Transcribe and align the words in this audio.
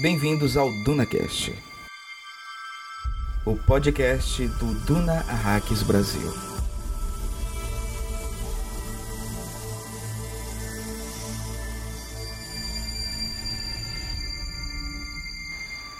Bem-vindos 0.00 0.56
ao 0.56 0.72
DunaCast, 0.72 1.54
o 3.44 3.54
podcast 3.54 4.46
do 4.46 4.72
Duna 4.86 5.26
Arraques 5.28 5.82
Brasil. 5.82 6.32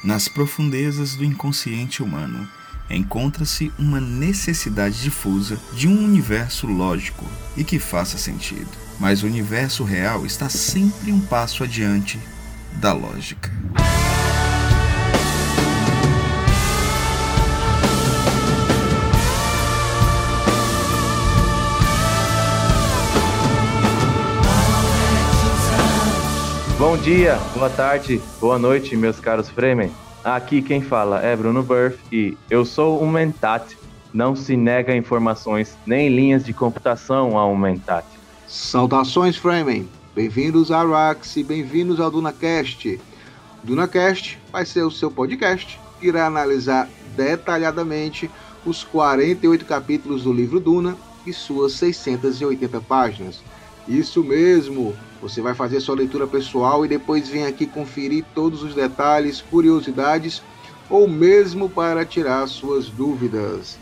Nas 0.03 0.29
profundezas 0.29 1.15
do 1.15 1.23
inconsciente 1.23 2.03
humano 2.03 2.49
encontra-se 2.89 3.71
uma 3.79 4.01
necessidade 4.01 5.03
difusa 5.03 5.61
de 5.75 5.87
um 5.87 6.03
universo 6.03 6.67
lógico 6.67 7.27
e 7.55 7.63
que 7.63 7.79
faça 7.79 8.17
sentido. 8.17 8.71
Mas 8.99 9.23
o 9.23 9.27
universo 9.27 9.85
real 9.85 10.25
está 10.25 10.49
sempre 10.49 11.13
um 11.13 11.21
passo 11.21 11.63
adiante 11.63 12.19
da 12.77 12.95
lógica. 12.95 13.51
Bom 26.91 26.99
dia, 26.99 27.37
boa 27.55 27.71
tarde, 27.71 28.21
boa 28.41 28.59
noite, 28.59 28.97
meus 28.97 29.21
caros 29.21 29.49
Fremen. 29.49 29.93
Aqui 30.25 30.61
quem 30.61 30.83
fala 30.83 31.21
é 31.21 31.37
Bruno 31.37 31.63
Burff 31.63 31.97
e 32.11 32.37
eu 32.51 32.65
sou 32.65 33.01
um 33.01 33.09
Mentat. 33.09 33.79
Não 34.13 34.35
se 34.35 34.57
nega 34.57 34.97
informações 34.97 35.79
nem 35.87 36.09
linhas 36.09 36.45
de 36.45 36.53
computação 36.53 37.39
a 37.39 37.47
um 37.47 37.57
Mentat. 37.57 38.05
Saudações, 38.49 39.37
Fremen. 39.37 39.89
Bem-vindos 40.17 40.73
a 40.73 40.81
Arax 40.81 41.37
e 41.37 41.45
bem-vindos 41.45 42.01
ao 42.01 42.11
DunaCast. 42.11 43.01
DunaCast 43.63 44.41
vai 44.51 44.67
ser 44.67 44.83
o 44.83 44.91
seu 44.91 45.13
podcast 45.13 45.79
que 46.01 46.09
irá 46.09 46.27
analisar 46.27 46.89
detalhadamente 47.15 48.29
os 48.67 48.83
48 48.83 49.65
capítulos 49.65 50.25
do 50.25 50.33
livro 50.33 50.59
Duna 50.59 50.97
e 51.25 51.33
suas 51.33 51.75
680 51.75 52.81
páginas. 52.81 53.41
Isso 53.91 54.23
mesmo, 54.23 54.95
você 55.21 55.43
vai 55.43 55.53
fazer 55.53 55.81
sua 55.81 55.97
leitura 55.97 56.25
pessoal 56.25 56.85
e 56.85 56.89
depois 56.89 57.29
vem 57.29 57.45
aqui 57.45 57.67
conferir 57.67 58.25
todos 58.37 58.63
os 58.63 58.73
detalhes, 58.73 59.41
curiosidades 59.41 60.41
ou 60.89 61.09
mesmo 61.09 61.69
para 61.69 62.05
tirar 62.05 62.47
suas 62.47 62.89
dúvidas. 62.89 63.77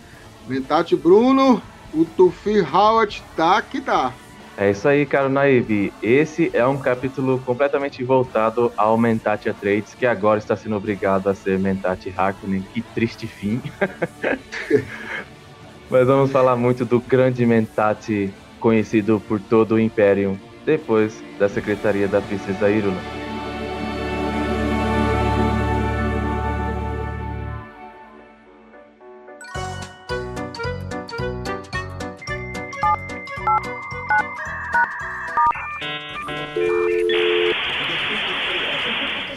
Mentate 0.49 0.97
Bruno, 0.97 1.61
o 1.93 2.07
Tufi 2.07 2.59
Howard 2.61 3.23
tá 3.37 3.61
que 3.61 3.83
tá. 3.83 4.15
É 4.57 4.71
isso 4.71 4.89
aí, 4.89 5.05
caro 5.05 5.29
Naib. 5.29 5.93
Esse 6.03 6.51
é 6.55 6.67
um 6.67 6.79
capítulo 6.79 7.39
completamente 7.45 8.03
voltado 8.03 8.73
ao 8.79 8.97
Mentate 8.97 9.51
Atreides, 9.51 9.93
que 9.95 10.07
agora 10.07 10.39
está 10.39 10.57
sendo 10.57 10.75
obrigado 10.75 11.29
a 11.29 11.35
ser 11.35 11.59
Mentate 11.59 12.13
Harkonnen. 12.17 12.65
Que 12.73 12.81
triste 12.81 13.27
fim. 13.27 13.61
Mas 15.91 16.07
vamos 16.07 16.31
falar 16.33 16.57
muito 16.57 16.87
do 16.87 16.99
grande 16.99 17.45
Mentate 17.45 18.33
conhecido 18.59 19.21
por 19.27 19.41
todo 19.41 19.77
o 19.77 19.81
Império 19.81 20.39
depois 20.65 21.23
da 21.39 21.49
Secretaria 21.49 22.07
da 22.07 22.21
Princesa 22.21 22.69
Irula. 22.69 23.01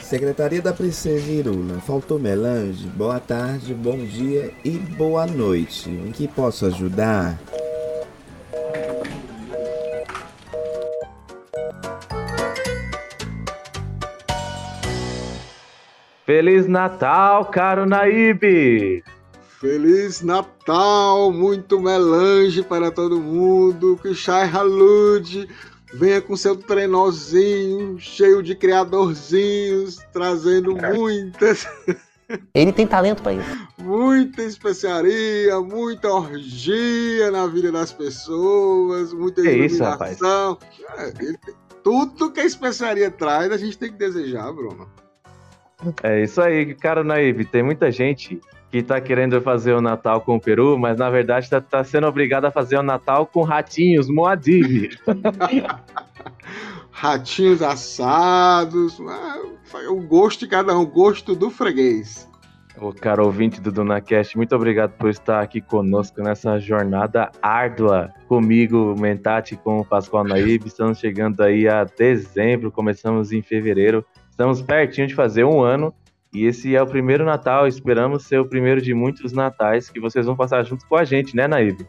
Secretaria 0.02 0.62
da 0.62 0.74
Princesa 0.74 1.32
Irula, 1.32 1.80
faltou 1.80 2.20
melange, 2.20 2.86
boa 2.88 3.18
tarde, 3.22 3.74
bom 3.74 3.98
dia 3.98 4.52
e 4.66 4.72
boa 4.72 5.26
noite. 5.26 5.90
Em 5.90 6.12
que 6.12 6.28
posso 6.28 6.66
ajudar? 6.66 7.40
Feliz 16.32 16.66
Natal, 16.66 17.44
caro 17.44 17.86
Naíbe! 17.86 19.04
Feliz 19.60 20.22
Natal, 20.22 21.30
muito 21.30 21.78
melange 21.78 22.64
para 22.64 22.90
todo 22.90 23.20
mundo, 23.20 24.00
que 24.02 24.14
Shai 24.14 24.48
Halud 24.48 25.46
venha 25.94 26.22
com 26.22 26.38
seu 26.38 26.56
trenózinho 26.56 28.00
cheio 28.00 28.42
de 28.42 28.56
criadorzinhos, 28.56 29.98
trazendo 30.14 30.74
muitas. 30.74 31.68
Ele 32.56 32.72
tem 32.72 32.88
talento 32.88 33.22
para 33.22 33.34
isso. 33.34 33.68
Muita 33.78 34.42
especiaria, 34.42 35.60
muita 35.60 36.08
orgia 36.14 37.30
na 37.30 37.46
vida 37.46 37.74
das 37.74 37.92
pessoas, 37.92 39.12
muita 39.12 39.42
Que 39.42 39.52
isso, 39.52 39.84
iluminação. 39.84 40.58
É, 40.98 41.08
ele- 41.20 41.38
tudo 41.84 42.32
que 42.32 42.40
a 42.40 42.46
especiaria 42.46 43.12
traz, 43.12 43.52
a 43.52 43.58
gente 43.58 43.78
tem 43.78 43.92
que 43.92 43.98
desejar, 43.98 44.50
Bruno. 44.54 44.88
É 46.04 46.24
isso 46.24 46.42
aí, 46.42 46.74
cara 46.76 47.04
Naíbe. 47.04 47.46
Tem 47.46 47.64
muita 47.64 47.92
gente 47.92 48.40
que 48.72 48.82
tá 48.82 49.02
querendo 49.02 49.42
fazer 49.42 49.74
o 49.74 49.82
Natal 49.82 50.22
com 50.22 50.38
o 50.38 50.40
Peru, 50.40 50.78
mas 50.80 50.98
na 50.98 51.10
verdade 51.10 51.50
tá, 51.50 51.60
tá 51.60 51.84
sendo 51.84 52.08
obrigado 52.08 52.46
a 52.46 52.52
fazer 52.52 52.78
o 52.78 52.84
Natal 52.84 53.26
com 53.26 53.44
ratinhos, 53.44 54.08
Moadib. 54.08 54.98
Ratinhos 56.92 57.62
assados, 57.62 59.00
ah, 59.02 59.40
o 59.90 60.02
gosto 60.02 60.42
de 60.42 60.48
cada 60.48 60.78
um, 60.78 60.82
o 60.82 60.88
gosto 60.88 61.36
do 61.36 61.50
freguês. 61.50 62.30
O 62.78 62.94
cara 62.94 63.24
ouvinte 63.24 63.60
do 63.60 63.72
DunaCast, 63.72 64.38
muito 64.38 64.56
obrigado 64.56 64.92
por 64.92 65.10
estar 65.10 65.42
aqui 65.42 65.60
conosco 65.60 66.22
nessa 66.22 66.58
jornada 66.58 67.30
árdua. 67.42 68.14
Comigo, 68.28 68.96
Mentate, 68.98 69.58
com 69.58 69.80
o 69.80 69.86
Pascoal 69.86 70.24
Naíbe. 70.24 70.68
Estamos 70.68 70.98
chegando 70.98 71.42
aí 71.42 71.68
a 71.68 71.84
dezembro, 71.84 72.72
começamos 72.72 73.32
em 73.32 73.42
fevereiro. 73.42 74.06
Estamos 74.42 74.60
pertinho 74.60 75.06
de 75.06 75.14
fazer 75.14 75.44
um 75.44 75.62
ano. 75.62 75.94
E 76.34 76.46
esse 76.46 76.76
é 76.76 76.82
o 76.82 76.88
primeiro 76.88 77.24
Natal. 77.24 77.68
Esperamos 77.68 78.24
ser 78.24 78.40
o 78.40 78.46
primeiro 78.50 78.82
de 78.82 78.92
muitos 78.92 79.34
natais 79.34 79.88
que 79.88 80.00
vocês 80.00 80.26
vão 80.26 80.36
passar 80.36 80.64
junto 80.64 80.84
com 80.88 80.96
a 80.96 81.04
gente, 81.04 81.36
né, 81.36 81.48
Naíbe? 81.48 81.86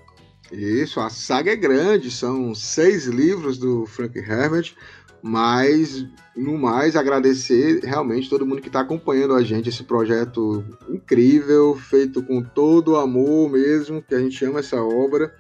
Isso, 0.52 1.00
a 1.00 1.08
saga 1.08 1.52
é 1.52 1.56
grande, 1.56 2.10
são 2.10 2.54
seis 2.54 3.06
livros 3.06 3.56
do 3.56 3.86
Frank 3.86 4.18
Herbert, 4.18 4.74
mas 5.22 6.06
no 6.36 6.58
mais 6.58 6.94
agradecer 6.94 7.80
realmente 7.82 8.28
todo 8.28 8.44
mundo 8.44 8.60
que 8.60 8.68
está 8.68 8.80
acompanhando 8.80 9.32
a 9.32 9.42
gente, 9.42 9.70
esse 9.70 9.84
projeto 9.84 10.62
incrível, 10.90 11.74
feito 11.74 12.22
com 12.22 12.42
todo 12.42 12.88
o 12.92 12.96
amor 12.96 13.48
mesmo, 13.48 14.02
que 14.02 14.14
a 14.14 14.20
gente 14.20 14.44
ama 14.44 14.58
essa 14.58 14.76
obra. 14.76 15.34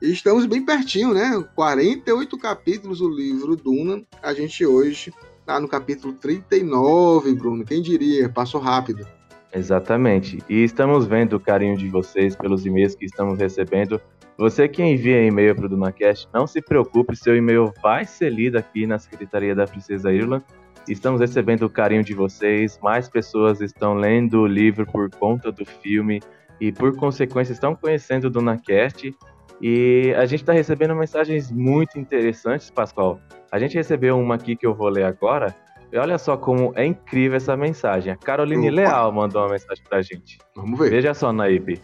E 0.00 0.10
estamos 0.10 0.46
bem 0.46 0.64
pertinho, 0.64 1.12
né? 1.12 1.44
48 1.54 2.38
capítulos 2.38 3.00
do 3.00 3.10
livro 3.10 3.56
Duna. 3.56 4.02
A 4.22 4.32
gente 4.32 4.64
hoje 4.64 5.12
está 5.46 5.60
no 5.60 5.68
capítulo 5.68 6.12
39, 6.14 7.32
Bruno. 7.34 7.64
Quem 7.64 7.80
diria? 7.80 8.28
Passou 8.28 8.60
rápido. 8.60 9.06
Exatamente. 9.54 10.42
E 10.48 10.64
estamos 10.64 11.06
vendo 11.06 11.34
o 11.36 11.40
carinho 11.40 11.76
de 11.76 11.88
vocês 11.88 12.34
pelos 12.34 12.66
e-mails 12.66 12.96
que 12.96 13.04
estamos 13.04 13.38
recebendo. 13.38 14.00
Você 14.36 14.66
que 14.66 14.82
envia 14.82 15.24
e-mail 15.24 15.54
para 15.54 15.66
o 15.66 15.68
DunaCast, 15.68 16.28
não 16.34 16.48
se 16.48 16.60
preocupe, 16.60 17.14
seu 17.14 17.36
e-mail 17.36 17.72
vai 17.80 18.04
ser 18.04 18.30
lido 18.30 18.58
aqui 18.58 18.88
na 18.88 18.98
Secretaria 18.98 19.54
da 19.54 19.66
Princesa 19.66 20.12
Irla. 20.12 20.42
Estamos 20.88 21.20
recebendo 21.20 21.62
o 21.62 21.70
carinho 21.70 22.02
de 22.02 22.12
vocês, 22.12 22.78
mais 22.82 23.08
pessoas 23.08 23.60
estão 23.60 23.94
lendo 23.94 24.40
o 24.40 24.46
livro 24.48 24.84
por 24.84 25.08
conta 25.10 25.52
do 25.52 25.64
filme 25.64 26.20
e, 26.60 26.72
por 26.72 26.96
consequência, 26.96 27.52
estão 27.52 27.74
conhecendo 27.74 28.24
o 28.24 28.30
DunaCast. 28.30 29.14
E 29.62 30.12
a 30.18 30.26
gente 30.26 30.40
está 30.40 30.52
recebendo 30.52 30.94
mensagens 30.96 31.52
muito 31.52 32.00
interessantes, 32.00 32.68
Pascoal. 32.68 33.20
A 33.50 33.58
gente 33.58 33.74
recebeu 33.74 34.18
uma 34.18 34.34
aqui 34.34 34.56
que 34.56 34.66
eu 34.66 34.74
vou 34.74 34.88
ler 34.88 35.04
agora. 35.04 35.54
E 35.92 35.98
olha 35.98 36.18
só 36.18 36.36
como 36.36 36.72
é 36.74 36.84
incrível 36.84 37.36
essa 37.36 37.56
mensagem. 37.56 38.12
A 38.12 38.16
Caroline 38.16 38.68
Opa. 38.68 38.76
Leal 38.76 39.12
mandou 39.12 39.42
uma 39.42 39.50
mensagem 39.50 39.84
pra 39.88 40.02
gente. 40.02 40.38
Vamos 40.54 40.78
ver. 40.78 40.90
Veja 40.90 41.14
só, 41.14 41.32
Naíbe. 41.32 41.80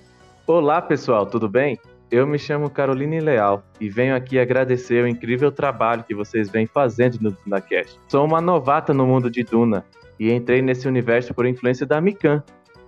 Olá, 0.47 0.83
pessoal, 0.83 1.25
tudo 1.25 1.49
bem? 1.49 1.79
Eu 2.11 2.27
me 2.27 2.39
chamo 2.39 2.69
Caroline 2.69 3.21
Leal 3.21 3.65
e 3.81 3.89
venho 3.89 4.15
aqui 4.15 4.39
agradecer 4.39 5.03
o 5.03 5.09
incrível 5.09 5.51
trabalho 5.51 6.05
que 6.05 6.15
vocês 6.15 6.51
vêm 6.51 6.67
fazendo 6.67 7.19
no 7.21 7.31
DunaCast. 7.31 7.99
Sou 8.09 8.25
uma 8.27 8.41
novata 8.41 8.93
no 8.93 9.07
mundo 9.07 9.31
de 9.31 9.43
Duna 9.43 9.85
e 10.19 10.31
entrei 10.31 10.61
nesse 10.61 10.87
universo 10.87 11.33
por 11.33 11.47
influência 11.47 11.87
da 11.87 12.01
Mikan, 12.01 12.43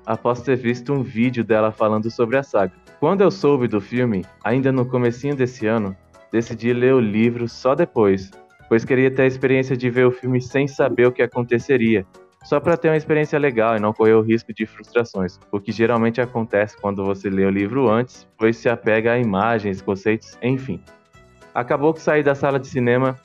após 0.04 0.42
ter 0.42 0.56
visto 0.56 0.92
um 0.92 1.02
vídeo 1.02 1.42
dela 1.42 1.72
falando 1.72 2.10
sobre 2.10 2.36
a 2.36 2.42
saga. 2.42 2.72
Quando 3.00 3.22
eu 3.22 3.30
soube 3.30 3.66
do 3.66 3.80
filme, 3.80 4.24
ainda 4.42 4.70
no 4.70 4.84
comecinho 4.84 5.34
desse 5.34 5.66
ano, 5.66 5.96
decidi 6.30 6.72
ler 6.72 6.94
o 6.94 7.00
livro 7.00 7.48
só 7.48 7.74
depois, 7.74 8.30
pois 8.68 8.84
queria 8.84 9.10
ter 9.10 9.22
a 9.22 9.26
experiência 9.26 9.76
de 9.76 9.90
ver 9.90 10.06
o 10.06 10.12
filme 10.12 10.40
sem 10.40 10.66
saber 10.66 11.06
o 11.06 11.12
que 11.12 11.22
aconteceria, 11.22 12.06
só 12.44 12.60
para 12.60 12.76
ter 12.76 12.88
uma 12.88 12.96
experiência 12.96 13.38
legal 13.38 13.74
e 13.74 13.80
não 13.80 13.94
correr 13.94 14.12
o 14.12 14.20
risco 14.20 14.52
de 14.52 14.66
frustrações, 14.66 15.40
o 15.50 15.58
que 15.58 15.72
geralmente 15.72 16.20
acontece 16.20 16.76
quando 16.78 17.02
você 17.02 17.30
lê 17.30 17.44
o 17.46 17.50
livro 17.50 17.88
antes, 17.88 18.28
pois 18.36 18.58
se 18.58 18.68
apega 18.68 19.12
a 19.12 19.18
imagens, 19.18 19.80
conceitos, 19.80 20.38
enfim. 20.42 20.78
Acabou 21.54 21.94
que 21.94 22.02
saí 22.02 22.22
da 22.22 22.34
sala 22.34 22.60
de 22.60 22.66
cinema 22.66 23.18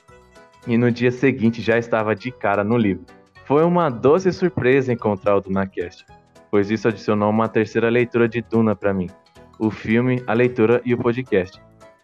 e 0.66 0.78
no 0.78 0.90
dia 0.90 1.10
seguinte 1.10 1.60
já 1.60 1.76
estava 1.76 2.16
de 2.16 2.30
cara 2.30 2.64
no 2.64 2.78
livro. 2.78 3.04
Foi 3.44 3.62
uma 3.62 3.90
doce 3.90 4.32
surpresa 4.32 4.92
encontrar 4.92 5.36
o 5.36 5.40
DunaCast, 5.40 6.06
pois 6.50 6.70
isso 6.70 6.88
adicionou 6.88 7.28
uma 7.28 7.48
terceira 7.48 7.90
leitura 7.90 8.26
de 8.26 8.40
Duna 8.40 8.74
para 8.74 8.94
mim: 8.94 9.10
o 9.58 9.70
filme, 9.70 10.22
a 10.26 10.32
leitura 10.32 10.80
e 10.82 10.94
o 10.94 10.98
podcast. 10.98 11.60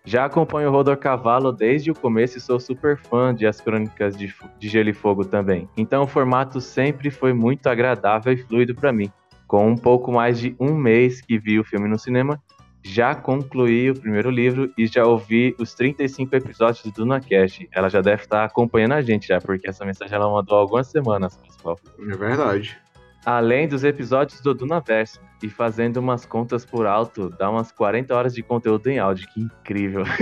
Já 0.06 0.25
acompanho 0.25 0.69
o 0.69 0.73
Rodor 0.73 0.97
Cavalo 0.97 1.50
desde 1.50 1.91
o 1.91 1.94
começo 1.94 2.38
e 2.38 2.41
sou 2.41 2.61
super 2.61 2.97
fã 2.97 3.35
de 3.35 3.44
As 3.44 3.61
Crônicas 3.61 4.17
de, 4.17 4.32
de 4.56 4.69
Gelo 4.69 4.88
e 4.88 4.93
Fogo 4.93 5.25
também. 5.25 5.69
Então 5.76 6.05
o 6.05 6.06
formato 6.06 6.61
sempre 6.61 7.11
foi 7.11 7.32
muito 7.32 7.67
agradável 7.67 8.32
e 8.32 8.37
fluido 8.37 8.73
para 8.73 8.93
mim. 8.93 9.11
Com 9.49 9.69
um 9.69 9.76
pouco 9.76 10.12
mais 10.12 10.38
de 10.38 10.55
um 10.61 10.76
mês 10.76 11.20
que 11.20 11.37
vi 11.37 11.58
o 11.58 11.64
filme 11.64 11.88
no 11.88 11.99
cinema, 11.99 12.41
já 12.85 13.17
concluí 13.17 13.91
o 13.91 13.99
primeiro 13.99 14.31
livro 14.31 14.73
e 14.79 14.87
já 14.87 15.05
ouvi 15.05 15.56
os 15.58 15.75
35 15.75 16.37
episódios 16.37 16.85
do 16.85 16.93
DunaCast. 16.93 17.69
Ela 17.73 17.88
já 17.88 18.00
deve 18.00 18.23
estar 18.23 18.44
acompanhando 18.44 18.93
a 18.93 19.03
gente 19.03 19.26
já, 19.26 19.41
porque 19.41 19.69
essa 19.69 19.85
mensagem 19.85 20.14
ela 20.14 20.31
mandou 20.31 20.56
há 20.56 20.61
algumas 20.61 20.87
semanas, 20.87 21.37
pessoal. 21.37 21.76
É 21.99 22.17
verdade. 22.17 22.79
Além 23.25 23.67
dos 23.67 23.82
episódios 23.82 24.41
do 24.41 24.55
Dunaverso, 24.55 25.20
e 25.42 25.48
fazendo 25.48 25.98
umas 25.98 26.24
contas 26.24 26.64
por 26.64 26.86
alto, 26.86 27.28
dá 27.30 27.50
umas 27.50 27.70
40 27.72 28.14
horas 28.14 28.34
de 28.34 28.42
conteúdo 28.42 28.88
em 28.88 28.98
áudio. 28.98 29.28
Que 29.28 29.40
incrível! 29.42 30.04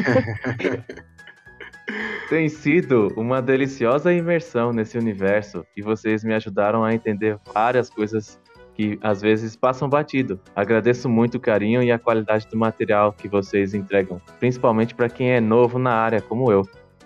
Tem 2.28 2.49
sido 2.49 3.12
uma 3.16 3.43
deliciosa 3.43 4.12
imersão 4.12 4.72
nesse 4.72 4.96
universo 4.96 5.64
e 5.76 5.82
vocês 5.82 6.25
me 6.25 6.34
ajudaram 6.34 6.82
a 6.82 6.94
entender 6.94 7.38
várias 7.52 7.90
coisas 7.90 8.40
que 8.75 8.99
às 9.02 9.20
vezes 9.20 9.55
passam 9.55 9.88
batido. 9.88 10.40
Agradeço 10.56 11.08
muito 11.08 11.37
o 11.37 11.40
carinho 11.40 11.82
e 11.82 11.93
a 11.93 11.99
qualidade 11.99 12.49
do 12.49 12.58
material 12.58 13.12
que 13.12 13.28
vocês 13.28 13.75
entregam, 13.75 14.20
principalmente 14.40 14.94
para 14.94 15.08
quem 15.08 15.32
é 15.32 15.40
novo 15.40 15.78
na 15.78 15.93
área, 15.93 16.20
como 16.20 16.50
eu. 16.50 16.62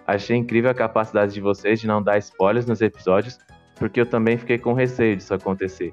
Achei 0.07 0.37
incrível 0.37 0.71
a 0.71 0.75
capacidade 0.75 1.35
de 1.35 1.41
vocês 1.41 1.81
de 1.81 1.87
não 1.87 2.03
dar 2.03 2.17
spoilers 2.19 2.65
nos 2.65 2.81
episódios 2.81 3.39
porque 3.79 4.01
eu 4.01 4.07
também 4.07 4.37
fiquei 4.37 4.59
com 4.59 4.73
receio 4.73 5.17
disso 5.17 5.33
acontecer. 5.33 5.93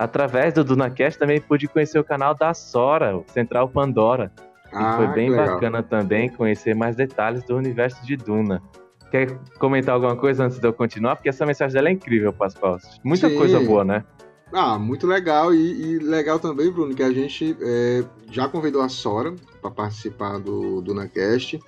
Através 0.00 0.54
do 0.54 0.64
DunaCast 0.64 1.18
também 1.18 1.42
pude 1.42 1.68
conhecer 1.68 1.98
o 1.98 2.04
canal 2.04 2.34
da 2.34 2.54
Sora, 2.54 3.18
o 3.18 3.24
Central 3.34 3.68
Pandora. 3.68 4.32
Ah, 4.72 4.94
e 4.94 4.96
foi 4.96 5.06
bem 5.08 5.30
bacana 5.30 5.82
também 5.82 6.30
conhecer 6.30 6.74
mais 6.74 6.96
detalhes 6.96 7.44
do 7.44 7.54
universo 7.54 8.02
de 8.06 8.16
Duna. 8.16 8.62
Quer 9.10 9.38
comentar 9.58 9.94
alguma 9.94 10.16
coisa 10.16 10.46
antes 10.46 10.58
de 10.58 10.66
eu 10.66 10.72
continuar? 10.72 11.16
Porque 11.16 11.28
essa 11.28 11.44
mensagem 11.44 11.74
dela 11.74 11.90
é 11.90 11.92
incrível, 11.92 12.32
Pascoal. 12.32 12.78
Muita 13.04 13.28
Sim. 13.28 13.36
coisa 13.36 13.60
boa, 13.60 13.84
né? 13.84 14.02
Ah, 14.50 14.78
muito 14.78 15.06
legal. 15.06 15.52
E, 15.52 15.58
e 15.58 15.98
legal 15.98 16.38
também, 16.38 16.72
Bruno, 16.72 16.94
que 16.94 17.02
a 17.02 17.12
gente 17.12 17.54
é, 17.60 18.02
já 18.30 18.48
convidou 18.48 18.80
a 18.80 18.88
Sora 18.88 19.34
para 19.60 19.70
participar 19.70 20.38
do 20.38 20.80
DunaCast. 20.80 21.60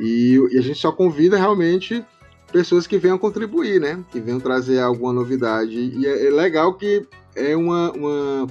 E, 0.00 0.36
e 0.50 0.58
a 0.58 0.62
gente 0.62 0.80
só 0.80 0.90
convida 0.90 1.36
realmente 1.36 2.04
pessoas 2.50 2.88
que 2.88 2.98
venham 2.98 3.18
contribuir, 3.18 3.80
né? 3.80 4.02
Que 4.10 4.18
venham 4.18 4.40
trazer 4.40 4.80
alguma 4.80 5.12
novidade. 5.12 5.78
E 5.78 6.04
é, 6.04 6.26
é 6.26 6.30
legal 6.30 6.74
que 6.74 7.06
é 7.38 7.56
uma, 7.56 7.92
uma, 7.92 8.46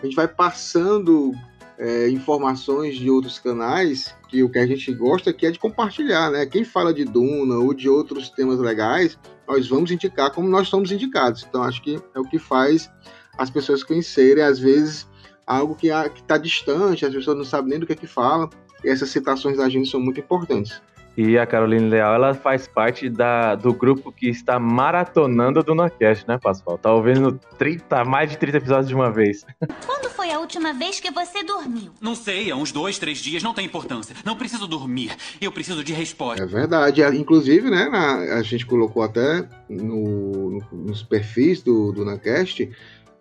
A 0.00 0.06
gente 0.06 0.16
vai 0.16 0.26
passando 0.26 1.32
é, 1.78 2.08
informações 2.08 2.96
de 2.96 3.10
outros 3.10 3.38
canais, 3.38 4.14
que 4.28 4.42
o 4.42 4.50
que 4.50 4.58
a 4.58 4.66
gente 4.66 4.92
gosta 4.92 5.30
aqui 5.30 5.46
é 5.46 5.50
de 5.50 5.58
compartilhar, 5.58 6.30
né? 6.30 6.46
Quem 6.46 6.64
fala 6.64 6.92
de 6.92 7.04
Duna 7.04 7.56
ou 7.56 7.74
de 7.74 7.88
outros 7.88 8.30
temas 8.30 8.58
legais, 8.58 9.18
nós 9.46 9.68
vamos 9.68 9.90
indicar 9.90 10.30
como 10.30 10.48
nós 10.48 10.68
somos 10.68 10.90
indicados. 10.90 11.44
Então, 11.48 11.62
acho 11.62 11.82
que 11.82 12.00
é 12.14 12.20
o 12.20 12.24
que 12.24 12.38
faz 12.38 12.90
as 13.36 13.50
pessoas 13.50 13.82
conhecerem, 13.82 14.42
às 14.42 14.58
vezes, 14.58 15.08
algo 15.46 15.74
que 15.74 15.88
está 15.88 16.38
distante, 16.38 17.04
as 17.04 17.14
pessoas 17.14 17.36
não 17.36 17.44
sabem 17.44 17.70
nem 17.70 17.80
do 17.80 17.86
que 17.86 17.92
é 17.92 17.96
que 17.96 18.06
fala, 18.06 18.48
e 18.84 18.88
essas 18.88 19.10
citações 19.10 19.56
da 19.56 19.68
gente 19.68 19.90
são 19.90 20.00
muito 20.00 20.20
importantes. 20.20 20.80
E 21.16 21.38
a 21.38 21.46
Caroline 21.46 21.90
Leal, 21.90 22.14
ela 22.14 22.32
faz 22.32 22.66
parte 22.66 23.10
da, 23.10 23.54
do 23.54 23.74
grupo 23.74 24.10
que 24.10 24.28
está 24.28 24.58
maratonando 24.58 25.60
o 25.60 25.62
DunaCast, 25.62 26.26
né, 26.26 26.38
Pascoal? 26.38 26.78
Tá 26.78 26.92
ouvindo 26.92 27.38
30, 27.58 28.04
mais 28.04 28.30
de 28.30 28.38
30 28.38 28.56
episódios 28.56 28.88
de 28.88 28.94
uma 28.94 29.10
vez. 29.10 29.44
Quando 29.86 30.08
foi 30.10 30.30
a 30.30 30.38
última 30.38 30.72
vez 30.72 31.00
que 31.00 31.10
você 31.10 31.44
dormiu? 31.44 31.92
Não 32.00 32.14
sei, 32.14 32.50
há 32.50 32.56
uns 32.56 32.72
dois, 32.72 32.98
três 32.98 33.18
dias, 33.18 33.42
não 33.42 33.52
tem 33.52 33.66
importância. 33.66 34.16
Não 34.24 34.36
preciso 34.36 34.66
dormir, 34.66 35.14
eu 35.40 35.52
preciso 35.52 35.84
de 35.84 35.92
resposta. 35.92 36.42
É 36.42 36.46
verdade, 36.46 37.02
inclusive, 37.02 37.68
né, 37.68 37.88
na, 37.90 38.38
a 38.38 38.42
gente 38.42 38.64
colocou 38.64 39.02
até 39.02 39.46
no, 39.68 40.50
no, 40.50 40.60
nos 40.72 41.02
perfis 41.02 41.62
do 41.62 41.92
DunaCast 41.92 42.70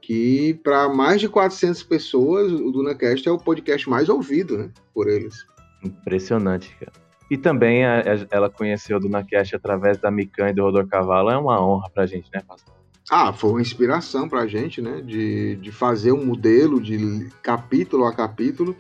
que 0.02 0.56
para 0.64 0.90
mais 0.90 1.22
de 1.22 1.30
400 1.30 1.84
pessoas 1.84 2.52
o 2.52 2.72
DunaCast 2.72 3.28
é 3.28 3.32
o 3.32 3.38
podcast 3.38 3.90
mais 3.90 4.10
ouvido, 4.10 4.58
né, 4.58 4.70
por 4.94 5.08
eles. 5.08 5.46
Impressionante, 5.84 6.76
cara. 6.80 7.01
E 7.32 7.38
também 7.38 7.86
a, 7.86 8.02
a, 8.02 8.28
ela 8.30 8.50
conheceu 8.50 9.00
do 9.00 9.08
Nakesh 9.08 9.54
através 9.54 9.98
da 9.98 10.12
Mikan 10.12 10.50
e 10.50 10.54
do 10.54 10.64
Rodor 10.64 10.86
Cavalo. 10.86 11.30
É 11.30 11.38
uma 11.38 11.66
honra 11.66 11.90
pra 11.90 12.06
gente, 12.06 12.30
né, 12.34 12.42
Pastor? 12.46 12.76
Ah, 13.10 13.32
foi 13.32 13.52
uma 13.52 13.62
inspiração 13.62 14.28
pra 14.28 14.46
gente, 14.48 14.82
né? 14.82 15.00
De, 15.00 15.56
de 15.56 15.72
fazer 15.72 16.12
um 16.12 16.26
modelo 16.26 16.82
de 16.82 17.30
capítulo 17.42 18.04
a 18.04 18.14
capítulo, 18.14 18.76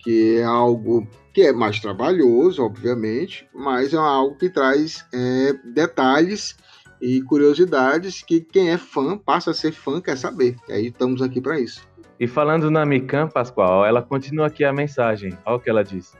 que 0.00 0.38
é 0.38 0.42
algo 0.42 1.06
que 1.32 1.42
é 1.42 1.52
mais 1.52 1.78
trabalhoso, 1.78 2.64
obviamente, 2.64 3.48
mas 3.54 3.94
é 3.94 3.98
algo 3.98 4.34
que 4.34 4.50
traz 4.50 5.06
é, 5.14 5.52
detalhes 5.72 6.56
e 7.00 7.22
curiosidades 7.22 8.20
que 8.20 8.40
quem 8.40 8.70
é 8.70 8.78
fã 8.78 9.16
passa 9.16 9.52
a 9.52 9.54
ser 9.54 9.70
fã 9.70 10.00
quer 10.00 10.16
saber. 10.16 10.56
E 10.68 10.72
aí 10.72 10.86
estamos 10.88 11.22
aqui 11.22 11.40
para 11.40 11.60
isso. 11.60 11.86
E 12.18 12.26
falando 12.26 12.68
na 12.68 12.84
Mikan, 12.84 13.28
Pascoal, 13.28 13.86
ela 13.86 14.02
continua 14.02 14.48
aqui 14.48 14.64
a 14.64 14.72
mensagem. 14.72 15.38
Olha 15.44 15.56
o 15.56 15.60
que 15.60 15.70
ela 15.70 15.84
diz. 15.84 16.16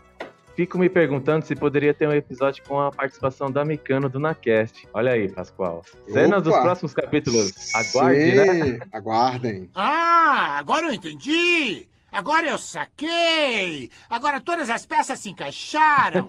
Fico 0.56 0.78
me 0.78 0.88
perguntando 0.88 1.44
se 1.44 1.54
poderia 1.54 1.92
ter 1.92 2.08
um 2.08 2.12
episódio 2.12 2.64
com 2.66 2.80
a 2.80 2.90
participação 2.90 3.50
da 3.50 3.62
Micano 3.62 4.08
do 4.08 4.18
Nacast. 4.18 4.88
Olha 4.94 5.12
aí, 5.12 5.28
Pascoal. 5.28 5.84
Cenas 6.08 6.42
dos 6.42 6.56
próximos 6.56 6.94
capítulos. 6.94 7.74
Aguarde, 7.74 8.34
né? 8.34 8.78
Aguardem. 8.90 9.70
Ah, 9.74 10.56
agora 10.58 10.86
eu 10.86 10.94
entendi! 10.94 11.86
Agora 12.10 12.48
eu 12.48 12.56
saquei! 12.56 13.90
Agora 14.08 14.40
todas 14.40 14.70
as 14.70 14.86
peças 14.86 15.20
se 15.20 15.28
encaixaram! 15.28 16.26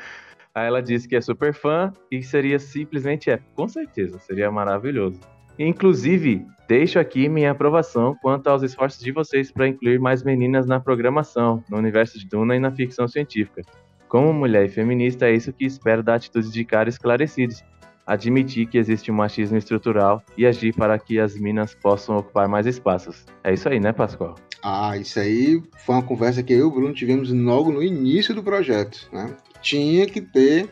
aí 0.54 0.66
ela 0.66 0.80
disse 0.80 1.06
que 1.06 1.14
é 1.14 1.20
super 1.20 1.52
fã 1.52 1.92
e 2.10 2.22
seria 2.22 2.58
simplesmente 2.58 3.28
épico. 3.28 3.50
Com 3.54 3.68
certeza, 3.68 4.18
seria 4.20 4.50
maravilhoso. 4.50 5.20
Inclusive, 5.58 6.46
deixo 6.68 6.98
aqui 6.98 7.28
minha 7.28 7.50
aprovação 7.50 8.14
quanto 8.20 8.48
aos 8.48 8.62
esforços 8.62 9.00
de 9.00 9.10
vocês 9.10 9.50
para 9.50 9.68
incluir 9.68 9.98
mais 9.98 10.22
meninas 10.22 10.66
na 10.66 10.78
programação, 10.78 11.64
no 11.70 11.78
universo 11.78 12.18
de 12.18 12.26
Duna 12.26 12.56
e 12.56 12.60
na 12.60 12.70
ficção 12.70 13.08
científica. 13.08 13.62
Como 14.08 14.32
mulher 14.32 14.66
e 14.66 14.68
feminista, 14.68 15.26
é 15.26 15.34
isso 15.34 15.52
que 15.52 15.64
espero 15.64 16.02
da 16.02 16.14
atitude 16.14 16.50
de 16.50 16.64
caras 16.64 16.94
esclarecidos. 16.94 17.64
Admitir 18.06 18.66
que 18.66 18.78
existe 18.78 19.10
um 19.10 19.14
machismo 19.14 19.56
estrutural 19.56 20.22
e 20.36 20.46
agir 20.46 20.72
para 20.72 20.96
que 20.96 21.18
as 21.18 21.36
minas 21.36 21.74
possam 21.74 22.18
ocupar 22.18 22.46
mais 22.46 22.64
espaços. 22.64 23.24
É 23.42 23.52
isso 23.52 23.68
aí, 23.68 23.80
né, 23.80 23.92
Pascoal? 23.92 24.36
Ah, 24.62 24.96
isso 24.96 25.18
aí 25.18 25.60
foi 25.84 25.96
uma 25.96 26.02
conversa 26.02 26.42
que 26.42 26.52
eu 26.52 26.58
e 26.58 26.62
o 26.62 26.70
Bruno 26.70 26.94
tivemos 26.94 27.32
logo 27.32 27.72
no 27.72 27.82
início 27.82 28.32
do 28.32 28.44
projeto. 28.44 29.08
Né? 29.12 29.34
Tinha 29.60 30.06
que 30.06 30.20
ter 30.20 30.68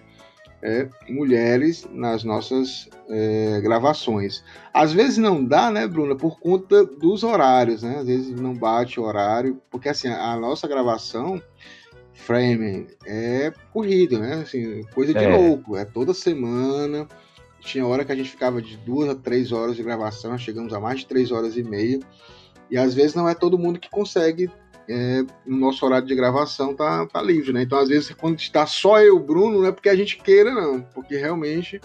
é, 0.65 0.89
mulheres 1.11 1.87
nas 1.93 2.25
nossas 2.25 2.89
é, 3.11 3.61
gravações. 3.61 4.43
Às 4.73 4.95
vezes 4.95 5.19
não 5.19 5.45
dá, 5.45 5.71
né, 5.71 5.87
Bruna, 5.87 6.17
por 6.17 6.41
conta 6.41 6.83
dos 6.87 7.23
horários, 7.23 7.83
né? 7.83 7.99
Às 7.99 8.07
vezes 8.07 8.41
não 8.41 8.55
bate 8.55 8.99
o 8.99 9.03
horário, 9.03 9.61
porque 9.71 9.91
assim, 9.91 10.09
a 10.09 10.35
nossa 10.37 10.67
gravação, 10.67 11.41
framing, 12.15 12.87
é 13.05 13.53
corrido, 13.75 14.19
né? 14.19 14.37
Assim, 14.43 14.83
coisa 14.95 15.13
de 15.13 15.23
é. 15.23 15.37
louco, 15.37 15.77
é 15.77 15.85
toda 15.85 16.15
semana. 16.15 17.07
Tinha 17.61 17.87
hora 17.87 18.05
que 18.05 18.13
a 18.13 18.17
gente 18.17 18.31
ficava 18.31 18.63
de 18.63 18.79
duas 18.79 19.11
a 19.11 19.15
três 19.15 19.53
horas 19.53 19.77
de 19.77 19.83
gravação, 19.83 20.37
chegamos 20.39 20.73
a 20.73 20.81
mais 20.81 21.01
de 21.01 21.07
três 21.07 21.31
horas 21.31 21.59
e 21.59 21.63
meia. 21.63 22.01
E 22.71 22.79
às 22.79 22.95
vezes 22.95 23.15
não 23.15 23.29
é 23.29 23.35
todo 23.35 23.59
mundo 23.59 23.79
que 23.79 23.91
consegue 23.91 24.51
é, 24.89 25.23
no 25.47 25.57
nosso 25.57 25.85
horário 25.85 26.07
de 26.07 26.15
gravação 26.15 26.75
tá, 26.75 27.07
tá 27.07 27.23
livre, 27.23 27.53
né? 27.53 27.63
Então, 27.63 27.79
às 27.79 27.89
vezes, 27.89 28.11
quando 28.11 28.39
está 28.39 28.67
só 28.67 29.01
eu 29.01 29.07
e 29.07 29.11
o 29.11 29.21
Bruno, 29.21 29.61
não 29.61 29.67
é 29.67 29.73
porque 29.73 29.89
a 29.89 29.97
gente 29.97 30.17
queira, 30.19 30.53
não, 30.53 30.81
porque 30.81 31.17
realmente 31.17 31.81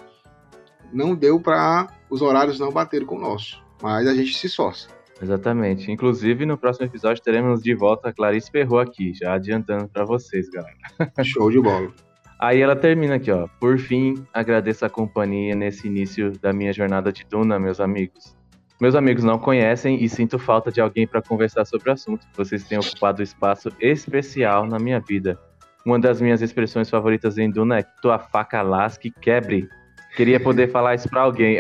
não 0.92 1.16
deu 1.16 1.40
para 1.40 1.88
os 2.10 2.22
horários 2.22 2.60
não 2.60 2.72
baterem 2.72 3.06
com 3.06 3.16
o 3.16 3.22
nosso. 3.22 3.64
Mas 3.82 4.08
a 4.08 4.14
gente 4.14 4.34
se 4.34 4.48
esforça. 4.48 4.88
Exatamente. 5.22 5.92
Inclusive, 5.92 6.46
no 6.46 6.58
próximo 6.58 6.86
episódio 6.86 7.22
teremos 7.22 7.62
de 7.62 7.74
volta 7.74 8.10
a 8.10 8.14
Clarice 8.14 8.50
Ferro 8.52 8.80
aqui, 8.80 9.14
já 9.14 9.34
adiantando 9.34 9.88
para 9.88 10.06
vocês, 10.06 10.50
galera. 10.50 10.76
Show 11.24 11.52
de 11.52 11.60
bola. 11.60 11.94
Aí 12.40 12.62
ela 12.62 12.76
termina 12.76 13.16
aqui, 13.16 13.30
ó. 13.32 13.48
Por 13.60 13.78
fim, 13.78 14.26
agradeço 14.34 14.86
a 14.86 14.90
companhia 14.90 15.54
nesse 15.56 15.88
início 15.88 16.32
da 16.40 16.54
minha 16.54 16.72
jornada 16.72 17.12
de 17.12 17.26
Duna, 17.26 17.60
meus 17.60 17.82
amigos. 17.82 18.39
Meus 18.80 18.96
amigos 18.96 19.26
não 19.26 19.38
conhecem 19.38 20.02
e 20.02 20.08
sinto 20.08 20.40
falta 20.40 20.72
de 20.72 20.80
alguém 20.80 21.06
para 21.06 21.22
conversar 21.22 21.66
sobre 21.66 21.90
o 21.90 21.94
assunto. 21.94 22.26
Vocês 22.34 22.64
têm 22.64 22.78
ocupado 22.78 23.20
um 23.20 23.24
espaço 23.24 23.70
especial 23.82 24.66
na 24.66 24.80
minha 24.80 25.02
vida. 25.02 25.38
Uma 25.86 26.00
das 26.00 26.22
minhas 26.22 26.42
expressões 26.42 26.90
favoritas 26.90 27.38
em 27.38 27.50
Duna 27.50 27.80
é 27.80 27.84
tua 28.02 28.18
faca 28.18 28.62
lasque 28.62 29.12
quebre. 29.12 29.68
Queria 30.16 30.40
poder 30.40 30.70
falar 30.72 30.96
isso 30.96 31.10
pra 31.10 31.22
alguém. 31.22 31.60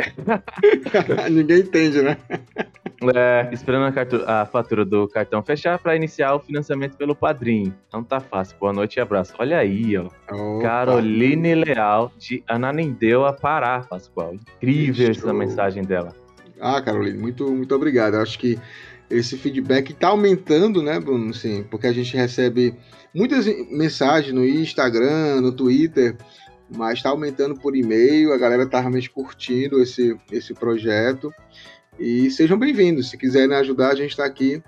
Ninguém 1.29 1.59
entende, 1.59 2.01
né? 2.01 2.17
É, 3.15 3.49
esperando 3.51 3.93
a, 4.25 4.41
a, 4.41 4.45
fatura 4.45 4.85
do 4.85 5.07
cartão 5.07 5.43
fechar 5.43 5.77
para 5.77 5.95
iniciar 5.95 6.35
o 6.35 6.39
financiamento 6.39 6.95
pelo 6.95 7.15
padrinho. 7.15 7.73
Não 7.91 8.01
tá 8.01 8.21
fácil. 8.21 8.57
Boa 8.57 8.71
noite 8.71 8.95
e 8.95 9.01
abraço. 9.01 9.33
Olha 9.39 9.57
aí, 9.57 9.97
ó. 9.97 10.07
Opa. 10.31 10.63
Caroline 10.63 11.55
Leal 11.55 12.11
de 12.17 12.43
Ananindeua, 12.47 13.33
Pará, 13.33 13.81
Pascoal. 13.81 14.35
Incrível 14.35 15.11
essa 15.11 15.33
mensagem 15.33 15.83
dela. 15.83 16.13
Ah, 16.59 16.81
Caroline, 16.81 17.17
muito, 17.17 17.49
muito 17.51 17.73
obrigado. 17.73 18.15
Eu 18.15 18.21
acho 18.21 18.37
que 18.37 18.59
esse 19.09 19.37
feedback 19.37 19.91
está 19.91 20.09
aumentando, 20.09 20.81
né, 20.81 20.99
Bruno? 20.99 21.33
Sim, 21.33 21.63
porque 21.63 21.87
a 21.87 21.93
gente 21.93 22.15
recebe 22.15 22.75
muitas 23.13 23.45
mensagens 23.71 24.33
no 24.33 24.45
Instagram, 24.45 25.41
no 25.41 25.51
Twitter, 25.51 26.15
mas 26.75 26.99
está 26.99 27.09
aumentando 27.09 27.55
por 27.55 27.75
e-mail. 27.75 28.33
A 28.33 28.37
galera 28.37 28.63
está 28.63 28.79
realmente 28.79 29.09
curtindo 29.09 29.81
esse, 29.81 30.15
esse 30.31 30.53
projeto. 30.53 31.33
E 31.97 32.29
sejam 32.29 32.57
bem-vindos. 32.57 33.09
Se 33.09 33.17
quiserem 33.17 33.55
ajudar, 33.55 33.89
a 33.89 33.95
gente 33.95 34.11
está 34.11 34.25
aqui 34.25 34.61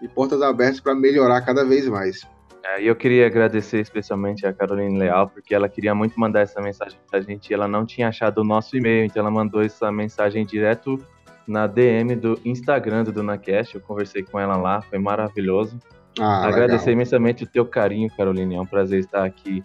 de 0.00 0.08
portas 0.08 0.42
abertas 0.42 0.80
para 0.80 0.94
melhorar 0.94 1.40
cada 1.42 1.64
vez 1.64 1.86
mais. 1.86 2.26
É, 2.64 2.82
eu 2.82 2.96
queria 2.96 3.26
agradecer 3.26 3.80
especialmente 3.80 4.46
a 4.46 4.52
Caroline 4.52 4.98
Leal, 4.98 5.28
porque 5.28 5.54
ela 5.54 5.68
queria 5.68 5.94
muito 5.94 6.18
mandar 6.18 6.40
essa 6.40 6.60
mensagem 6.62 6.98
para 7.08 7.20
a 7.20 7.22
gente 7.22 7.50
e 7.50 7.54
ela 7.54 7.68
não 7.68 7.84
tinha 7.84 8.08
achado 8.08 8.38
o 8.38 8.44
nosso 8.44 8.74
e-mail, 8.76 9.04
então 9.04 9.20
ela 9.20 9.30
mandou 9.30 9.62
essa 9.62 9.92
mensagem 9.92 10.46
direto 10.46 10.98
na 11.46 11.66
DM 11.66 12.16
do 12.16 12.40
Instagram 12.44 13.04
do 13.04 13.12
DunaCast. 13.12 13.74
Eu 13.74 13.80
conversei 13.80 14.22
com 14.22 14.38
ela 14.38 14.56
lá, 14.56 14.80
foi 14.82 14.98
maravilhoso. 14.98 15.78
Ah, 16.18 16.46
Agradecer 16.46 16.86
legal. 16.86 16.94
imensamente 16.94 17.44
o 17.44 17.46
teu 17.46 17.66
carinho, 17.66 18.08
Caroline. 18.16 18.54
É 18.54 18.60
um 18.60 18.66
prazer 18.66 19.00
estar 19.00 19.24
aqui 19.24 19.64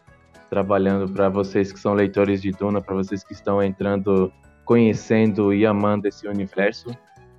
trabalhando 0.50 1.12
para 1.12 1.30
vocês 1.30 1.72
que 1.72 1.80
são 1.80 1.94
leitores 1.94 2.42
de 2.42 2.52
Duna, 2.52 2.82
para 2.82 2.96
vocês 2.96 3.24
que 3.24 3.34
estão 3.34 3.62
entrando, 3.62 4.32
conhecendo 4.66 5.54
e 5.54 5.66
amando 5.66 6.08
esse 6.08 6.28
universo. 6.28 6.90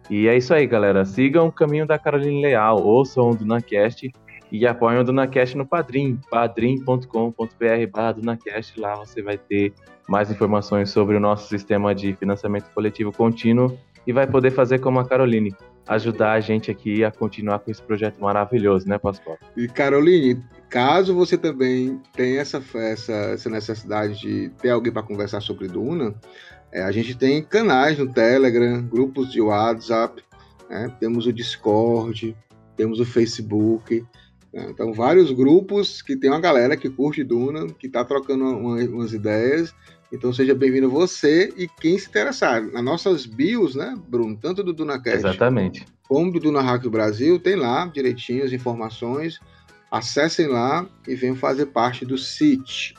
E 0.08 0.28
é 0.28 0.36
isso 0.36 0.54
aí, 0.54 0.66
galera. 0.66 1.04
Sigam 1.04 1.48
o 1.48 1.52
caminho 1.52 1.86
da 1.86 1.98
Caroline 1.98 2.42
Leal, 2.42 2.82
ouçam 2.82 3.30
o 3.30 3.36
DunaCast 3.36 4.10
e 4.50 4.66
apoiem 4.66 5.00
o 5.00 5.04
DunaCast 5.04 5.56
no 5.56 5.66
Padrim, 5.66 6.18
padrim.com.br 6.30 8.12
DunaCast. 8.16 8.80
Lá 8.80 8.96
você 8.96 9.22
vai 9.22 9.38
ter 9.38 9.72
mais 10.08 10.30
informações 10.30 10.90
sobre 10.90 11.16
o 11.16 11.20
nosso 11.20 11.48
sistema 11.48 11.94
de 11.94 12.14
financiamento 12.14 12.70
coletivo 12.74 13.12
contínuo 13.12 13.78
e 14.06 14.12
vai 14.12 14.26
poder 14.26 14.50
fazer 14.50 14.78
como 14.78 14.98
a 14.98 15.04
Caroline, 15.04 15.54
ajudar 15.86 16.32
a 16.32 16.40
gente 16.40 16.70
aqui 16.70 17.04
a 17.04 17.10
continuar 17.10 17.58
com 17.58 17.70
esse 17.70 17.82
projeto 17.82 18.20
maravilhoso, 18.20 18.88
né, 18.88 18.98
Pascoal? 18.98 19.38
E 19.56 19.66
Caroline, 19.68 20.42
caso 20.68 21.14
você 21.14 21.36
também 21.36 22.00
tenha 22.14 22.40
essa, 22.40 22.62
essa, 22.74 23.12
essa 23.12 23.50
necessidade 23.50 24.20
de 24.20 24.50
ter 24.60 24.70
alguém 24.70 24.92
para 24.92 25.02
conversar 25.02 25.40
sobre 25.40 25.68
Duna, 25.68 26.14
é, 26.72 26.82
a 26.82 26.92
gente 26.92 27.16
tem 27.16 27.42
canais 27.42 27.98
no 27.98 28.06
Telegram, 28.12 28.82
grupos 28.82 29.32
de 29.32 29.40
WhatsApp, 29.40 30.22
né, 30.68 30.92
temos 31.00 31.26
o 31.26 31.32
Discord, 31.32 32.36
temos 32.76 33.00
o 33.00 33.04
Facebook. 33.04 34.04
Né, 34.52 34.68
então, 34.70 34.92
vários 34.92 35.32
grupos 35.32 36.00
que 36.00 36.16
tem 36.16 36.30
uma 36.30 36.40
galera 36.40 36.76
que 36.76 36.88
curte 36.88 37.24
Duna, 37.24 37.66
que 37.66 37.88
está 37.88 38.04
trocando 38.04 38.44
uma, 38.44 38.76
umas 38.76 39.12
ideias 39.12 39.74
então 40.12 40.32
seja 40.32 40.54
bem-vindo 40.54 40.90
você 40.90 41.52
e 41.56 41.68
quem 41.68 41.96
se 41.98 42.08
interessar. 42.08 42.62
Nas 42.62 42.82
nossas 42.82 43.26
bios, 43.26 43.76
né, 43.76 43.94
Bruno? 44.08 44.36
Tanto 44.36 44.62
do 44.62 44.72
DunaCast 44.72 45.18
Exatamente. 45.18 45.86
como 46.08 46.32
do 46.32 46.40
Duna 46.40 46.60
Hack 46.60 46.86
Brasil, 46.88 47.38
tem 47.38 47.54
lá 47.54 47.86
direitinho 47.86 48.44
as 48.44 48.52
informações. 48.52 49.38
Acessem 49.90 50.48
lá 50.48 50.86
e 51.06 51.14
venham 51.14 51.36
fazer 51.36 51.66
parte 51.66 52.04
do 52.04 52.18
CIT. 52.18 52.94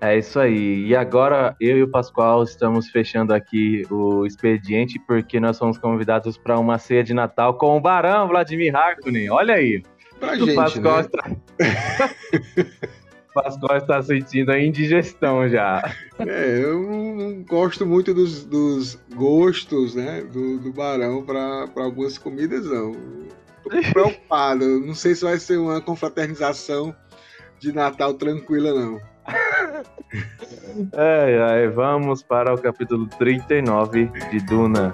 É 0.00 0.18
isso 0.18 0.38
aí. 0.40 0.86
E 0.86 0.96
agora 0.96 1.54
eu 1.60 1.78
e 1.78 1.82
o 1.82 1.88
Pascoal 1.88 2.42
estamos 2.42 2.88
fechando 2.88 3.32
aqui 3.32 3.86
o 3.88 4.26
expediente 4.26 5.00
porque 5.06 5.38
nós 5.38 5.56
somos 5.56 5.78
convidados 5.78 6.36
para 6.36 6.58
uma 6.58 6.78
ceia 6.78 7.04
de 7.04 7.14
Natal 7.14 7.54
com 7.54 7.76
o 7.76 7.80
Barão 7.80 8.26
Vladimir 8.26 8.74
Harkonnen. 8.74 9.30
Olha 9.30 9.54
aí. 9.54 9.82
Pra 10.18 10.34
o 10.34 10.38
gente, 10.38 10.54
Pascoal 10.54 11.02
né? 11.02 11.36
Pascoal 13.34 13.78
está 13.78 14.02
sentindo 14.02 14.52
a 14.52 14.60
indigestão 14.60 15.48
já. 15.48 15.82
É, 16.18 16.60
eu 16.62 16.82
não 16.82 17.42
gosto 17.42 17.86
muito 17.86 18.12
dos, 18.12 18.44
dos 18.44 18.98
gostos 19.14 19.94
né, 19.94 20.22
do, 20.22 20.58
do 20.58 20.72
Barão 20.72 21.24
para 21.24 21.68
algumas 21.76 22.18
comidas, 22.18 22.66
não. 22.66 22.92
Tô 23.62 23.70
preocupado. 23.92 24.80
Não 24.80 24.94
sei 24.94 25.14
se 25.14 25.24
vai 25.24 25.38
ser 25.38 25.58
uma 25.58 25.80
confraternização 25.80 26.94
de 27.58 27.72
Natal 27.72 28.14
tranquila, 28.14 28.72
não. 28.72 29.00
É, 30.94 31.64
é, 31.64 31.68
vamos 31.68 32.22
para 32.22 32.52
o 32.52 32.58
capítulo 32.58 33.06
39 33.18 34.06
de 34.30 34.40
Duna. 34.46 34.92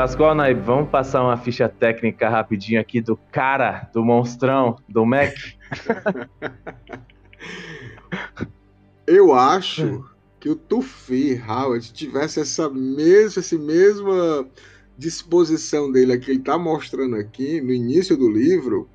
Pascoal 0.00 0.34
Naib, 0.34 0.62
vamos 0.62 0.88
passar 0.88 1.22
uma 1.22 1.36
ficha 1.36 1.68
técnica 1.68 2.30
rapidinho 2.30 2.80
aqui 2.80 3.02
do 3.02 3.18
cara, 3.30 3.90
do 3.92 4.02
monstrão, 4.02 4.76
do 4.88 5.04
Mac. 5.04 5.34
Eu 9.06 9.34
acho 9.34 10.02
que 10.40 10.48
o 10.48 10.56
Tufi 10.56 11.38
Howard 11.46 11.92
tivesse 11.92 12.40
essa 12.40 12.70
mesma, 12.70 13.40
essa 13.40 13.58
mesma 13.58 14.48
disposição 14.96 15.92
dele 15.92 16.16
que 16.16 16.30
ele 16.30 16.38
está 16.38 16.56
mostrando 16.56 17.16
aqui 17.16 17.60
no 17.60 17.70
início 17.70 18.16
do 18.16 18.30
livro, 18.30 18.88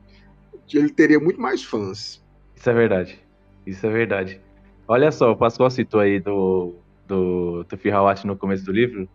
ele 0.74 0.90
teria 0.90 1.20
muito 1.20 1.40
mais 1.40 1.64
fãs. 1.64 2.26
Isso 2.56 2.68
é 2.68 2.74
verdade. 2.74 3.20
Isso 3.64 3.86
é 3.86 3.92
verdade. 3.92 4.42
Olha 4.88 5.12
só, 5.12 5.34
o 5.34 5.38
Pascoal 5.38 5.70
citou 5.70 6.00
aí 6.00 6.20
do, 6.20 6.74
do 7.08 7.64
Tufi 7.66 7.92
Howard 7.92 8.26
no 8.26 8.36
começo 8.36 8.66
do 8.66 8.72
livro 8.72 9.08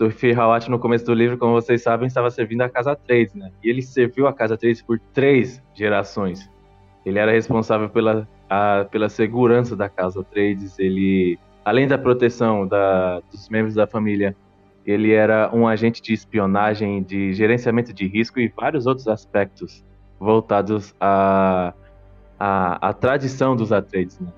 do 0.00 0.10
Firhawat 0.10 0.70
no 0.70 0.78
começo 0.78 1.04
do 1.04 1.12
livro, 1.12 1.36
como 1.36 1.52
vocês 1.52 1.82
sabem, 1.82 2.06
estava 2.06 2.30
servindo 2.30 2.62
a 2.62 2.70
Casa 2.70 2.96
3, 2.96 3.34
né? 3.34 3.52
E 3.62 3.68
ele 3.68 3.82
serviu 3.82 4.26
a 4.26 4.32
Casa 4.32 4.56
3 4.56 4.80
por 4.80 4.98
três 5.12 5.62
gerações. 5.74 6.50
Ele 7.04 7.18
era 7.18 7.32
responsável 7.32 7.90
pela, 7.90 8.26
a, 8.48 8.86
pela 8.90 9.10
segurança 9.10 9.76
da 9.76 9.90
Casa 9.90 10.24
3, 10.24 10.78
ele, 10.78 11.38
além 11.62 11.86
da 11.86 11.98
proteção 11.98 12.66
da, 12.66 13.20
dos 13.30 13.50
membros 13.50 13.74
da 13.74 13.86
família, 13.86 14.34
ele 14.86 15.12
era 15.12 15.50
um 15.52 15.68
agente 15.68 16.00
de 16.00 16.14
espionagem, 16.14 17.02
de 17.02 17.34
gerenciamento 17.34 17.92
de 17.92 18.06
risco 18.06 18.40
e 18.40 18.48
vários 18.48 18.86
outros 18.86 19.06
aspectos 19.06 19.84
voltados 20.18 20.94
à, 20.98 21.74
à, 22.38 22.88
à 22.88 22.92
tradição 22.94 23.54
dos 23.54 23.70
Atreides, 23.70 24.18
né? 24.18 24.32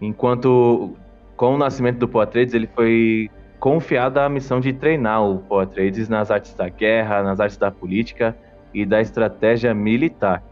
Enquanto 0.00 0.96
com 1.36 1.56
o 1.56 1.58
nascimento 1.58 1.98
do 1.98 2.08
Poatreides, 2.08 2.54
ele 2.54 2.66
foi 2.66 3.30
confiada 3.64 4.22
a 4.22 4.28
missão 4.28 4.60
de 4.60 4.74
treinar 4.74 5.24
o 5.24 5.38
Paul 5.38 5.62
Atreides 5.62 6.06
nas 6.06 6.30
artes 6.30 6.52
da 6.52 6.68
guerra, 6.68 7.22
nas 7.22 7.40
artes 7.40 7.56
da 7.56 7.70
política 7.70 8.36
e 8.74 8.84
da 8.84 9.00
estratégia 9.00 9.72
militar. 9.72 10.44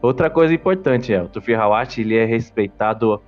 Outra 0.00 0.30
coisa 0.30 0.54
importante 0.54 1.12
é, 1.12 1.22
o 1.22 1.28
Tufi 1.28 1.52
Hawat 1.52 2.00
ele 2.00 2.16
é 2.16 2.24
respeitado 2.24 3.20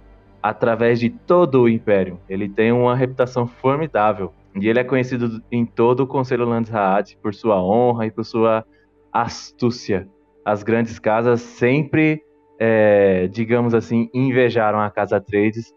através 0.43 0.99
de 0.99 1.11
todo 1.11 1.61
o 1.61 1.69
Império. 1.69 2.19
Ele 2.31 2.49
tem 2.49 2.73
uma 2.73 2.97
reputação 2.97 3.47
formidável 3.47 4.33
e 4.59 4.71
ele 4.71 4.79
é 4.79 4.85
conhecido 4.85 5.43
em 5.53 5.67
todo 5.67 6.05
o 6.05 6.07
Conselho 6.07 6.47
Landsraad 6.47 7.19
por 7.23 7.35
sua 7.35 7.63
honra 7.63 8.07
e 8.07 8.11
por 8.11 8.25
sua 8.25 8.65
astúcia. 9.13 10.09
As 10.47 10.63
grandes 10.63 10.99
casas 10.99 11.43
sempre, 11.43 12.23
é, 12.59 13.29
digamos 13.29 13.75
assim, 13.75 14.09
invejaram 14.15 14.81
a 14.81 14.89
Casa 14.89 15.19
Atreides 15.19 15.75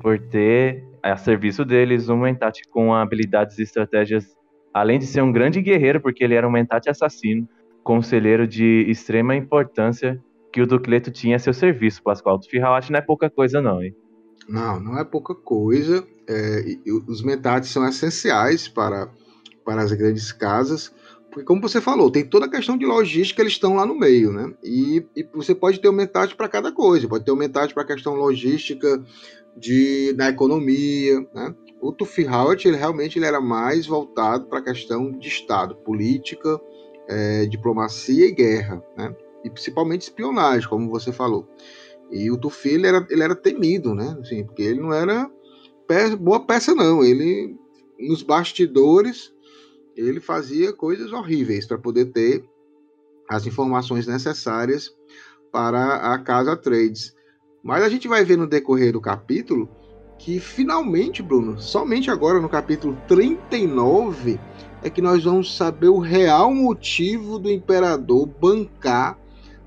por 0.00 0.18
ter 0.18 0.84
a 1.02 1.16
serviço 1.16 1.64
deles 1.64 2.08
um 2.08 2.16
Mentat 2.16 2.62
com 2.70 2.94
habilidades 2.94 3.58
e 3.58 3.62
estratégias, 3.62 4.36
além 4.72 4.98
de 4.98 5.06
ser 5.06 5.22
um 5.22 5.32
grande 5.32 5.60
guerreiro, 5.60 6.00
porque 6.00 6.22
ele 6.22 6.34
era 6.34 6.46
um 6.46 6.50
Mentat 6.50 6.88
assassino, 6.88 7.48
conselheiro 7.82 8.46
de 8.46 8.86
extrema 8.88 9.34
importância 9.34 10.22
que 10.52 10.60
o 10.60 10.66
Ducleto 10.66 11.10
tinha 11.10 11.36
a 11.36 11.38
seu 11.38 11.52
serviço, 11.52 12.02
Pascoal. 12.02 12.38
Tu 12.38 12.48
Firrawat 12.48 12.90
não 12.90 12.98
é 12.98 13.02
pouca 13.02 13.28
coisa 13.30 13.60
não, 13.60 13.82
hein? 13.82 13.96
Não, 14.48 14.78
não 14.78 14.98
é 14.98 15.04
pouca 15.04 15.34
coisa. 15.34 16.06
É, 16.28 16.62
os 17.06 17.22
Mentats 17.22 17.68
são 17.68 17.86
essenciais 17.88 18.68
para, 18.68 19.08
para 19.64 19.82
as 19.82 19.92
grandes 19.92 20.30
casas, 20.30 20.94
porque 21.32 21.46
como 21.46 21.62
você 21.62 21.80
falou, 21.80 22.10
tem 22.10 22.26
toda 22.26 22.44
a 22.44 22.50
questão 22.50 22.76
de 22.76 22.84
logística, 22.84 23.40
eles 23.40 23.54
estão 23.54 23.74
lá 23.74 23.86
no 23.86 23.98
meio, 23.98 24.30
né? 24.30 24.52
E, 24.62 25.02
e 25.16 25.26
você 25.32 25.54
pode 25.54 25.80
ter 25.80 25.88
um 25.88 25.92
Mentat 25.92 26.36
para 26.36 26.46
cada 26.46 26.70
coisa, 26.70 27.08
pode 27.08 27.24
ter 27.24 27.32
um 27.32 27.36
Mentat 27.36 27.72
para 27.72 27.82
a 27.82 27.86
questão 27.86 28.14
logística, 28.14 29.02
de, 29.56 30.14
na 30.16 30.28
economia. 30.28 31.20
Né? 31.34 31.54
O 31.80 31.92
Tufi 31.92 32.26
Howard, 32.26 32.66
ele 32.66 32.76
realmente 32.76 33.18
ele 33.18 33.26
era 33.26 33.40
mais 33.40 33.86
voltado 33.86 34.46
para 34.46 34.58
a 34.58 34.64
questão 34.64 35.10
de 35.12 35.28
Estado, 35.28 35.74
política, 35.76 36.60
é, 37.08 37.46
diplomacia 37.46 38.26
e 38.26 38.32
guerra, 38.32 38.82
né? 38.96 39.14
e 39.44 39.50
principalmente 39.50 40.02
espionagem, 40.02 40.68
como 40.68 40.90
você 40.90 41.12
falou. 41.12 41.48
E 42.10 42.30
o 42.30 42.36
Tufi 42.36 42.70
ele 42.70 42.86
era, 42.86 43.06
ele 43.10 43.22
era 43.22 43.34
temido, 43.34 43.94
né? 43.94 44.16
Assim, 44.20 44.44
porque 44.44 44.62
ele 44.62 44.80
não 44.80 44.92
era 44.92 45.30
peça, 45.86 46.14
boa 46.14 46.44
peça, 46.44 46.74
não. 46.74 47.02
Ele, 47.02 47.56
nos 47.98 48.22
bastidores, 48.22 49.32
ele 49.96 50.20
fazia 50.20 50.72
coisas 50.72 51.10
horríveis 51.12 51.66
para 51.66 51.78
poder 51.78 52.06
ter 52.06 52.44
as 53.28 53.46
informações 53.46 54.06
necessárias 54.06 54.94
para 55.50 56.12
a 56.12 56.18
casa 56.18 56.56
Trades. 56.56 57.14
Mas 57.62 57.82
a 57.82 57.88
gente 57.88 58.08
vai 58.08 58.24
ver 58.24 58.36
no 58.36 58.46
decorrer 58.46 58.92
do 58.92 59.00
capítulo 59.00 59.68
que 60.18 60.38
finalmente, 60.38 61.22
Bruno, 61.22 61.60
somente 61.60 62.10
agora 62.10 62.40
no 62.40 62.48
capítulo 62.48 62.96
39 63.08 64.38
é 64.82 64.90
que 64.90 65.02
nós 65.02 65.24
vamos 65.24 65.56
saber 65.56 65.88
o 65.88 65.98
real 65.98 66.52
motivo 66.54 67.38
do 67.38 67.50
imperador 67.50 68.26
bancar 68.26 69.18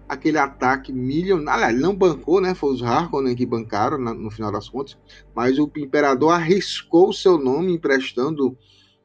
aquele 0.07 0.37
ataque 0.37 0.93
milionário. 0.93 1.63
Aliás, 1.63 1.73
ele 1.73 1.81
não 1.81 1.95
bancou, 1.95 2.39
né? 2.39 2.53
Foi 2.53 2.73
os 2.73 2.83
Harkonnen 2.83 3.35
que 3.35 3.45
bancaram 3.45 3.97
no 3.97 4.29
final 4.29 4.51
das 4.51 4.69
contas, 4.69 4.97
mas 5.33 5.57
o 5.57 5.69
imperador 5.77 6.31
arriscou 6.31 7.11
seu 7.11 7.37
nome 7.37 7.73
emprestando 7.73 8.57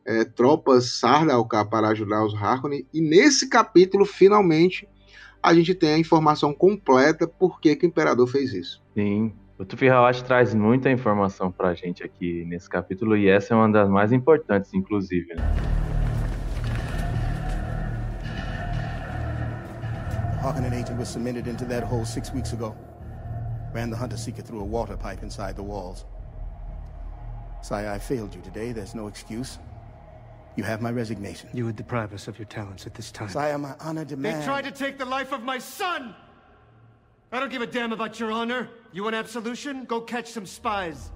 é, 0.05 0.25
tropas 0.25 0.99
Sardauka 0.99 1.65
para 1.65 1.89
ajudar 1.89 2.25
os 2.25 2.35
Harkonnen. 2.35 2.87
E 2.93 3.01
nesse 3.01 3.49
capítulo, 3.49 4.05
finalmente, 4.05 4.89
a 5.43 5.55
gente 5.55 5.75
tem 5.75 5.95
a 5.95 5.99
informação 5.99 6.53
completa 6.53 7.27
por 7.27 7.61
que, 7.61 7.75
que 7.75 7.87
o 7.87 7.89
imperador 7.89 8.27
fez 8.27 8.53
isso. 8.53 8.83
Sim. 8.95 9.33
O 9.59 9.65
Tufi 9.65 9.89
Hawashi 9.89 10.25
traz 10.25 10.55
muita 10.55 10.91
informação 10.91 11.53
para 11.53 11.69
a 11.69 11.75
gente 11.75 12.03
aqui 12.03 12.45
nesse 12.47 12.69
capítulo 12.69 13.17
e 13.17 13.29
essa 13.29 13.53
é 13.53 13.57
uma 13.57 13.71
das 13.71 13.89
mais 13.89 14.13
importantes, 14.13 14.73
inclusive. 14.73 15.35
Né? 15.35 15.43
Harkonnen 20.43 20.73
agent 20.73 20.99
was 20.99 21.09
cemented 21.09 21.47
into 21.47 21.67
that 21.67 21.85
hole 21.85 22.07
six 22.07 22.33
weeks 22.33 22.55
ago. 22.55 22.75
Ran 23.75 23.91
the 23.91 23.97
hunter 23.97 24.17
seeker 24.17 24.43
through 24.43 24.61
a 24.61 24.65
water 24.65 24.97
pipe 24.97 25.23
inside 25.23 25.55
the 25.55 25.63
walls. 25.63 26.07
Sai, 27.63 27.95
I 27.95 27.99
failed 27.99 28.35
you 28.35 28.41
today. 28.41 28.73
There's 28.73 28.95
no 28.95 29.07
excuse. 29.07 29.59
You 30.57 30.65
have 30.65 30.83
my 30.83 30.91
resignation. 30.91 31.49
You 31.55 31.65
would 31.67 31.77
deprive 31.77 32.13
us 32.13 32.29
of 32.29 32.39
your 32.39 32.47
talents 32.47 32.87
at 32.87 32.95
this 32.95 33.11
time. 33.13 33.29
Sire, 33.29 33.57
my 33.59 33.75
honor 33.81 34.05
demands... 34.05 34.41
They 34.41 34.45
tried 34.45 34.65
to 34.65 34.73
take 34.73 34.99
the 34.99 35.05
life 35.05 35.33
of 35.33 35.43
my 35.43 35.59
son! 35.59 36.15
I 37.33 37.39
don't 37.39 37.51
give 37.51 37.63
a 37.63 37.67
damn 37.67 37.93
about 37.93 38.19
your 38.19 38.33
honor. 38.33 38.69
You 38.93 39.05
want 39.05 39.15
absolution? 39.15 39.85
Go 39.85 40.01
catch 40.01 40.27
some 40.27 40.47
spies. 40.47 41.13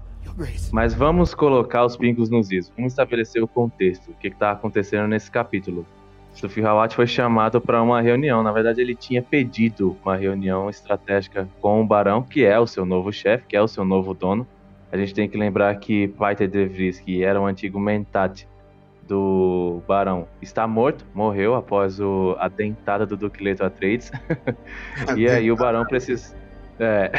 Mas 0.73 0.95
vamos 0.95 1.35
colocar 1.35 1.85
os 1.85 1.97
pingos 1.97 2.31
nos 2.31 2.51
is. 2.51 2.73
Vamos 2.77 2.93
estabelecer 2.93 3.43
o 3.43 3.49
contexto. 3.49 4.11
O 4.11 4.15
que 4.15 4.29
está 4.29 4.53
acontecendo 4.53 5.09
nesse 5.09 5.31
capítulo. 5.31 5.85
Sufi 6.33 6.65
Hawat 6.65 6.95
foi 6.95 7.07
chamado 7.07 7.61
para 7.61 7.83
uma 7.83 8.01
reunião. 8.01 8.43
Na 8.43 8.53
verdade, 8.53 8.81
ele 8.81 8.95
tinha 8.95 9.23
pedido 9.23 9.97
uma 10.05 10.17
reunião 10.17 10.71
estratégica 10.71 11.49
com 11.61 11.83
o 11.83 11.87
Barão, 11.87 12.23
que 12.23 12.45
é 12.45 12.59
o 12.59 12.67
seu 12.67 12.85
novo 12.87 13.13
chefe, 13.13 13.47
que 13.47 13.57
é 13.57 13.61
o 13.61 13.69
seu 13.69 13.85
novo 13.85 14.15
dono. 14.15 14.47
A 14.91 14.97
gente 14.97 15.13
tem 15.13 15.29
que 15.29 15.37
lembrar 15.37 15.75
que 15.77 16.09
Peter 16.09 16.49
De 16.49 16.67
Vries, 16.67 17.01
que 17.01 17.23
era 17.23 17.41
o 17.41 17.47
antigo 17.47 17.79
mentat 17.79 18.47
do 19.07 19.83
Barão 19.87 20.27
está 20.41 20.67
morto, 20.67 21.05
morreu 21.15 21.55
após 21.55 22.01
o, 22.01 22.37
a 22.39 22.49
dentada 22.49 23.07
do 23.07 23.17
Duque 23.17 23.43
Leto 23.43 23.65
Atreides. 23.65 24.11
e 25.17 25.29
aí 25.29 25.51
o 25.51 25.57
Barão 25.57 25.85
precisa. 25.85 26.35
É. 26.79 27.11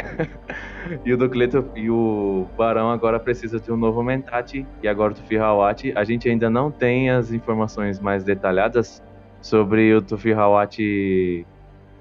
e 1.04 1.12
o 1.12 1.16
Duque 1.16 1.36
Leto, 1.36 1.64
e 1.74 1.90
o 1.90 2.46
Barão 2.56 2.90
agora 2.90 3.18
precisa 3.18 3.58
de 3.58 3.72
um 3.72 3.76
novo 3.76 4.02
Mentat 4.02 4.66
e 4.82 4.88
agora 4.88 5.14
do 5.14 5.22
Firhawat. 5.22 5.92
A 5.94 6.04
gente 6.04 6.28
ainda 6.28 6.50
não 6.50 6.70
tem 6.70 7.10
as 7.10 7.32
informações 7.32 8.00
mais 8.00 8.24
detalhadas 8.24 9.02
sobre 9.40 9.94
o 9.94 10.02
Tufi 10.02 10.32
Hawat 10.32 11.46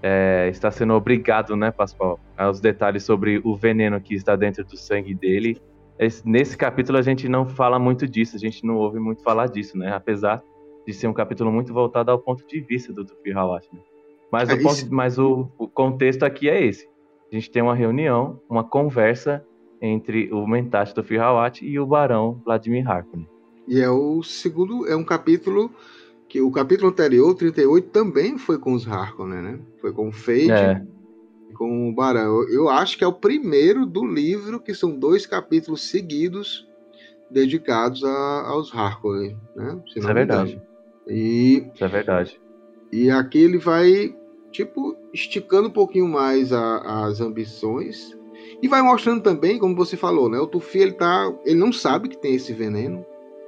é, 0.01 0.47
está 0.49 0.69
sendo 0.71 0.93
obrigado, 0.93 1.55
né, 1.55 1.71
Pascoal, 1.71 2.19
aos 2.37 2.59
detalhes 2.59 3.03
sobre 3.03 3.39
o 3.43 3.55
veneno 3.55 3.99
que 4.01 4.15
está 4.15 4.35
dentro 4.35 4.63
do 4.63 4.77
sangue 4.77 5.13
dele 5.13 5.61
esse, 5.97 6.27
nesse 6.27 6.57
capítulo 6.57 6.97
a 6.97 7.01
gente 7.01 7.27
não 7.29 7.45
fala 7.45 7.79
muito 7.79 8.07
disso, 8.07 8.35
a 8.35 8.39
gente 8.39 8.65
não 8.65 8.75
ouve 8.75 8.99
muito 8.99 9.23
falar 9.23 9.47
disso, 9.47 9.77
né? 9.77 9.93
Apesar 9.93 10.43
de 10.85 10.93
ser 10.93 11.07
um 11.07 11.13
capítulo 11.13 11.51
muito 11.51 11.73
voltado 11.73 12.11
ao 12.11 12.19
ponto 12.19 12.45
de 12.45 12.59
vista 12.59 12.93
do 12.93 13.05
Tufi 13.05 13.31
Hawash, 13.31 13.69
né? 13.71 13.79
Mas, 14.31 14.49
é 14.49 14.53
o, 14.53 14.61
ponto, 14.61 14.93
mas 14.93 15.17
o, 15.17 15.47
o, 15.57 15.67
contexto 15.67 16.23
aqui 16.23 16.49
é 16.49 16.63
esse. 16.63 16.87
A 17.31 17.35
gente 17.35 17.49
tem 17.49 17.61
uma 17.61 17.75
reunião, 17.75 18.39
uma 18.49 18.63
conversa 18.63 19.45
entre 19.81 20.31
o 20.33 20.45
Mentat 20.45 20.93
do 20.93 21.03
Firhawat 21.03 21.65
e 21.65 21.79
o 21.79 21.85
Barão 21.85 22.41
Vladimir 22.43 22.89
Harkonnen. 22.89 23.27
E 23.67 23.79
é 23.79 23.89
o 23.89 24.21
segundo, 24.23 24.87
é 24.87 24.95
um 24.95 25.03
capítulo 25.03 25.71
que 26.27 26.41
o 26.41 26.51
capítulo 26.51 26.89
anterior, 26.89 27.33
38, 27.33 27.89
também 27.89 28.37
foi 28.37 28.57
com 28.57 28.73
os 28.73 28.87
Harkonnen, 28.87 29.41
né? 29.41 29.59
Foi 29.79 29.93
com 29.93 30.09
o 30.09 30.11
Fade 30.11 30.51
é 30.51 30.85
com 31.55 31.89
o 31.89 31.93
Barão. 31.93 32.47
Eu 32.49 32.69
acho 32.69 32.97
que 32.97 33.03
é 33.03 33.07
o 33.07 33.13
primeiro 33.13 33.85
do 33.85 34.05
livro, 34.05 34.59
que 34.59 34.73
são 34.73 34.91
dois 34.97 35.25
capítulos 35.25 35.83
seguidos 35.89 36.67
dedicados 37.29 38.03
a, 38.03 38.47
aos 38.47 38.73
Harkonnen, 38.73 39.37
né? 39.55 39.81
Isso 39.87 40.07
é 40.07 40.13
verdade. 40.13 40.61
E, 41.07 41.67
Isso 41.73 41.83
é 41.83 41.87
verdade. 41.87 42.39
E 42.91 43.09
aqui 43.09 43.39
ele 43.39 43.57
vai, 43.57 44.15
tipo, 44.51 44.95
esticando 45.13 45.67
um 45.67 45.71
pouquinho 45.71 46.07
mais 46.07 46.53
a, 46.53 47.05
as 47.05 47.19
ambições 47.21 48.15
e 48.61 48.67
vai 48.67 48.81
mostrando 48.81 49.21
também, 49.21 49.59
como 49.59 49.75
você 49.75 49.97
falou, 49.97 50.29
né? 50.29 50.39
O 50.39 50.47
Tufi, 50.47 50.79
ele, 50.79 50.93
tá, 50.93 51.33
ele 51.45 51.59
não 51.59 51.71
sabe 51.71 52.09
que 52.09 52.17
tem 52.17 52.35
esse 52.35 52.53
veneno. 52.53 53.05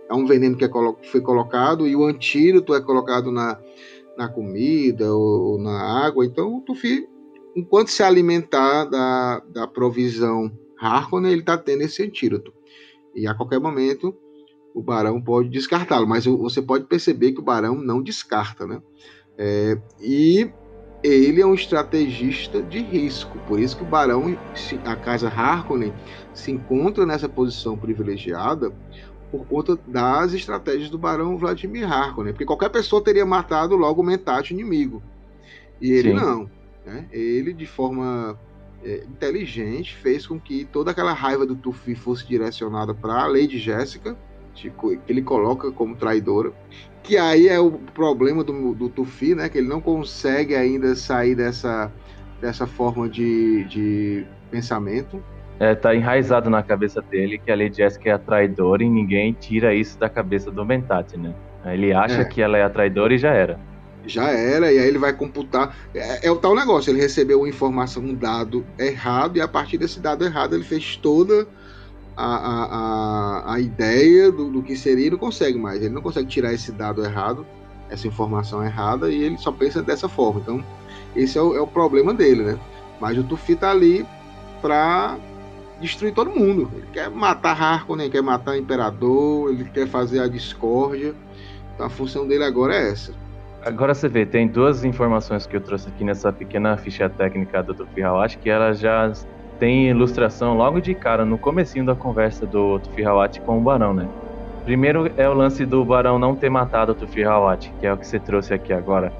É 0.09 0.13
um 0.13 0.25
veneno 0.25 0.55
que 0.55 0.65
é, 0.65 0.69
foi 1.03 1.21
colocado 1.21 1.87
e 1.87 1.95
o 1.95 2.05
antídoto 2.05 2.73
é 2.73 2.81
colocado 2.81 3.31
na, 3.31 3.59
na 4.17 4.27
comida 4.27 5.13
ou, 5.13 5.51
ou 5.51 5.57
na 5.57 6.05
água. 6.05 6.25
Então 6.25 6.57
o 6.57 6.61
Tufi 6.61 7.07
enquanto 7.57 7.87
se 7.87 8.03
alimentar 8.03 8.85
da, 8.85 9.39
da 9.49 9.67
provisão 9.67 10.51
Harkonnen, 10.79 11.31
ele 11.31 11.41
está 11.41 11.57
tendo 11.57 11.81
esse 11.81 12.03
antídoto. 12.03 12.53
E 13.15 13.25
a 13.25 13.33
qualquer 13.33 13.59
momento 13.59 14.15
o 14.75 14.81
Barão 14.81 15.19
pode 15.19 15.49
descartá-lo, 15.49 16.07
mas 16.07 16.25
você 16.25 16.61
pode 16.61 16.85
perceber 16.85 17.31
que 17.31 17.39
o 17.39 17.43
Barão 17.43 17.73
não 17.73 17.99
descarta, 17.99 18.67
né? 18.67 18.79
É, 19.35 19.75
e 19.99 20.51
ele 21.03 21.41
é 21.41 21.45
um 21.47 21.55
estrategista 21.55 22.61
de 22.61 22.79
risco, 22.79 23.39
por 23.47 23.59
isso 23.59 23.75
que 23.75 23.83
o 23.83 23.87
Barão, 23.87 24.37
a 24.85 24.95
casa 24.95 25.27
Harkonnen, 25.27 25.91
se 26.35 26.51
encontra 26.51 27.07
nessa 27.07 27.27
posição 27.27 27.75
privilegiada 27.75 28.71
por 29.31 29.47
conta 29.47 29.75
das 29.87 30.31
estratégias 30.33 30.91
do 30.91 30.97
Barão 30.99 31.39
Vladimir 31.39 31.91
Harkonnen, 31.91 32.33
porque 32.33 32.45
qualquer 32.45 32.69
pessoa 32.69 33.03
teria 33.03 33.25
matado 33.25 33.75
logo 33.75 34.03
o 34.03 34.05
mentate 34.05 34.53
inimigo, 34.53 35.01
e 35.81 35.91
ele 35.91 36.09
Sim. 36.09 36.15
não. 36.15 36.56
Né? 36.87 37.05
Ele, 37.11 37.51
de 37.51 37.65
forma 37.65 38.39
é, 38.81 39.03
inteligente, 39.03 39.93
fez 39.97 40.25
com 40.25 40.39
que 40.39 40.63
toda 40.63 40.91
aquela 40.91 41.11
raiva 41.11 41.45
do 41.45 41.53
Tufi 41.53 41.93
fosse 41.95 42.25
direcionada 42.25 42.93
para 42.93 43.23
a 43.23 43.27
Lady 43.27 43.57
Jéssica, 43.57 44.15
tipo, 44.53 44.97
que 44.97 45.11
ele 45.11 45.21
coloca 45.21 45.69
como 45.69 45.97
traidora. 45.97 46.53
Que 47.03 47.17
aí 47.17 47.49
é 47.49 47.59
o 47.59 47.71
problema 47.71 48.41
do, 48.41 48.73
do 48.73 48.87
Tufi, 48.87 49.35
né? 49.35 49.49
Que 49.49 49.57
ele 49.57 49.67
não 49.67 49.81
consegue 49.81 50.55
ainda 50.55 50.95
sair 50.95 51.35
dessa, 51.35 51.91
dessa 52.39 52.65
forma 52.65 53.09
de, 53.09 53.65
de 53.65 54.25
pensamento. 54.49 55.21
É, 55.59 55.75
tá 55.75 55.93
enraizado 55.93 56.49
na 56.49 56.63
cabeça 56.63 57.01
dele 57.01 57.37
que 57.37 57.51
a 57.51 57.55
Lady 57.55 57.77
Jessica 57.77 58.09
é 58.09 58.13
a 58.13 58.19
traidora 58.19 58.81
e 58.81 58.89
ninguém 58.89 59.33
tira 59.33 59.73
isso 59.73 59.99
da 59.99 60.07
cabeça 60.07 60.49
do 60.51 60.63
Mentat, 60.63 61.17
né? 61.17 61.35
Ele 61.65 61.91
acha 61.91 62.21
é. 62.21 62.25
que 62.25 62.41
ela 62.41 62.57
é 62.57 62.63
a 62.63 62.69
traidora 62.69 63.13
e 63.13 63.17
já 63.17 63.33
era 63.33 63.59
já 64.07 64.29
era, 64.29 64.71
e 64.71 64.79
aí 64.79 64.87
ele 64.87 64.97
vai 64.97 65.13
computar. 65.13 65.75
É, 65.93 66.27
é, 66.27 66.31
o 66.31 66.35
tal 66.37 66.55
negócio, 66.55 66.91
ele 66.91 66.99
recebeu 66.99 67.39
uma 67.39 67.49
informação, 67.49 68.03
um 68.03 68.13
dado 68.13 68.65
errado, 68.79 69.37
e 69.37 69.41
a 69.41 69.47
partir 69.47 69.77
desse 69.77 69.99
dado 69.99 70.23
errado 70.23 70.55
ele 70.55 70.63
fez 70.63 70.95
toda 70.97 71.47
a, 72.15 72.25
a, 72.25 72.65
a, 72.65 73.53
a 73.53 73.59
ideia 73.59 74.31
do, 74.31 74.49
do, 74.49 74.63
que 74.63 74.75
seria 74.75 75.07
e 75.07 75.11
não 75.11 75.17
consegue 75.17 75.57
mais. 75.57 75.81
Ele 75.81 75.93
não 75.93 76.01
consegue 76.01 76.27
tirar 76.27 76.53
esse 76.53 76.71
dado 76.71 77.03
errado, 77.03 77.45
essa 77.89 78.07
informação 78.07 78.63
errada, 78.63 79.09
e 79.09 79.21
ele 79.21 79.37
só 79.37 79.51
pensa 79.51 79.81
dessa 79.81 80.09
forma. 80.09 80.39
Então, 80.41 80.63
esse 81.15 81.37
é 81.37 81.41
o, 81.41 81.55
é 81.55 81.61
o 81.61 81.67
problema 81.67 82.13
dele, 82.13 82.43
né? 82.43 82.59
Mas 82.99 83.17
o 83.17 83.23
Tufi 83.23 83.55
tá 83.55 83.71
ali 83.71 84.05
pra 84.61 85.17
destruir 85.79 86.13
todo 86.13 86.31
mundo. 86.31 86.69
Ele 86.75 86.87
quer 86.91 87.09
matar 87.09 87.61
Harkonnen, 87.61 88.09
quer 88.09 88.21
matar 88.21 88.51
o 88.51 88.57
Imperador, 88.57 89.51
ele 89.51 89.65
quer 89.65 89.87
fazer 89.87 90.19
a 90.19 90.27
discórdia. 90.27 91.13
Então 91.73 91.85
a 91.85 91.89
função 91.89 92.27
dele 92.27 92.43
agora 92.43 92.75
é 92.75 92.91
essa. 92.91 93.13
Agora 93.67 93.93
você 93.93 94.07
vê, 94.07 94.25
tem 94.25 94.47
duas 94.47 94.85
informações 94.85 95.45
que 95.45 95.57
eu 95.57 95.59
trouxe 95.59 95.89
aqui 95.89 96.01
nessa 96.01 96.31
pequena 96.31 96.77
ficha 96.77 97.09
técnica 97.09 97.61
do 97.61 97.73
Tufi 97.73 98.01
Hawat, 98.01 98.37
que 98.37 98.49
ela 98.49 98.71
já 98.71 99.11
tem 99.59 99.89
ilustração 99.89 100.55
logo 100.55 100.79
de 100.79 100.95
cara, 100.95 101.25
no 101.25 101.37
comecinho 101.37 101.85
da 101.85 101.93
conversa 101.93 102.45
do 102.45 102.79
Tufi 102.79 103.03
Hawat 103.03 103.41
com 103.41 103.57
o 103.57 103.61
Barão, 103.61 103.93
né? 103.93 104.07
Primeiro 104.63 105.11
é 105.17 105.27
o 105.27 105.33
lance 105.33 105.65
do 105.65 105.83
Barão 105.83 106.17
não 106.17 106.33
ter 106.33 106.49
matado 106.49 106.93
o 106.93 106.95
Tufi 106.95 107.25
Hawat, 107.25 107.69
que 107.77 107.85
é 107.85 107.91
o 107.91 107.97
que 107.97 108.07
você 108.07 108.17
trouxe 108.17 108.53
aqui 108.53 108.71
agora. 108.71 109.11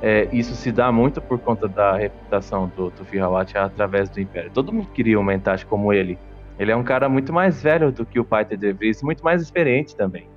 É, 0.00 0.28
isso 0.30 0.54
se 0.54 0.70
dá 0.70 0.92
muito 0.92 1.20
por 1.20 1.40
conta 1.40 1.66
da 1.66 1.96
reputação 1.96 2.70
do 2.76 2.92
Tufi 2.92 3.18
Hawat 3.18 3.58
através 3.58 4.08
do 4.08 4.20
Império. 4.20 4.52
Todo 4.54 4.72
mundo 4.72 4.86
queria 4.94 5.18
um 5.18 5.24
Mentat 5.24 5.66
como 5.66 5.92
ele. 5.92 6.16
Ele 6.56 6.70
é 6.70 6.76
um 6.76 6.84
cara 6.84 7.08
muito 7.08 7.32
mais 7.32 7.60
velho 7.60 7.90
do 7.90 8.06
que 8.06 8.20
o 8.20 8.24
pai 8.24 8.44
de 8.44 8.76
muito 9.02 9.24
mais 9.24 9.42
experiente 9.42 9.96
também. 9.96 10.28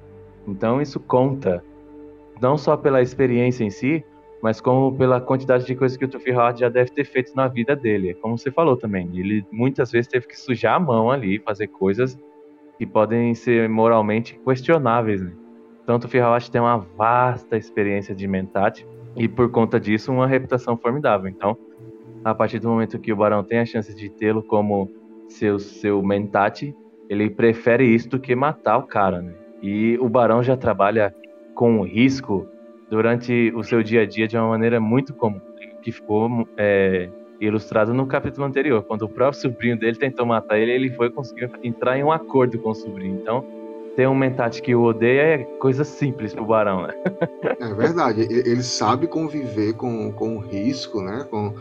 Então 0.47 0.82
isso 0.82 1.00
conta 1.00 1.63
não 2.41 2.58
só 2.58 2.75
pela 2.75 3.01
experiência 3.01 3.63
em 3.63 3.69
si, 3.69 4.04
mas 4.41 4.60
como 4.60 4.97
pela 4.97 5.21
quantidade 5.21 5.65
de 5.65 5.75
coisas 5.75 5.95
que 5.95 6.06
o 6.06 6.08
Tufi 6.08 6.32
Howard 6.32 6.60
já 6.60 6.69
deve 6.69 6.91
ter 6.91 7.06
feito 7.06 7.36
na 7.36 7.47
vida 7.47 7.75
dele. 7.75 8.10
É 8.10 8.13
como 8.15 8.38
você 8.38 8.51
falou 8.51 8.75
também, 8.75 9.10
ele 9.13 9.45
muitas 9.51 9.91
vezes 9.91 10.08
teve 10.08 10.27
que 10.27 10.39
sujar 10.39 10.75
a 10.75 10.80
mão 10.80 11.12
ali, 11.12 11.39
fazer 11.39 11.67
coisas 11.67 12.17
que 12.77 12.86
podem 12.86 13.36
ser 13.36 13.69
moralmente 13.69 14.39
questionáveis. 14.43 15.21
Né? 15.21 15.32
Então 15.84 15.97
o 15.97 15.99
Tufi 15.99 16.19
Howard 16.19 16.49
tem 16.49 16.60
uma 16.60 16.77
vasta 16.77 17.56
experiência 17.56 18.15
de 18.15 18.27
mentate 18.27 18.88
e 19.15 19.27
por 19.27 19.51
conta 19.51 19.80
disso 19.80 20.12
uma 20.12 20.25
reputação 20.25 20.75
formidável. 20.75 21.30
Então, 21.30 21.56
a 22.23 22.34
partir 22.34 22.60
do 22.60 22.69
momento 22.69 22.99
que 22.99 23.13
o 23.13 23.15
Barão 23.15 23.43
tem 23.43 23.60
a 23.60 23.65
chance 23.65 23.93
de 23.93 24.10
tê-lo 24.10 24.41
como 24.41 24.89
seu 25.27 25.60
seu 25.60 26.01
mentate, 26.01 26.75
ele 27.10 27.30
prefere 27.30 27.84
isso 27.84 28.10
do 28.10 28.19
que 28.19 28.36
matar 28.36 28.77
o 28.77 28.84
cara, 28.84 29.21
né? 29.21 29.34
E 29.62 29.97
o 29.99 30.10
Barão 30.10 30.41
já 30.41 30.58
trabalha 30.58 31.13
com 31.62 31.84
risco 31.84 32.47
durante 32.89 33.54
o 33.56 33.63
seu 33.63 33.84
dia 33.84 34.02
a 34.02 34.06
dia 34.08 34.28
de 34.28 34.36
uma 34.36 34.47
maneira 34.47 34.80
muito 34.80 35.13
comum, 35.13 35.39
que 35.84 35.91
ficou 35.91 36.28
é, 36.58 37.08
ilustrado 37.39 37.93
no 37.93 38.08
capítulo 38.08 38.47
anterior, 38.47 38.82
quando 38.82 39.04
o 39.04 39.10
próprio 39.10 39.39
sobrinho 39.39 39.78
dele 39.78 39.95
tentou 39.95 40.26
matar 40.26 40.58
ele, 40.58 40.71
ele 40.71 40.89
foi 40.89 41.12
conseguir 41.12 41.52
entrar 41.63 42.00
em 42.00 42.04
um 42.04 42.12
acordo 42.12 42.58
com 42.58 42.71
o 42.71 42.74
sobrinho. 42.74 43.19
Então, 43.21 43.45
ter 43.95 44.08
um 44.08 44.15
mentate 44.15 44.60
que 44.60 44.74
o 44.74 44.82
odeia 44.82 45.21
é 45.21 45.38
coisa 45.60 45.84
simples 45.84 46.34
pro 46.34 46.45
Barão, 46.45 46.88
né? 46.88 46.95
é 47.60 47.74
verdade, 47.76 48.21
ele 48.21 48.63
sabe 48.63 49.06
conviver 49.06 49.74
com, 49.74 50.12
com 50.13 50.38
o 50.38 50.39
risco, 50.39 51.04
né? 51.04 51.28
Com 51.30 51.54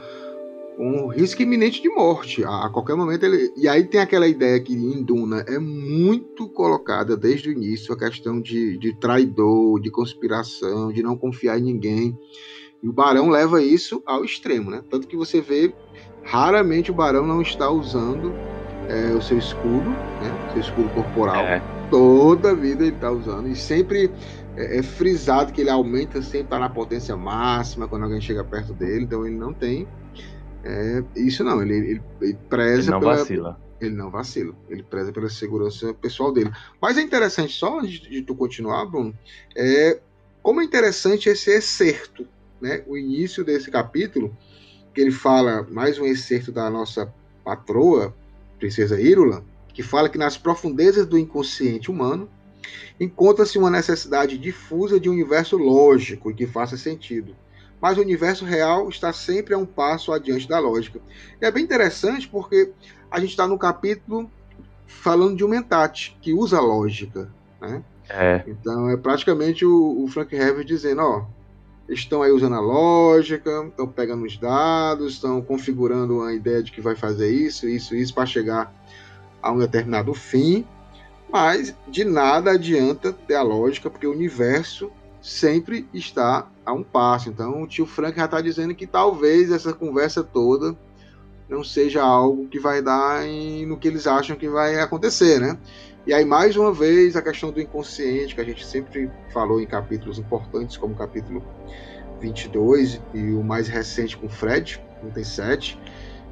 um 0.81 1.09
risco 1.09 1.43
iminente 1.43 1.83
de 1.83 1.91
morte. 1.91 2.43
A, 2.43 2.67
a, 2.67 2.71
qualquer 2.71 2.97
momento 2.97 3.25
ele. 3.25 3.53
E 3.57 3.69
aí 3.69 3.85
tem 3.85 4.01
aquela 4.01 4.27
ideia 4.27 4.59
que 4.61 4.73
em 4.73 5.03
Duna 5.03 5.45
é 5.47 5.59
muito 5.59 6.49
colocada 6.49 7.17
desde 7.17 7.51
o 7.51 7.53
início 7.53 7.93
a 7.93 7.99
questão 7.99 8.41
de, 8.41 8.79
de 8.79 8.95
traidor, 8.95 9.79
de 9.81 9.91
conspiração, 9.91 10.91
de 10.91 11.03
não 11.03 11.17
confiar 11.17 11.59
em 11.59 11.63
ninguém. 11.63 12.19
E 12.83 12.89
o 12.89 12.93
Barão 12.93 13.29
leva 13.29 13.63
isso 13.63 14.03
ao 14.07 14.25
extremo, 14.25 14.71
né? 14.71 14.83
Tanto 14.89 15.07
que 15.07 15.17
você 15.17 15.41
vê 15.41 15.75
raramente 16.23 16.91
o 16.91 16.95
Barão 16.95 17.27
não 17.27 17.43
está 17.43 17.71
usando 17.71 18.33
é, 18.89 19.13
o 19.13 19.21
seu 19.21 19.37
escudo, 19.37 19.91
né? 19.91 20.51
Seu 20.53 20.63
escudo 20.63 20.89
corporal. 20.95 21.45
É. 21.45 21.63
Toda 21.91 22.53
a 22.53 22.55
vida 22.55 22.85
ele 22.85 22.95
está 22.95 23.11
usando. 23.11 23.49
E 23.49 23.55
sempre 23.55 24.11
é, 24.57 24.79
é, 24.79 24.83
frisado 24.83 25.53
que 25.53 25.61
ele 25.61 25.71
aumenta, 25.71 26.23
sempre 26.23 26.47
está 26.47 26.59
na 26.59 26.71
potência 26.71 27.15
máxima 27.17 27.87
quando 27.87 28.05
alguém 28.05 28.21
chega 28.21 28.43
perto 28.43 28.73
dele. 28.73 29.05
Então 29.05 29.27
ele 29.27 29.37
não 29.37 29.53
tem 29.53 29.87
é, 30.65 31.03
isso 31.17 31.43
não, 31.43 31.63
ele, 31.63 31.75
ele, 31.75 32.03
ele 32.21 32.39
preza. 32.49 32.83
Ele 32.83 32.91
não 32.91 33.01
pela, 33.01 33.17
vacila. 33.17 33.61
Ele 33.81 33.95
não 33.95 34.11
vacila. 34.11 34.55
Ele 34.69 34.83
preza 34.83 35.13
pela 35.13 35.29
segurança 35.29 35.95
pessoal 35.95 36.33
dele. 36.33 36.51
Mas 36.81 36.99
é 36.99 37.03
interessante, 37.03 37.53
só 37.53 37.81
antes 37.81 38.01
de 38.01 38.23
tu 38.23 38.35
continuar, 38.35 38.85
Bruno, 38.87 39.15
é 39.57 39.99
como 40.43 40.61
é 40.61 40.65
interessante 40.65 41.29
esse 41.29 41.51
excerto, 41.51 42.27
né? 42.61 42.83
O 42.87 42.97
início 42.97 43.45
desse 43.45 43.71
capítulo, 43.71 44.37
que 44.95 45.01
ele 45.01 45.11
fala 45.11 45.67
mais 45.71 45.99
um 45.99 46.05
excerto 46.05 46.51
da 46.53 46.69
nossa 46.71 47.13
patroa, 47.45 48.15
Princesa 48.59 49.01
Írula, 49.01 49.45
que 49.73 49.83
fala 49.83 50.09
que 50.09 50.19
nas 50.19 50.37
profundezas 50.37 51.07
do 51.07 51.19
inconsciente 51.19 51.91
humano 51.91 52.29
encontra-se 52.99 53.57
uma 53.57 53.71
necessidade 53.71 54.37
difusa 54.37 55.01
de 55.01 55.09
um 55.09 55.13
universo 55.13 55.57
lógico 55.57 56.31
e 56.31 56.35
que 56.35 56.47
faça 56.47 56.77
sentido 56.77 57.35
mas 57.81 57.97
o 57.97 58.01
universo 58.01 58.45
real 58.45 58.89
está 58.89 59.13
sempre 59.13 59.55
a 59.55 59.59
um 59.59 59.67
passo 59.67 60.13
adiante 60.13 60.49
da 60.49 60.59
lógica. 60.59 61.01
E 61.41 61.47
é 61.47 61.51
bem 61.51 61.65
interessante 61.65 62.29
porque 62.29 62.73
a 63.11 63.19
gente 63.19 63.31
está 63.31 63.47
no 63.47 63.59
capítulo 63.59 64.31
falando 64.87 65.37
de 65.37 65.45
um 65.45 65.49
mentate, 65.49 66.17
que 66.21 66.33
usa 66.33 66.61
lógica. 66.61 67.31
Né? 67.61 67.83
É. 68.09 68.45
Então 68.47 68.91
é 68.91 68.97
praticamente 68.97 69.65
o, 69.65 70.05
o 70.05 70.09
Frank 70.09 70.35
Herbert 70.35 70.65
dizendo, 70.65 71.01
ó, 71.01 71.25
estão 71.89 72.23
aí 72.23 72.31
usando 72.31 72.55
a 72.55 72.61
lógica, 72.61 73.65
estão 73.67 73.89
pegando 73.89 74.25
os 74.25 74.37
dados, 74.37 75.15
estão 75.15 75.41
configurando 75.41 76.23
a 76.23 76.35
ideia 76.35 76.63
de 76.63 76.71
que 76.71 76.81
vai 76.81 76.95
fazer 76.95 77.31
isso, 77.31 77.69
isso, 77.69 77.95
isso 77.95 78.15
para 78.15 78.27
chegar 78.27 78.73
a 79.43 79.51
um 79.51 79.59
determinado 79.59 80.13
fim, 80.13 80.67
mas 81.33 81.75
de 81.89 82.05
nada 82.05 82.53
adianta 82.53 83.13
ter 83.13 83.37
a 83.37 83.43
lógica, 83.43 83.89
porque 83.89 84.07
o 84.07 84.13
universo 84.13 84.91
sempre 85.21 85.89
está 85.93 86.49
a 86.65 86.73
um 86.73 86.83
passo. 86.83 87.29
Então 87.29 87.63
o 87.63 87.67
tio 87.67 87.87
Frank 87.87 88.17
já 88.17 88.25
está 88.25 88.41
dizendo 88.41 88.75
que 88.75 88.87
talvez 88.87 89.51
essa 89.51 89.73
conversa 89.73 90.23
toda 90.23 90.77
não 91.49 91.65
seja 91.65 92.03
algo 92.03 92.47
que 92.47 92.61
vai 92.61 92.81
dar 92.81 93.27
em, 93.27 93.67
no 93.67 93.77
que 93.77 93.89
eles 93.89 94.07
acham 94.07 94.37
que 94.37 94.49
vai 94.49 94.79
acontecer, 94.79 95.41
né? 95.41 95.59
E 96.07 96.15
aí, 96.15 96.25
mais 96.25 96.57
uma 96.57 96.73
vez, 96.73 97.15
a 97.15 97.21
questão 97.21 97.51
do 97.51 97.61
inconsciente, 97.61 98.35
que 98.35 98.41
a 98.41 98.45
gente 98.45 98.65
sempre 98.65 99.11
falou 99.33 99.61
em 99.61 99.67
capítulos 99.67 100.19
importantes, 100.19 100.77
como 100.77 100.95
o 100.95 100.97
capítulo 100.97 101.43
22 102.21 103.01
e 103.13 103.33
o 103.33 103.43
mais 103.45 103.69
recente 103.69 104.17
com 104.17 104.29
Fred, 104.29 104.83
37, 105.01 105.79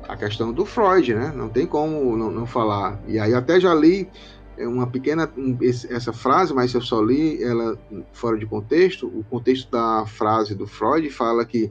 a 0.09 0.17
questão 0.17 0.53
do 0.53 0.65
Freud, 0.65 1.15
né? 1.15 1.33
Não 1.35 1.51
tem 1.51 1.67
como 1.67 2.17
não, 2.17 2.31
não 2.31 2.47
falar. 2.47 2.99
E 3.07 3.19
aí, 3.19 3.35
até 3.35 3.61
já 3.61 3.75
li 3.75 4.09
uma 4.67 4.87
pequena 4.87 5.31
essa 5.89 6.13
frase, 6.13 6.53
mas 6.53 6.75
eu 6.75 6.81
só 6.81 7.01
li 7.01 7.43
ela 7.43 7.79
fora 8.13 8.37
de 8.37 8.47
contexto. 8.47 9.07
O 9.07 9.23
contexto 9.25 9.71
da 9.71 10.05
frase 10.07 10.55
do 10.55 10.67
Freud 10.67 11.09
fala 11.11 11.45
que 11.45 11.71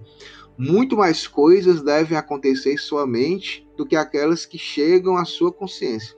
muito 0.58 0.97
mais 0.97 1.28
coisas 1.28 1.82
devem 1.82 2.17
acontecer 2.17 2.73
em 2.73 2.78
sua 2.78 3.06
mente 3.06 3.67
do 3.76 3.86
que 3.86 3.95
aquelas 3.95 4.45
que 4.45 4.58
chegam 4.58 5.17
à 5.17 5.26
sua 5.26 5.52
consciência. 5.52 6.15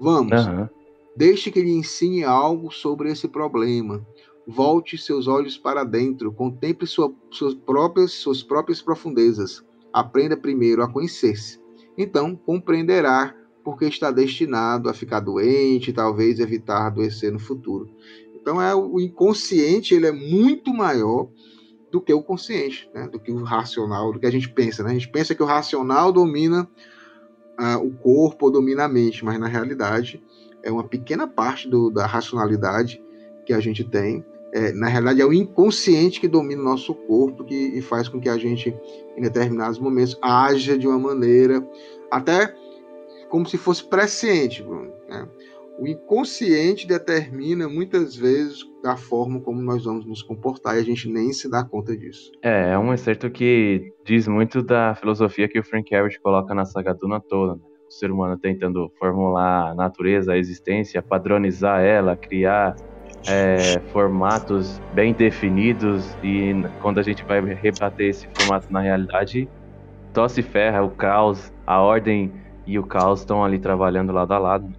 Vamos, 0.00 0.46
uhum. 0.46 0.68
deixe 1.16 1.50
que 1.50 1.60
lhe 1.60 1.72
ensine 1.72 2.22
algo 2.22 2.70
sobre 2.70 3.10
esse 3.10 3.26
problema. 3.26 4.06
Volte 4.46 4.96
seus 4.96 5.26
olhos 5.26 5.56
para 5.56 5.84
dentro, 5.84 6.32
contemple 6.32 6.86
sua, 6.86 7.12
suas 7.30 7.54
próprias 7.54 8.12
suas 8.12 8.42
próprias 8.42 8.80
profundezas. 8.80 9.64
Aprenda 9.92 10.36
primeiro 10.36 10.82
a 10.82 10.88
conhecer-se. 10.88 11.60
Então 11.96 12.36
compreenderá 12.36 13.34
porque 13.64 13.86
está 13.86 14.10
destinado 14.10 14.88
a 14.88 14.94
ficar 14.94 15.20
doente, 15.20 15.92
talvez 15.92 16.40
evitar 16.40 16.86
adoecer 16.86 17.32
no 17.32 17.38
futuro. 17.38 17.88
Então 18.34 18.60
é 18.60 18.74
o 18.74 18.98
inconsciente 19.00 19.94
ele 19.94 20.06
é 20.06 20.12
muito 20.12 20.72
maior 20.72 21.28
do 21.90 22.00
que 22.00 22.12
o 22.12 22.22
consciente, 22.22 22.88
né? 22.94 23.08
do 23.08 23.18
que 23.18 23.32
o 23.32 23.42
racional, 23.42 24.12
do 24.12 24.18
que 24.18 24.26
a 24.26 24.30
gente 24.30 24.48
pensa. 24.48 24.82
Né? 24.82 24.90
A 24.90 24.94
gente 24.94 25.10
pensa 25.10 25.34
que 25.34 25.42
o 25.42 25.46
racional 25.46 26.12
domina 26.12 26.68
uh, 27.58 27.84
o 27.84 27.92
corpo, 27.92 28.50
domina 28.50 28.84
a 28.84 28.88
mente, 28.88 29.24
mas 29.24 29.38
na 29.38 29.46
realidade 29.46 30.22
é 30.62 30.70
uma 30.70 30.84
pequena 30.84 31.26
parte 31.26 31.68
do, 31.68 31.90
da 31.90 32.06
racionalidade 32.06 33.02
que 33.44 33.52
a 33.52 33.60
gente 33.60 33.84
tem. 33.84 34.24
É, 34.52 34.72
na 34.72 34.88
realidade 34.88 35.20
é 35.20 35.24
o 35.24 35.32
inconsciente 35.32 36.20
que 36.20 36.26
domina 36.26 36.60
o 36.60 36.64
nosso 36.64 36.94
corpo 36.94 37.44
que, 37.44 37.54
e 37.54 37.80
faz 37.80 38.08
com 38.08 38.20
que 38.20 38.28
a 38.28 38.36
gente, 38.36 38.74
em 39.16 39.22
determinados 39.22 39.78
momentos, 39.78 40.18
haja 40.20 40.76
de 40.76 40.88
uma 40.88 40.98
maneira 40.98 41.66
até 42.10 42.54
como 43.30 43.46
se 43.46 43.56
fosse 43.56 43.88
presciente, 43.88 44.62
Bruno. 44.62 44.92
Né? 45.08 45.26
O 45.78 45.86
inconsciente 45.86 46.86
determina 46.86 47.66
muitas 47.66 48.14
vezes 48.14 48.66
a 48.84 48.96
forma 48.96 49.40
como 49.40 49.62
nós 49.62 49.84
vamos 49.84 50.04
nos 50.04 50.22
comportar 50.22 50.76
e 50.76 50.80
a 50.80 50.84
gente 50.84 51.08
nem 51.08 51.32
se 51.32 51.50
dá 51.50 51.64
conta 51.64 51.96
disso. 51.96 52.30
É, 52.42 52.72
é 52.72 52.78
um 52.78 52.92
excerto 52.92 53.30
que 53.30 53.92
diz 54.04 54.28
muito 54.28 54.62
da 54.62 54.94
filosofia 54.94 55.48
que 55.48 55.58
o 55.58 55.64
Frank 55.64 55.94
Herbert 55.94 56.20
coloca 56.22 56.54
na 56.54 56.66
Sagaduna 56.66 57.18
toda. 57.20 57.54
Né? 57.54 57.60
O 57.88 57.92
ser 57.92 58.10
humano 58.10 58.36
tentando 58.36 58.92
formular 58.98 59.70
a 59.70 59.74
natureza, 59.74 60.32
a 60.32 60.38
existência, 60.38 61.00
padronizar 61.00 61.80
ela, 61.80 62.14
criar 62.14 62.76
é, 63.26 63.80
formatos 63.92 64.80
bem 64.94 65.12
definidos 65.12 66.14
e 66.22 66.52
quando 66.80 67.00
a 67.00 67.02
gente 67.02 67.24
vai 67.24 67.40
rebater 67.40 68.10
esse 68.10 68.28
formato 68.34 68.72
na 68.72 68.80
realidade, 68.80 69.48
tosse 70.12 70.42
ferra, 70.42 70.82
o 70.82 70.90
caos, 70.90 71.52
a 71.66 71.80
ordem 71.80 72.32
e 72.66 72.78
o 72.78 72.86
Caos 72.86 73.20
estão 73.20 73.44
ali 73.44 73.58
trabalhando 73.58 74.12
lado 74.12 74.32
a 74.32 74.38
lado. 74.38 74.72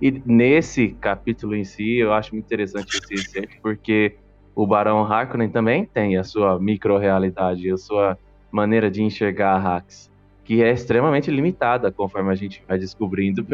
E 0.00 0.22
nesse 0.24 0.88
capítulo 0.88 1.56
em 1.56 1.64
si, 1.64 1.98
eu 1.98 2.12
acho 2.12 2.34
muito 2.34 2.44
interessante 2.44 2.96
esse 2.96 3.14
exemplo, 3.14 3.56
porque 3.62 4.16
o 4.54 4.66
Barão 4.66 5.04
Harkonnen 5.04 5.50
também 5.50 5.84
tem 5.84 6.16
a 6.16 6.24
sua 6.24 6.58
micro-realidade, 6.58 7.70
a 7.70 7.76
sua 7.76 8.18
maneira 8.50 8.90
de 8.90 9.02
enxergar 9.02 9.64
Hax, 9.64 10.10
que 10.44 10.62
é 10.62 10.72
extremamente 10.72 11.30
limitada, 11.30 11.92
conforme 11.92 12.30
a 12.30 12.34
gente 12.34 12.62
vai 12.66 12.78
descobrindo, 12.78 13.46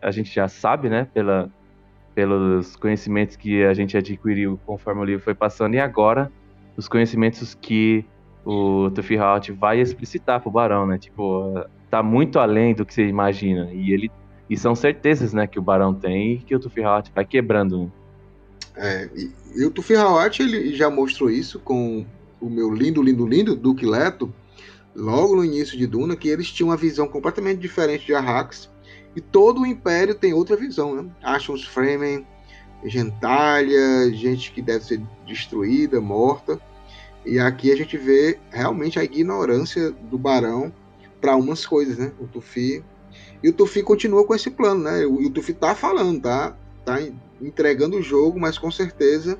a 0.00 0.10
gente 0.10 0.34
já 0.34 0.48
sabe, 0.48 0.88
né, 0.88 1.08
pela, 1.14 1.50
pelos 2.14 2.76
conhecimentos 2.76 3.36
que 3.36 3.64
a 3.64 3.72
gente 3.74 3.96
adquiriu 3.96 4.60
conforme 4.66 5.00
o 5.00 5.04
livro 5.04 5.24
foi 5.24 5.34
passando, 5.34 5.74
e 5.74 5.80
agora 5.80 6.30
os 6.76 6.88
conhecimentos 6.88 7.54
que 7.54 8.04
o 8.44 8.90
Tuffy 8.90 9.18
Halt 9.18 9.50
vai 9.52 9.80
explicitar 9.80 10.40
pro 10.40 10.50
Barão, 10.50 10.86
né, 10.86 10.98
tipo, 10.98 11.64
tá 11.92 12.02
muito 12.02 12.38
além 12.38 12.74
do 12.74 12.86
que 12.86 12.94
você 12.94 13.06
imagina. 13.06 13.70
E 13.70 13.92
ele 13.92 14.10
e 14.48 14.56
são 14.56 14.74
certezas, 14.74 15.34
né, 15.34 15.46
que 15.46 15.58
o 15.58 15.62
Barão 15.62 15.92
tem 15.92 16.32
e 16.32 16.38
que 16.38 16.56
o 16.56 16.58
Tufi 16.58 16.82
Hawat 16.82 17.12
vai 17.14 17.22
quebrando. 17.22 17.82
Né? 17.82 17.90
É, 18.74 19.10
e, 19.14 19.30
e, 19.56 19.66
o 19.66 19.70
Tufi 19.70 19.94
Hawat, 19.94 20.42
ele 20.42 20.74
já 20.74 20.88
mostrou 20.88 21.28
isso 21.28 21.58
com 21.58 22.06
o 22.40 22.48
meu 22.48 22.72
lindo, 22.72 23.02
lindo, 23.02 23.26
lindo 23.26 23.54
Duque 23.54 23.84
Leto, 23.84 24.32
logo 24.96 25.36
no 25.36 25.44
início 25.44 25.76
de 25.76 25.86
Duna, 25.86 26.16
que 26.16 26.30
eles 26.30 26.50
tinham 26.50 26.70
uma 26.70 26.78
visão 26.78 27.06
completamente 27.06 27.60
diferente 27.60 28.06
de 28.06 28.14
Arrax, 28.14 28.70
e 29.14 29.20
todo 29.20 29.60
o 29.60 29.66
Império 29.66 30.14
tem 30.14 30.32
outra 30.32 30.56
visão, 30.56 30.94
né? 30.94 31.10
Acham 31.22 31.54
os 31.54 31.64
Fremen, 31.64 32.26
gentalha, 32.84 34.10
gente 34.14 34.50
que 34.50 34.62
deve 34.62 34.84
ser 34.84 35.02
destruída, 35.26 36.00
morta, 36.00 36.58
e 37.24 37.38
aqui 37.38 37.70
a 37.70 37.76
gente 37.76 37.98
vê 37.98 38.38
realmente 38.50 38.98
a 38.98 39.04
ignorância 39.04 39.90
do 39.90 40.16
Barão 40.16 40.72
para 41.22 41.36
umas 41.36 41.64
coisas, 41.64 41.96
né? 41.96 42.12
O 42.20 42.26
Tufi. 42.26 42.84
E 43.42 43.48
o 43.48 43.52
Tufi 43.52 43.82
continua 43.82 44.26
com 44.26 44.34
esse 44.34 44.50
plano, 44.50 44.82
né? 44.82 45.06
O, 45.06 45.14
o 45.14 45.30
Tufi 45.30 45.54
tá 45.54 45.74
falando, 45.74 46.20
tá? 46.20 46.56
Tá 46.84 46.98
entregando 47.40 47.96
o 47.96 48.02
jogo, 48.02 48.38
mas 48.38 48.58
com 48.58 48.70
certeza 48.70 49.38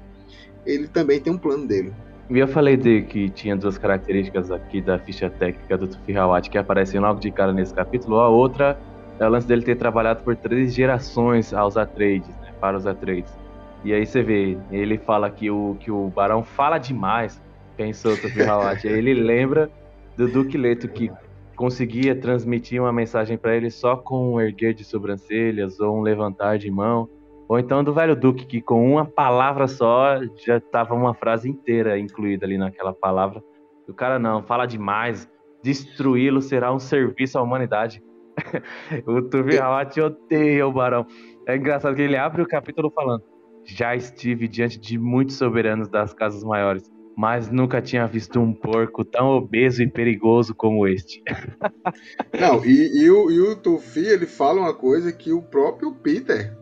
ele 0.65 0.87
também 0.87 1.21
tem 1.21 1.33
um 1.33 1.39
plano 1.39 1.67
dele. 1.67 1.93
E 2.31 2.39
eu 2.39 2.47
falei 2.47 2.77
de 2.77 3.03
que 3.03 3.29
tinha 3.29 3.57
duas 3.57 3.77
características 3.77 4.51
aqui 4.51 4.81
da 4.81 4.99
ficha 4.99 5.29
técnica 5.29 5.77
do 5.77 5.89
Tufi 5.89 6.17
Hawat 6.17 6.49
que 6.49 6.57
aparecem 6.57 7.01
logo 7.01 7.19
de 7.19 7.31
cara 7.33 7.53
nesse 7.53 7.75
capítulo. 7.75 8.21
A 8.21 8.29
outra 8.29 8.79
é 9.19 9.27
o 9.27 9.29
lance 9.29 9.47
dele 9.47 9.63
ter 9.63 9.77
trabalhado 9.77 10.23
por 10.23 10.37
três 10.37 10.73
gerações 10.73 11.53
aos 11.53 11.77
Atreides, 11.77 12.29
né, 12.29 12.53
para 12.61 12.77
os 12.77 12.87
Atreides. 12.87 13.37
E 13.85 13.93
aí 13.93 14.07
você 14.07 14.23
vê, 14.23 14.57
ele 14.71 14.97
fala 14.97 15.29
que 15.29 15.51
o, 15.51 15.77
que 15.81 15.91
o 15.91 16.09
Barão 16.09 16.45
fala 16.45 16.79
demais, 16.79 17.43
pensou 17.77 18.17
Tufi 18.17 18.43
Hawat. 18.49 18.87
aí 18.87 18.95
ele 18.95 19.15
lembra 19.15 19.69
do 20.17 20.29
Duque 20.29 20.57
Leto 20.57 20.89
que 20.89 21.11
conseguia 21.57 22.15
transmitir 22.15 22.81
uma 22.81 22.93
mensagem 22.93 23.37
para 23.37 23.57
ele 23.57 23.71
só 23.71 23.97
com 23.97 24.35
um 24.35 24.41
erguer 24.41 24.75
de 24.75 24.85
sobrancelhas 24.85 25.81
ou 25.81 25.99
um 25.99 26.03
levantar 26.03 26.59
de 26.59 26.71
mão. 26.71 27.09
Ou 27.49 27.59
então 27.59 27.85
do 27.85 27.93
velho 27.93 28.17
Duque, 28.17 28.47
que 28.47 28.61
com 28.61 28.93
uma 28.93 29.05
palavra 29.05 29.67
só 29.69 30.21
já 30.45 30.61
tava 30.61 30.95
uma 30.95 31.15
frase 31.15 31.49
inteira 31.49 31.99
incluída 31.99 32.47
ali 32.47 32.57
naquela 32.57 32.93
palavra. 32.93 33.43
O 33.89 33.93
cara 33.93 34.19
não, 34.19 34.43
fala 34.43 34.67
demais, 34.67 35.29
destruí-lo 35.63 36.41
será 36.41 36.73
um 36.73 36.79
serviço 36.79 37.39
à 37.39 37.43
humanidade. 37.43 38.03
o 39.07 39.23
Tuvi 39.23 39.59
Hawat 39.59 40.01
odeia 40.01 40.67
o 40.67 40.73
Barão. 40.73 41.07
É 41.47 41.57
engraçado 41.57 41.95
que 41.95 42.03
ele 42.03 42.17
abre 42.17 42.43
o 42.43 42.47
capítulo 42.47 42.91
falando: 42.91 43.23
Já 43.65 43.95
estive 43.95 44.49
diante 44.49 44.79
de 44.79 44.99
muitos 44.99 45.37
soberanos 45.37 45.89
das 45.89 46.15
casas 46.15 46.43
maiores 46.43 46.92
mas 47.17 47.51
nunca 47.51 47.83
tinha 47.83 48.07
visto 48.07 48.41
um 48.41 48.53
porco 48.53 49.05
tão 49.05 49.29
obeso 49.37 49.83
e 49.83 49.91
perigoso 49.91 50.55
como 50.55 50.87
este. 50.87 51.23
Não, 52.39 52.65
e, 52.65 53.03
e, 53.03 53.11
o, 53.11 53.31
e 53.31 53.41
o 53.41 53.57
Tufi, 53.57 54.07
ele 54.07 54.27
fala 54.27 54.61
uma 54.61 54.75
coisa 54.75 55.13
que 55.13 55.33
o 55.33 55.43
próprio 55.43 55.93
Peter 55.95 56.57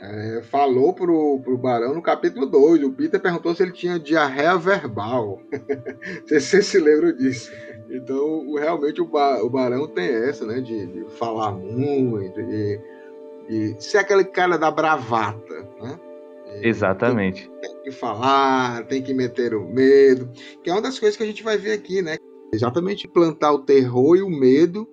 é, 0.00 0.42
falou 0.42 0.92
pro, 0.92 1.40
pro 1.42 1.56
Barão 1.56 1.94
no 1.94 2.02
capítulo 2.02 2.46
2. 2.46 2.84
O 2.84 2.92
Peter 2.92 3.20
perguntou 3.20 3.54
se 3.54 3.62
ele 3.62 3.72
tinha 3.72 3.98
diarreia 3.98 4.56
verbal. 4.58 5.40
Você 6.28 6.62
se 6.62 6.78
lembra 6.78 7.12
disso. 7.12 7.50
Então, 7.90 8.54
realmente, 8.54 9.00
o, 9.00 9.06
ba, 9.06 9.42
o 9.42 9.48
Barão 9.48 9.86
tem 9.86 10.08
essa, 10.08 10.44
né, 10.46 10.60
de, 10.60 10.86
de 10.86 11.10
falar 11.16 11.52
muito, 11.52 12.42
de, 12.42 12.80
de 13.48 13.82
ser 13.82 13.98
aquele 13.98 14.24
cara 14.24 14.58
da 14.58 14.70
bravata, 14.70 15.68
né? 15.80 15.98
Exatamente. 16.62 17.50
Tem, 17.60 17.70
tem, 17.72 17.82
que 17.82 17.90
falar, 17.90 18.84
tem 18.86 19.02
que 19.02 19.12
meter 19.12 19.54
o 19.54 19.66
medo, 19.66 20.30
que 20.62 20.70
é 20.70 20.72
uma 20.72 20.82
das 20.82 20.98
coisas 20.98 21.16
que 21.16 21.22
a 21.22 21.26
gente 21.26 21.42
vai 21.42 21.56
ver 21.56 21.72
aqui, 21.72 22.02
né? 22.02 22.16
Exatamente 22.52 23.08
plantar 23.08 23.52
o 23.52 23.60
terror 23.60 24.16
e 24.16 24.22
o 24.22 24.30
medo 24.30 24.88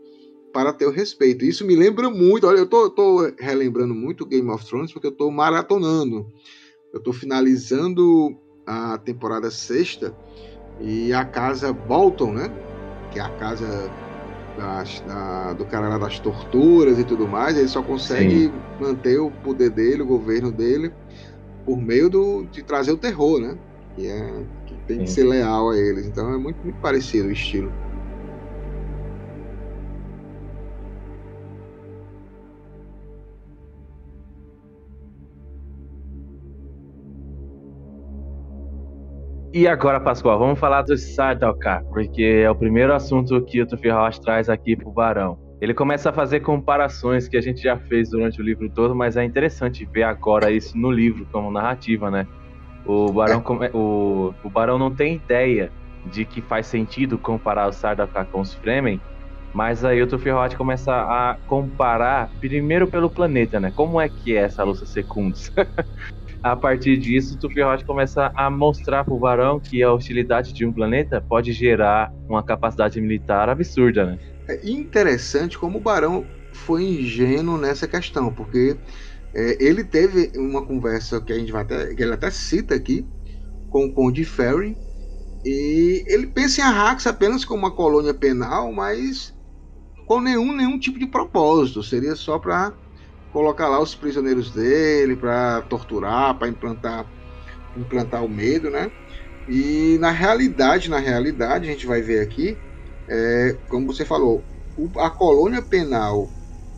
para 0.51 0.73
ter 0.73 0.85
o 0.85 0.91
respeito. 0.91 1.45
Isso 1.45 1.65
me 1.65 1.75
lembra 1.75 2.09
muito, 2.09 2.47
olha, 2.47 2.57
eu 2.57 2.67
tô, 2.67 2.89
tô 2.89 3.31
relembrando 3.39 3.93
muito 3.93 4.25
Game 4.25 4.49
of 4.49 4.65
Thrones 4.65 4.91
porque 4.91 5.07
eu 5.07 5.11
tô 5.11 5.31
maratonando. 5.31 6.27
Eu 6.93 6.99
tô 6.99 7.13
finalizando 7.13 8.37
a 8.65 8.97
temporada 8.97 9.49
sexta 9.49 10.15
e 10.79 11.13
a 11.13 11.23
casa 11.23 11.71
Bolton, 11.71 12.33
né? 12.33 12.51
Que 13.11 13.19
é 13.19 13.21
a 13.21 13.29
casa 13.29 13.89
das, 14.57 14.99
da, 15.01 15.53
do 15.53 15.65
cara 15.65 15.89
lá 15.89 15.97
das 15.97 16.19
torturas 16.19 16.99
e 16.99 17.03
tudo 17.03 17.27
mais, 17.27 17.57
ele 17.57 17.67
só 17.67 17.81
consegue 17.81 18.45
Sim. 18.45 18.53
manter 18.79 19.19
o 19.19 19.31
poder 19.31 19.69
dele, 19.69 20.01
o 20.01 20.05
governo 20.05 20.51
dele, 20.51 20.91
por 21.65 21.77
meio 21.77 22.09
do, 22.09 22.45
de 22.45 22.63
trazer 22.63 22.91
o 22.91 22.97
terror, 22.97 23.39
né? 23.39 23.57
Que, 23.95 24.07
é, 24.07 24.45
que 24.65 24.75
tem 24.87 24.99
Sim. 24.99 25.03
que 25.03 25.11
ser 25.11 25.23
leal 25.23 25.69
a 25.69 25.77
eles. 25.77 26.05
Então 26.05 26.33
é 26.33 26.37
muito, 26.37 26.57
muito 26.63 26.79
parecido 26.79 27.27
o 27.27 27.31
estilo. 27.31 27.71
E 39.53 39.67
agora, 39.67 39.99
Pascoal, 39.99 40.39
vamos 40.39 40.57
falar 40.57 40.81
do 40.83 40.97
Sardaukar, 40.97 41.83
porque 41.89 42.23
é 42.23 42.49
o 42.49 42.55
primeiro 42.55 42.93
assunto 42.93 43.43
que 43.43 43.61
o 43.61 43.67
Tufirroch 43.67 44.21
traz 44.21 44.47
aqui 44.47 44.77
pro 44.77 44.89
Barão. 44.91 45.50
Ele 45.61 45.75
começa 45.75 46.09
a 46.09 46.13
fazer 46.13 46.39
comparações 46.39 47.27
que 47.27 47.37
a 47.37 47.41
gente 47.41 47.61
já 47.61 47.77
fez 47.77 48.09
durante 48.09 48.41
o 48.41 48.43
livro 48.43 48.67
todo, 48.73 48.95
mas 48.95 49.15
é 49.15 49.23
interessante 49.23 49.87
ver 49.93 50.01
agora 50.01 50.49
isso 50.49 50.75
no 50.75 50.91
livro 50.91 51.27
como 51.31 51.51
narrativa, 51.51 52.09
né? 52.09 52.25
O 52.83 53.13
Barão, 53.13 53.43
o, 53.71 54.33
o 54.43 54.49
Barão 54.49 54.79
não 54.79 54.93
tem 54.93 55.17
ideia 55.17 55.71
de 56.11 56.25
que 56.25 56.41
faz 56.41 56.65
sentido 56.65 57.19
comparar 57.19 57.67
o 57.67 57.71
Sardaukar 57.71 58.25
com 58.25 58.41
os 58.41 58.55
Fremen, 58.55 58.99
mas 59.53 59.85
aí 59.85 60.01
o 60.01 60.07
Tufirroch 60.07 60.55
começa 60.55 60.91
a 60.91 61.37
comparar 61.45 62.31
primeiro 62.39 62.87
pelo 62.87 63.07
planeta, 63.07 63.59
né? 63.59 63.71
Como 63.75 64.01
é 64.01 64.09
que 64.09 64.35
é 64.35 64.41
essa 64.41 64.63
Luça 64.63 64.87
Secundus? 64.87 65.51
a 66.41 66.55
partir 66.55 66.97
disso, 66.97 67.37
Tufirroch 67.37 67.85
começa 67.85 68.31
a 68.35 68.49
mostrar 68.49 69.03
para 69.03 69.13
o 69.13 69.19
Barão 69.19 69.59
que 69.59 69.83
a 69.83 69.93
hostilidade 69.93 70.53
de 70.53 70.65
um 70.65 70.73
planeta 70.73 71.21
pode 71.21 71.51
gerar 71.51 72.09
uma 72.27 72.41
capacidade 72.41 72.99
militar 72.99 73.47
absurda, 73.47 74.05
né? 74.05 74.17
É 74.51 74.69
interessante 74.69 75.57
como 75.57 75.77
o 75.77 75.81
Barão 75.81 76.27
foi 76.53 76.83
ingênuo 76.83 77.57
nessa 77.57 77.87
questão, 77.87 78.33
porque 78.33 78.77
é, 79.33 79.63
ele 79.63 79.83
teve 79.83 80.31
uma 80.37 80.65
conversa 80.65 81.21
que 81.21 81.31
a 81.31 81.39
gente 81.39 81.51
vai 81.51 81.61
até, 81.61 81.95
que 81.95 82.03
ele 82.03 82.13
até 82.13 82.29
cita 82.29 82.75
aqui 82.75 83.07
com 83.69 83.85
o 83.85 83.93
Conde 83.93 84.25
Ferry, 84.25 84.77
e 85.45 86.03
ele 86.07 86.27
pensa 86.27 86.59
em 86.61 86.63
Arrax 86.63 87.07
apenas 87.07 87.45
como 87.45 87.59
uma 87.59 87.71
colônia 87.71 88.13
penal, 88.13 88.71
mas 88.73 89.33
com 90.05 90.19
nenhum, 90.19 90.53
nenhum 90.53 90.77
tipo 90.77 90.99
de 90.99 91.07
propósito, 91.07 91.81
seria 91.81 92.15
só 92.15 92.37
para 92.37 92.73
colocar 93.31 93.69
lá 93.69 93.81
os 93.81 93.95
prisioneiros 93.95 94.51
dele, 94.51 95.15
para 95.15 95.61
torturar, 95.61 96.37
para 96.37 96.49
implantar, 96.49 97.09
implantar 97.77 98.23
o 98.25 98.29
medo, 98.29 98.69
né? 98.69 98.91
E 99.47 99.97
na 99.99 100.11
realidade, 100.11 100.89
na 100.89 100.99
realidade, 100.99 101.67
a 101.67 101.71
gente 101.71 101.87
vai 101.87 102.01
ver 102.01 102.19
aqui 102.19 102.57
é, 103.11 103.57
como 103.69 103.87
você 103.87 104.05
falou, 104.05 104.41
a 104.97 105.09
colônia 105.09 105.61
penal 105.61 106.29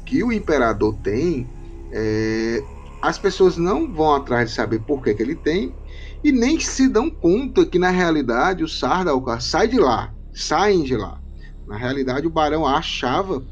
que 0.06 0.24
o 0.24 0.32
imperador 0.32 0.98
tem, 1.04 1.48
é, 1.94 2.60
as 3.02 3.20
pessoas 3.20 3.56
não 3.56 3.94
vão 3.94 4.16
atrás 4.16 4.50
de 4.50 4.56
saber 4.56 4.80
por 4.80 5.04
que, 5.04 5.14
que 5.14 5.22
ele 5.22 5.36
tem 5.36 5.76
e 6.24 6.32
nem 6.32 6.60
se 6.60 6.88
dão 6.88 7.10
conta 7.10 7.66
que 7.66 7.78
na 7.78 7.92
realidade 7.92 8.64
o 8.64 8.68
Sardaukar 8.68 9.42
sai 9.42 9.68
de 9.68 9.80
lá, 9.80 10.12
saem 10.34 10.84
de 10.84 10.98
lá. 10.98 11.20
Na 11.68 11.78
realidade, 11.78 12.26
o 12.26 12.32
barão 12.32 12.66
achava 12.66 13.46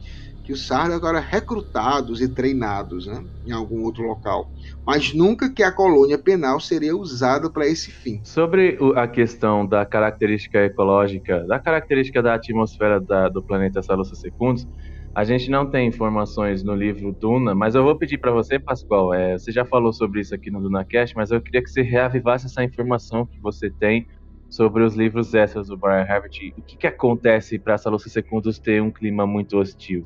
que 0.52 0.56
os 0.56 0.68
Sardaukar 0.68 1.16
eram 1.16 1.26
recrutados 1.26 2.20
e 2.20 2.28
treinados 2.28 3.08
né, 3.08 3.24
em 3.48 3.54
algum 3.54 3.84
outro 3.84 4.04
local 4.04 4.52
mas 4.86 5.14
nunca 5.14 5.50
que 5.50 5.64
a 5.64 5.72
colônia 5.72 6.18
penal 6.18 6.60
seria 6.60 6.96
usada 6.96 7.50
para 7.50 7.68
esse 7.68 7.92
fim. 7.92 8.20
Sobre 8.24 8.78
a 8.96 9.08
questão 9.08 9.66
da 9.66 9.86
característica 9.86 10.60
ecológica, 10.60 11.46
da 11.46 11.60
característica 11.60 12.22
da 12.22 12.34
atmosfera 12.34 13.00
da, 13.00 13.30
do 13.30 13.44
planeta 13.44 13.82
Salusa 13.82 14.16
Secundus, 14.16 14.68
a 15.14 15.24
gente 15.24 15.50
não 15.50 15.70
tem 15.70 15.88
informações 15.88 16.64
no 16.64 16.74
livro 16.74 17.12
Duna, 17.14 17.54
mas 17.54 17.76
eu 17.76 17.84
vou 17.84 17.96
pedir 17.96 18.18
para 18.18 18.32
você, 18.32 18.58
Pascoal, 18.58 19.14
é, 19.14 19.38
você 19.38 19.52
já 19.52 19.66
falou 19.66 19.94
sobre 19.94 20.22
isso 20.22 20.34
aqui 20.34 20.50
no 20.50 20.62
DunaCast, 20.62 21.16
mas 21.16 21.32
eu 21.32 21.42
queria 21.42 21.62
que 21.62 21.70
você 21.70 21.82
reavivasse 21.82 22.46
essa 22.46 22.64
informação 22.64 23.26
que 23.26 23.40
você 23.40 23.70
tem 23.70 24.08
sobre 24.50 24.84
os 24.84 24.96
livros 24.96 25.34
extras 25.34 25.68
do 25.68 25.78
Brian 25.78 26.02
Herbert. 26.02 26.54
O 26.58 26.62
que, 26.62 26.76
que 26.76 26.88
acontece 26.88 27.58
para 27.58 27.78
Salusa 27.78 28.10
Secundus 28.10 28.60
ter 28.60 28.82
um 28.82 28.92
clima 28.92 29.26
muito 29.26 29.58
hostil? 29.58 30.06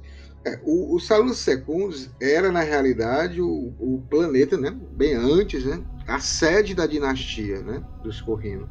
O, 0.63 0.95
o 0.95 0.99
Salus 0.99 1.39
Secundus 1.39 2.09
era, 2.21 2.51
na 2.51 2.61
realidade, 2.61 3.41
o, 3.41 3.73
o, 3.79 4.03
planeta, 4.09 4.55
né, 4.57 4.75
bem 4.91 5.15
antes, 5.15 5.65
né, 5.65 5.83
a 6.07 6.19
sede 6.19 6.75
da 6.75 6.85
dinastia 6.85 7.61
né, 7.61 7.83
dos 8.03 8.21
Corrino. 8.21 8.69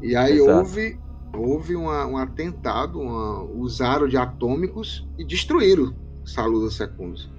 E 0.00 0.16
aí 0.16 0.38
Exato. 0.38 0.50
houve, 0.50 0.98
houve 1.36 1.76
uma, 1.76 2.06
um 2.06 2.16
atentado, 2.16 2.98
uma, 2.98 3.42
usaram 3.42 4.08
de 4.08 4.16
atômicos 4.16 5.06
e 5.18 5.24
destruíram 5.24 5.94
Salus 6.24 6.76
Secundus. 6.76 7.30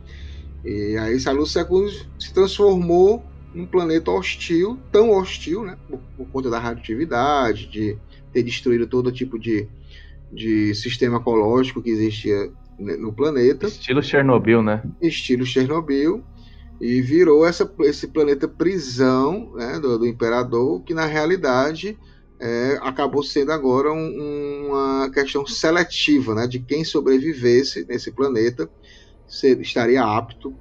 E 0.63 0.95
aí 0.97 1.19
Salus 1.19 1.51
Secundus 1.51 2.07
se 2.19 2.31
transformou 2.31 3.23
num 3.55 3.65
planeta 3.65 4.12
hostil, 4.12 4.77
tão 4.91 5.09
hostil, 5.09 5.63
né, 5.63 5.77
por, 5.89 5.99
por 6.15 6.27
conta 6.27 6.49
da 6.49 6.59
radioatividade, 6.59 7.67
de 7.67 7.97
ter 8.31 8.43
destruído 8.43 8.86
todo 8.86 9.12
tipo 9.12 9.39
de, 9.39 9.67
de 10.31 10.75
sistema 10.75 11.17
ecológico 11.17 11.81
que 11.81 11.89
existia 11.89 12.51
no 12.79 13.13
planeta. 13.13 13.67
Estilo 13.67 14.01
Chernobyl, 14.01 14.62
né? 14.62 14.83
Estilo 15.01 15.45
Chernobyl. 15.45 16.23
E 16.81 17.01
virou 17.01 17.45
essa, 17.45 17.71
esse 17.81 18.07
planeta 18.07 18.47
prisão 18.47 19.53
né, 19.55 19.79
do, 19.79 19.99
do, 19.99 20.07
imperador, 20.07 20.81
que 20.81 20.93
na 20.93 21.05
realidade 21.05 21.97
é, 22.41 22.77
acabou 22.81 23.23
sendo 23.23 23.51
agora 23.51 23.91
um, 23.93 24.67
uma 24.67 25.09
questão 25.09 25.45
seletiva, 25.45 26.36
né, 26.36 26.47
de 26.47 26.59
quem 26.59 26.83
sobrevivesse 26.83 27.86
nesse 27.88 28.12
planeta 28.12 28.69
ser, 29.27 29.62
estaria 29.62 30.03
apto 30.03 30.53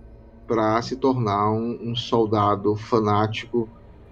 para 0.47 0.81
se 0.83 0.97
tornar 0.97 1.51
um, 1.51 1.91
um, 1.91 1.97
soldado 1.97 2.77
fanático 2.77 3.69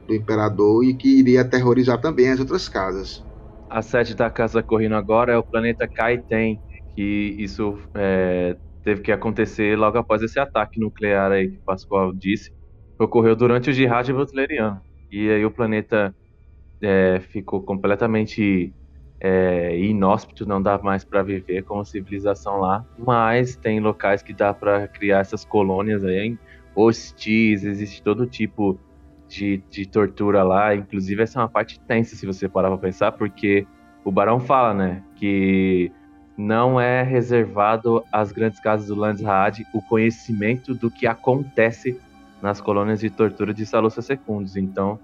do 0.06 0.14
imperador 0.14 0.84
e 0.84 0.94
que 0.94 1.18
iria 1.18 1.42
aterrorizar 1.42 2.00
também 2.00 2.30
as 2.30 2.40
outras 2.40 2.68
casas. 2.68 3.24
A 3.68 3.82
sede 3.82 4.16
da 4.16 4.30
casa 4.30 4.62
correndo 4.62 4.96
agora 4.96 5.32
é 5.32 5.36
o 5.36 5.42
planeta 5.42 5.86
Kaiten, 5.86 6.60
que 7.00 7.34
isso 7.38 7.78
é, 7.94 8.54
teve 8.82 9.00
que 9.00 9.10
acontecer 9.10 9.74
logo 9.74 9.96
após 9.96 10.20
esse 10.22 10.38
ataque 10.38 10.78
nuclear 10.78 11.32
aí 11.32 11.48
que 11.50 11.56
o 11.56 11.62
Pascoal 11.64 12.12
disse, 12.12 12.52
ocorreu 12.98 13.34
durante 13.34 13.70
o 13.70 13.72
Jihad 13.72 14.12
Butleriano. 14.12 14.82
E 15.10 15.30
aí 15.30 15.42
o 15.42 15.50
planeta 15.50 16.14
é, 16.82 17.18
ficou 17.20 17.62
completamente 17.62 18.74
é 19.22 19.78
inóspito, 19.78 20.46
não 20.46 20.60
dá 20.62 20.78
mais 20.78 21.04
para 21.04 21.22
viver 21.22 21.62
como 21.62 21.84
civilização 21.84 22.58
lá, 22.58 22.84
mas 22.98 23.56
tem 23.56 23.78
locais 23.80 24.22
que 24.22 24.34
dá 24.34 24.52
para 24.52 24.88
criar 24.88 25.20
essas 25.20 25.44
colônias 25.44 26.04
aí, 26.04 26.38
hostis, 26.74 27.64
existe 27.64 28.02
todo 28.02 28.26
tipo 28.26 28.78
de, 29.28 29.62
de 29.70 29.86
tortura 29.86 30.42
lá, 30.42 30.74
inclusive 30.74 31.22
essa 31.22 31.38
é 31.38 31.42
uma 31.42 31.50
parte 31.50 31.78
tensa 31.86 32.16
se 32.16 32.24
você 32.26 32.48
parar 32.48 32.68
pra 32.68 32.78
pensar, 32.78 33.12
porque 33.12 33.66
o 34.04 34.10
Barão 34.10 34.40
fala, 34.40 34.72
né, 34.72 35.04
que 35.16 35.92
não 36.40 36.81
é 36.81 37.03
reservado 37.03 38.03
às 38.11 38.33
grandes 38.33 38.59
casas 38.59 38.88
do 38.88 38.94
Landsraad 38.94 39.66
o 39.74 39.83
conhecimento 39.83 40.74
do 40.74 40.90
que 40.90 41.07
acontece 41.07 42.00
nas 42.40 42.61
colônias 42.62 43.00
de 43.00 43.11
tortura 43.11 43.53
de 43.53 43.66
Salusa 43.66 44.00
Secundus. 44.00 44.57
Então, 44.57 44.98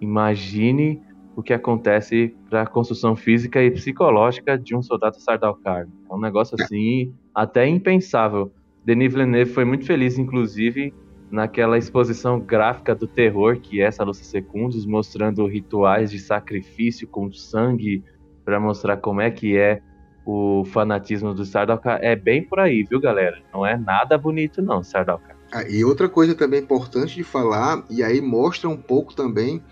imagine 0.00 1.00
o 1.36 1.42
que 1.42 1.52
acontece 1.52 2.34
para 2.48 2.62
a 2.62 2.66
construção 2.66 3.14
física 3.14 3.62
e 3.62 3.70
psicológica 3.70 4.58
de 4.58 4.74
um 4.74 4.82
soldado 4.82 5.20
Sardaukar. 5.20 5.86
É 6.10 6.14
um 6.14 6.18
negócio 6.18 6.56
assim 6.60 7.14
até 7.32 7.68
impensável. 7.68 8.52
Denis 8.84 9.12
Villeneuve 9.12 9.52
foi 9.52 9.64
muito 9.64 9.86
feliz, 9.86 10.18
inclusive, 10.18 10.92
naquela 11.30 11.78
exposição 11.78 12.40
gráfica 12.40 12.96
do 12.96 13.06
terror 13.06 13.60
que 13.60 13.80
é 13.80 13.84
essa 13.84 14.02
Lúcia 14.02 14.24
Secundus, 14.24 14.84
mostrando 14.84 15.46
rituais 15.46 16.10
de 16.10 16.18
sacrifício 16.18 17.06
com 17.06 17.30
sangue 17.32 18.02
para 18.44 18.58
mostrar 18.58 18.96
como 18.96 19.20
é 19.20 19.30
que 19.30 19.56
é 19.56 19.80
o 20.24 20.64
fanatismo 20.64 21.34
do 21.34 21.44
Sardaukar. 21.44 21.98
É 22.02 22.14
bem 22.14 22.42
por 22.42 22.60
aí, 22.60 22.82
viu, 22.82 23.00
galera? 23.00 23.38
Não 23.52 23.66
é 23.66 23.76
nada 23.76 24.16
bonito 24.16 24.62
não, 24.62 24.82
Sardaukar. 24.82 25.36
Ah, 25.52 25.64
e 25.68 25.84
outra 25.84 26.08
coisa 26.08 26.34
também 26.34 26.60
importante 26.60 27.14
de 27.14 27.24
falar, 27.24 27.84
e 27.90 28.02
aí 28.02 28.20
mostra 28.20 28.68
um 28.68 28.76
pouco 28.76 29.14
também 29.14 29.62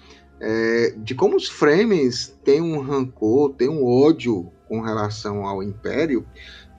é, 0.41 0.95
de 0.97 1.15
como 1.15 1.37
os 1.37 1.49
Fremens 1.49 2.37
têm 2.45 2.61
um 2.61 2.81
rancor, 2.81 3.55
têm 3.55 3.69
um 3.69 3.85
ódio 3.85 4.51
com 4.69 4.81
relação 4.81 5.47
ao 5.47 5.63
Império, 5.63 6.27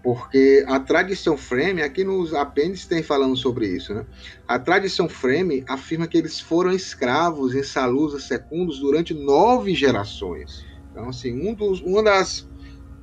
porque 0.01 0.63
a 0.67 0.79
tradição 0.79 1.35
Freme, 1.35 1.81
aqui 1.81 2.03
nos 2.03 2.33
apêndices 2.33 2.85
tem 2.85 3.03
falando 3.03 3.35
sobre 3.35 3.67
isso, 3.67 3.93
né? 3.93 4.05
A 4.47 4.57
tradição 4.57 5.09
Freme 5.09 5.63
afirma 5.67 6.07
que 6.07 6.17
eles 6.17 6.39
foram 6.39 6.71
escravos 6.71 7.53
em 7.53 7.63
Salusa 7.63 8.19
Secundos 8.19 8.79
durante 8.79 9.13
nove 9.13 9.75
gerações. 9.75 10.65
Então, 10.91 11.09
assim, 11.09 11.47
um 11.47 11.53
dos, 11.53 11.81
uma, 11.81 12.01
das, 12.01 12.47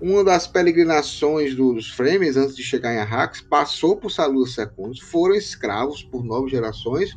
uma 0.00 0.22
das 0.22 0.46
peregrinações 0.46 1.54
dos 1.54 1.90
Fremes, 1.90 2.37
antes 2.37 2.56
de 2.56 2.62
chegar 2.62 2.94
em 2.94 2.98
Arrax, 2.98 3.40
passou 3.40 3.96
por 3.96 4.11
Salusa 4.11 4.52
Secundos, 4.52 5.00
foram 5.00 5.35
escravos 5.35 6.02
por 6.02 6.24
nove 6.24 6.50
gerações, 6.50 7.16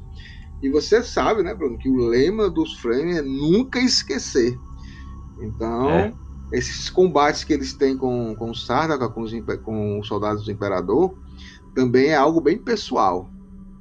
e 0.62 0.70
você 0.70 1.02
sabe, 1.02 1.44
né, 1.44 1.54
Bruno, 1.54 1.78
que 1.78 1.90
o 1.90 1.96
lema 1.96 2.50
dos 2.50 2.78
Fremen 2.80 3.18
é 3.18 3.22
nunca 3.22 3.80
esquecer. 3.80 4.58
Então, 5.42 5.90
é. 5.90 6.14
esses 6.52 6.90
combates 6.90 7.44
que 7.44 7.54
eles 7.54 7.74
têm 7.74 7.98
com, 7.98 8.36
com 8.36 8.52
o 8.52 8.56
Sardaka, 8.56 9.10
com 9.10 9.22
os, 9.22 9.32
com 9.64 10.00
os 10.00 10.08
soldados 10.08 10.46
do 10.46 10.52
Imperador, 10.52 11.18
também 11.74 12.08
é 12.08 12.16
algo 12.16 12.42
bem 12.42 12.58
pessoal. 12.58 13.30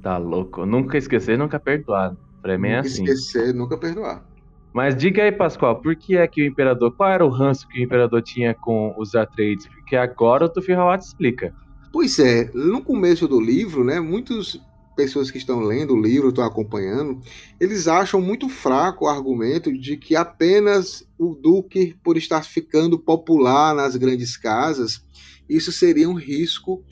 Tá 0.01 0.17
louco. 0.17 0.65
Nunca 0.65 0.97
esquecer, 0.97 1.37
nunca 1.37 1.59
perdoar. 1.59 2.15
Fremen 2.41 2.71
é 2.71 2.79
assim. 2.79 3.03
esquecer, 3.03 3.53
nunca 3.53 3.77
perdoar. 3.77 4.28
Mas 4.73 4.95
diga 4.95 5.23
aí, 5.23 5.31
Pascoal, 5.31 5.81
por 5.81 5.95
que 5.95 6.15
é 6.15 6.27
que 6.27 6.41
o 6.41 6.45
Imperador... 6.45 6.91
Qual 6.95 7.09
era 7.09 7.25
o 7.25 7.29
ranço 7.29 7.67
que 7.67 7.79
o 7.79 7.83
Imperador 7.83 8.21
tinha 8.21 8.53
com 8.53 8.93
os 8.97 9.15
Atreides? 9.15 9.67
Porque 9.67 9.95
agora 9.95 10.45
o 10.45 10.49
Tufirrawat 10.49 11.03
explica. 11.03 11.53
Pois 11.91 12.19
é, 12.19 12.51
no 12.53 12.83
começo 12.83 13.27
do 13.27 13.41
livro, 13.41 13.83
né, 13.83 13.99
muitos 13.99 14.61
pessoas 14.95 15.31
que 15.31 15.37
estão 15.37 15.61
lendo 15.61 15.93
o 15.93 16.01
livro, 16.01 16.29
estão 16.29 16.43
acompanhando, 16.43 17.19
eles 17.59 17.87
acham 17.87 18.21
muito 18.21 18.49
fraco 18.49 19.05
o 19.05 19.07
argumento 19.07 19.71
de 19.71 19.95
que 19.95 20.15
apenas 20.15 21.07
o 21.17 21.33
Duque, 21.33 21.95
por 22.03 22.17
estar 22.17 22.43
ficando 22.43 22.99
popular 22.99 23.73
nas 23.73 23.95
grandes 23.95 24.35
casas, 24.35 25.01
isso 25.47 25.71
seria 25.71 26.09
um 26.09 26.13
risco 26.13 26.83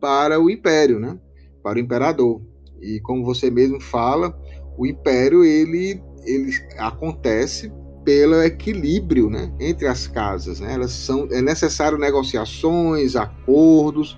para 0.00 0.40
o 0.40 0.48
Império, 0.48 0.98
né? 1.00 1.18
para 1.62 1.76
o 1.76 1.80
Imperador. 1.80 2.40
E 2.80 3.00
como 3.00 3.24
você 3.24 3.50
mesmo 3.50 3.80
fala, 3.80 4.34
o 4.78 4.86
Império 4.86 5.44
ele, 5.44 6.00
ele 6.24 6.52
acontece 6.78 7.72
pelo 8.04 8.42
equilíbrio 8.42 9.28
né, 9.28 9.52
entre 9.60 9.86
as 9.86 10.06
casas. 10.06 10.60
Né? 10.60 10.72
Elas 10.72 10.92
são, 10.92 11.28
é 11.30 11.42
necessário 11.42 11.98
negociações, 11.98 13.16
acordos, 13.16 14.16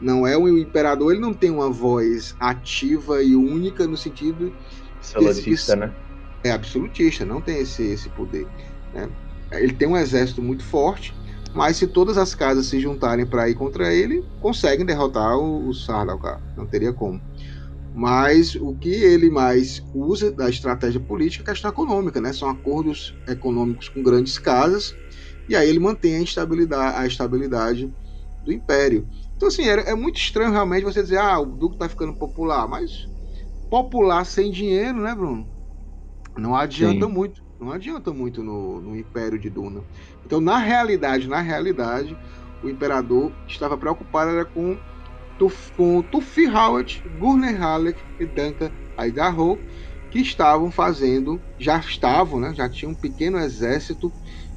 não 0.00 0.26
é 0.26 0.36
o 0.36 0.48
imperador, 0.58 1.12
ele 1.12 1.20
não 1.20 1.34
tem 1.34 1.50
uma 1.50 1.70
voz 1.70 2.34
ativa 2.40 3.22
e 3.22 3.36
única 3.36 3.86
no 3.86 3.96
sentido 3.96 4.52
absolutista, 4.96 5.76
né? 5.76 5.92
É 6.42 6.50
absolutista, 6.52 7.24
não 7.24 7.40
tem 7.40 7.58
esse 7.60 7.82
esse 7.82 8.08
poder. 8.10 8.46
Né? 8.94 9.08
Ele 9.52 9.74
tem 9.74 9.86
um 9.86 9.96
exército 9.96 10.40
muito 10.40 10.64
forte, 10.64 11.14
mas 11.54 11.76
se 11.76 11.86
todas 11.86 12.16
as 12.16 12.34
casas 12.34 12.66
se 12.66 12.80
juntarem 12.80 13.26
para 13.26 13.48
ir 13.48 13.54
contra 13.54 13.92
ele, 13.92 14.24
conseguem 14.40 14.86
derrotar 14.86 15.36
o, 15.36 15.68
o 15.68 15.74
Sardaukar. 15.74 16.40
Não 16.56 16.66
teria 16.66 16.92
como. 16.92 17.20
Mas 17.92 18.54
o 18.54 18.76
que 18.76 18.88
ele 18.90 19.30
mais 19.30 19.82
usa 19.92 20.32
da 20.32 20.48
estratégia 20.48 21.00
política 21.00 21.42
é 21.42 21.50
a 21.50 21.54
questão 21.54 21.70
econômica, 21.70 22.20
né? 22.20 22.32
São 22.32 22.48
acordos 22.48 23.18
econômicos 23.28 23.88
com 23.88 24.02
grandes 24.02 24.38
casas, 24.38 24.94
e 25.48 25.56
aí 25.56 25.68
ele 25.68 25.80
mantém 25.80 26.16
a 26.16 26.22
estabilidade, 26.22 26.96
a 26.98 27.06
estabilidade 27.06 27.92
do 28.42 28.52
império. 28.52 29.08
Então, 29.36 29.48
assim, 29.48 29.64
é, 29.68 29.90
é 29.90 29.94
muito 29.94 30.18
estranho 30.18 30.52
realmente 30.52 30.84
você 30.84 31.02
dizer, 31.02 31.18
ah, 31.18 31.40
o 31.40 31.46
Duque 31.46 31.76
tá 31.78 31.88
ficando 31.88 32.14
popular, 32.16 32.68
mas 32.68 33.08
popular 33.70 34.24
sem 34.24 34.50
dinheiro, 34.50 35.00
né, 35.02 35.14
Bruno? 35.14 35.50
Não 36.36 36.54
adianta 36.56 37.06
Sim. 37.06 37.12
muito. 37.12 37.42
Não 37.58 37.72
adianta 37.72 38.12
muito 38.12 38.42
no, 38.42 38.80
no 38.80 38.96
Império 38.96 39.38
de 39.38 39.50
Duna. 39.50 39.84
Então, 40.24 40.40
na 40.40 40.58
realidade, 40.58 41.28
na 41.28 41.40
realidade, 41.40 42.18
o 42.62 42.70
imperador 42.70 43.36
estava 43.46 43.76
preocupado 43.76 44.30
era 44.30 44.46
com, 44.46 44.80
com 45.76 46.02
Tufi 46.02 46.46
Howard, 46.46 47.02
Gurner 47.18 47.58
Halleck 47.58 47.98
e 48.18 48.26
Duncan 48.26 48.70
Idaho, 48.98 49.58
que 50.10 50.18
estavam 50.18 50.70
fazendo, 50.70 51.40
já 51.58 51.78
estavam, 51.78 52.40
né, 52.40 52.52
já 52.54 52.68
tinham 52.68 52.92
um 52.92 52.94
pequeno 52.94 53.38
exército 53.38 54.12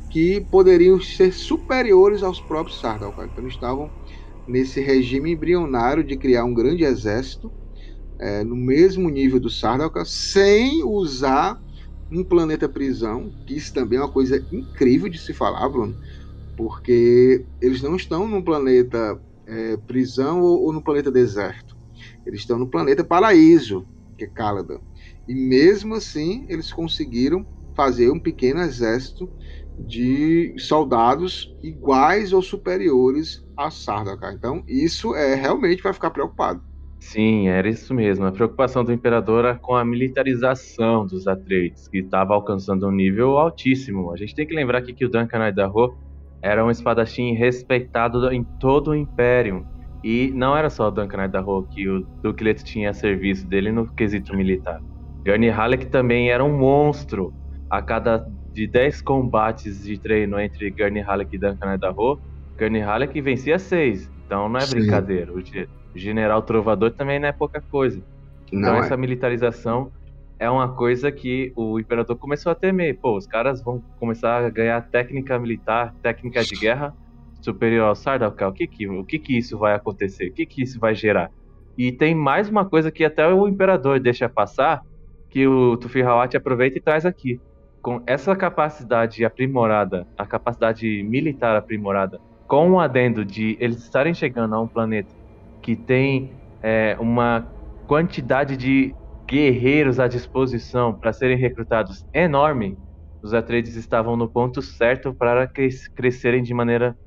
que 0.09 0.41
poderiam 0.51 0.99
ser 0.99 1.31
superiores 1.31 2.23
aos 2.23 2.39
próprios 2.41 2.79
Sardaukar. 2.79 3.29
Então, 3.31 3.47
estavam 3.47 3.89
nesse 4.47 4.81
regime 4.81 5.31
embrionário 5.31 6.03
de 6.03 6.17
criar 6.17 6.43
um 6.43 6.53
grande 6.53 6.83
exército 6.83 7.51
é, 8.19 8.43
no 8.43 8.55
mesmo 8.55 9.09
nível 9.09 9.39
do 9.39 9.49
Sardaukar, 9.49 10.05
sem 10.05 10.83
usar 10.83 11.57
um 12.11 12.23
planeta 12.23 12.69
prisão, 12.69 13.31
que 13.47 13.55
isso 13.55 13.73
também 13.73 13.97
é 13.97 14.01
uma 14.01 14.11
coisa 14.11 14.37
incrível 14.51 15.09
de 15.09 15.17
se 15.17 15.33
falar, 15.33 15.67
Bruno, 15.69 15.95
porque 16.55 17.45
eles 17.61 17.81
não 17.81 17.95
estão 17.95 18.27
num 18.27 18.43
planeta 18.43 19.19
é, 19.47 19.77
prisão 19.77 20.41
ou, 20.41 20.63
ou, 20.63 20.73
no 20.73 20.83
planeta 20.83 21.11
deserto. 21.11 21.75
Eles 22.25 22.41
estão 22.41 22.57
no 22.57 22.69
planeta 22.69 23.03
paraíso, 23.03 23.85
que 24.17 24.25
é 24.25 24.27
Caladan. 24.27 24.79
E 25.27 25.33
mesmo 25.33 25.95
assim, 25.95 26.45
eles 26.49 26.71
conseguiram 26.71 27.45
fazer 27.75 28.11
um 28.11 28.19
pequeno 28.19 28.61
exército 28.61 29.29
de 29.77 30.53
soldados 30.59 31.55
iguais 31.63 32.31
ou 32.33 32.41
superiores 32.41 33.43
a 33.57 33.71
Sardaukar. 33.71 34.33
Então, 34.33 34.63
isso 34.67 35.15
é 35.15 35.33
realmente 35.35 35.81
vai 35.81 35.93
ficar 35.93 36.11
preocupado. 36.11 36.61
Sim, 36.99 37.49
era 37.49 37.67
isso 37.67 37.93
mesmo. 37.93 38.25
A 38.25 38.31
preocupação 38.31 38.83
do 38.83 38.93
imperador 38.93 39.43
era 39.43 39.59
com 39.59 39.75
a 39.75 39.83
militarização 39.83 41.05
dos 41.05 41.27
Atreides, 41.27 41.87
que 41.87 41.97
estava 41.97 42.33
alcançando 42.33 42.87
um 42.87 42.91
nível 42.91 43.37
altíssimo. 43.37 44.11
A 44.11 44.15
gente 44.15 44.33
tem 44.33 44.47
que 44.47 44.55
lembrar 44.55 44.79
aqui 44.79 44.93
que 44.93 45.05
o 45.05 45.09
Duncan 45.09 45.49
Idaho 45.49 45.93
era 46.43 46.63
um 46.63 46.69
espadachim 46.69 47.33
respeitado 47.33 48.29
em 48.31 48.43
todo 48.43 48.91
o 48.91 48.95
Império. 48.95 49.65
E 50.03 50.29
não 50.35 50.57
era 50.57 50.69
só 50.69 50.89
o 50.89 50.91
Duncan 50.91 51.23
Idaho 51.23 51.63
que 51.71 51.87
o 51.87 52.01
Duque 52.21 52.43
Leto 52.43 52.65
tinha 52.65 52.89
a 52.89 52.93
serviço 52.93 53.47
dele 53.47 53.71
no 53.71 53.87
quesito 53.93 54.35
militar. 54.35 54.81
Gurney 55.25 55.49
Halleck 55.49 55.85
também 55.85 56.29
era 56.29 56.43
um 56.43 56.57
monstro. 56.57 57.33
A 57.69 57.81
cada 57.81 58.27
de 58.51 58.67
10 58.67 59.01
combates 59.01 59.85
de 59.85 59.97
treino 59.97 60.37
entre 60.37 60.69
Gurney 60.69 61.01
Halleck 61.01 61.33
e 61.33 61.39
Duncan 61.39 61.75
Idaho, 61.75 62.19
Gurney 62.59 62.81
Halleck 62.81 63.19
vencia 63.21 63.57
6. 63.57 64.11
Então 64.25 64.49
não 64.49 64.57
é 64.57 64.61
Sim. 64.61 64.75
brincadeira. 64.75 65.31
O 65.33 65.41
general 65.95 66.41
trovador 66.41 66.91
também 66.91 67.19
não 67.19 67.29
é 67.29 67.31
pouca 67.31 67.61
coisa. 67.61 68.03
Então 68.47 68.73
não 68.73 68.75
essa 68.75 68.95
é. 68.95 68.97
militarização 68.97 69.89
é 70.43 70.49
uma 70.49 70.67
coisa 70.67 71.09
que 71.09 71.53
o 71.55 71.79
imperador 71.79 72.17
começou 72.17 72.51
a 72.51 72.55
temer. 72.55 72.99
Pô, 72.99 73.15
os 73.15 73.25
caras 73.25 73.63
vão 73.63 73.81
começar 73.97 74.43
a 74.43 74.49
ganhar 74.49 74.81
técnica 74.89 75.39
militar, 75.39 75.95
técnica 76.01 76.43
de 76.43 76.53
guerra 76.55 76.93
superior 77.41 77.87
ao 77.87 77.95
Sardaukar. 77.95 78.49
O 78.49 78.53
que 78.53 78.67
que, 78.67 78.85
o 78.89 79.05
que 79.05 79.19
que 79.19 79.37
isso 79.37 79.57
vai 79.57 79.73
acontecer? 79.73 80.27
O 80.27 80.33
que 80.33 80.45
que 80.45 80.61
isso 80.61 80.77
vai 80.81 80.93
gerar? 80.93 81.31
E 81.77 81.93
tem 81.93 82.13
mais 82.13 82.49
uma 82.49 82.65
coisa 82.65 82.91
que 82.91 83.05
até 83.05 83.25
o 83.25 83.47
imperador 83.47 84.01
deixa 84.01 84.27
passar, 84.27 84.81
que 85.29 85.47
o 85.47 85.77
Tufirrawat 85.77 86.35
aproveita 86.35 86.77
e 86.77 86.81
traz 86.81 87.05
aqui 87.05 87.39
com 87.81 88.03
essa 88.05 88.35
capacidade 88.35 89.23
aprimorada, 89.23 90.05
a 90.17 90.25
capacidade 90.25 91.03
militar 91.03 91.55
aprimorada, 91.55 92.19
com 92.49 92.71
o 92.71 92.79
adendo 92.81 93.23
de 93.23 93.55
eles 93.61 93.77
estarem 93.77 94.13
chegando 94.13 94.55
a 94.55 94.59
um 94.59 94.67
planeta 94.67 95.15
que 95.61 95.73
tem 95.73 96.31
é, 96.61 96.97
uma 96.99 97.47
quantidade 97.87 98.57
de 98.57 98.93
guerreiros 99.27 99.99
à 99.99 100.07
disposição 100.07 100.93
para 100.93 101.13
serem 101.13 101.37
recrutados 101.37 102.05
enorme, 102.13 102.77
os 103.21 103.33
Atreides 103.33 103.75
estavam 103.75 104.17
no 104.17 104.27
ponto 104.27 104.61
certo 104.61 105.13
para 105.13 105.47
cres 105.47 105.87
crescerem 105.87 106.43
de 106.43 106.53
maneira 106.53 106.97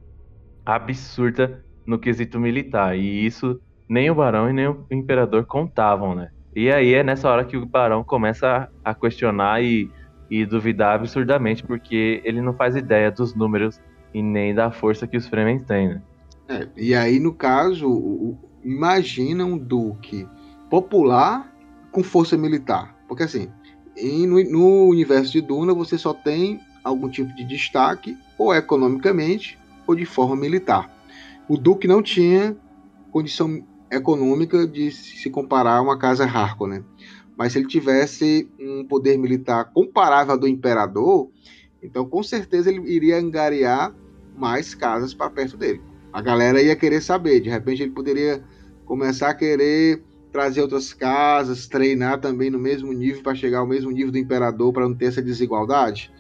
absurda 0.65 1.63
no 1.87 1.99
quesito 1.99 2.41
militar. 2.41 2.97
E 2.97 3.27
isso 3.27 3.61
nem 3.89 4.11
o 4.11 4.15
Barão 4.15 4.49
e 4.51 4.53
nem 4.53 4.67
o 4.67 4.87
Imperador 4.91 5.45
contavam, 5.47 6.15
né? 6.15 6.31
E 6.55 6.73
aí 6.73 6.95
é 6.95 7.05
nessa 7.05 7.31
hora 7.31 7.45
que 7.45 7.57
o 7.57 7.67
Barão 7.67 8.03
começa 8.03 8.69
a, 8.83 8.95
questionar 8.95 9.63
e, 9.63 9.91
e 10.31 10.47
duvidar 10.47 10.95
absurdamente, 10.95 11.63
porque 11.63 12.23
ele 12.25 12.41
não 12.41 12.55
faz 12.55 12.75
ideia 12.75 13.11
dos 13.11 13.35
números 13.35 13.79
e 14.15 14.23
nem 14.23 14.55
da 14.55 14.71
força 14.71 15.07
que 15.07 15.19
os 15.19 15.29
Fremen 15.29 15.61
têm, 15.61 15.89
né? 15.89 16.03
É, 16.49 16.69
e 16.77 16.95
aí, 16.95 17.21
no 17.21 17.35
caso, 17.35 18.39
imagina 18.65 19.45
um 19.45 19.59
duque 19.59 20.27
popular 20.71 21.53
com 21.97 22.03
força 22.03 22.37
militar. 22.37 22.95
Porque 23.09 23.23
assim, 23.23 23.49
em, 23.97 24.27
no, 24.27 24.39
no 24.51 24.89
universo 24.91 25.33
de 25.33 25.41
Duna 25.41 25.73
você 25.73 25.97
só 25.97 26.13
tem 26.13 26.61
algum 26.85 27.09
tipo 27.09 27.35
de 27.35 27.43
destaque, 27.43 28.15
ou 28.37 28.55
economicamente, 28.55 29.59
ou 29.87 29.95
de 29.95 30.05
forma 30.05 30.37
militar. 30.37 30.95
O 31.49 31.57
Duque 31.57 31.89
não 31.89 32.03
tinha 32.03 32.55
condição 33.11 33.67
econômica 33.91 34.67
de 34.67 34.91
se 34.91 35.31
comparar 35.31 35.79
a 35.79 35.81
uma 35.81 35.99
casa 35.99 36.25
Harkonnen. 36.25 36.85
Mas 37.35 37.55
se 37.55 37.61
ele 37.61 37.67
tivesse 37.67 38.47
um 38.61 38.85
poder 38.85 39.17
militar 39.17 39.73
comparável 39.73 40.35
ao 40.35 40.39
do 40.39 40.47
imperador, 40.47 41.31
então 41.83 42.05
com 42.05 42.23
certeza 42.23 42.71
ele 42.71 42.93
iria 42.93 43.19
angariar 43.19 43.95
mais 44.37 44.75
casas 44.75 45.15
para 45.15 45.31
perto 45.31 45.57
dele. 45.57 45.81
A 46.13 46.21
galera 46.21 46.61
ia 46.61 46.77
querer 46.77 47.01
saber, 47.01 47.41
de 47.41 47.49
repente 47.49 47.83
ele 47.83 47.93
poderia 47.93 48.45
começar 48.85 49.31
a 49.31 49.35
querer 49.35 50.03
trazer 50.37 50.61
outras 50.61 50.93
casas, 50.93 51.67
treinar 51.67 52.21
também 52.21 52.51
no 52.51 52.59
mesmo 52.59 52.93
nível 52.93 53.23
para 53.23 53.35
chegar 53.35 53.61
ao 53.61 53.67
mesmo 53.67 53.91
nível 53.91 54.13
do 54.13 54.19
imperador 54.19 54.71
para 54.71 54.87
não 54.87 54.95
ter 54.95 55.07
essa 55.07 55.23
desigualdade. 55.23 56.13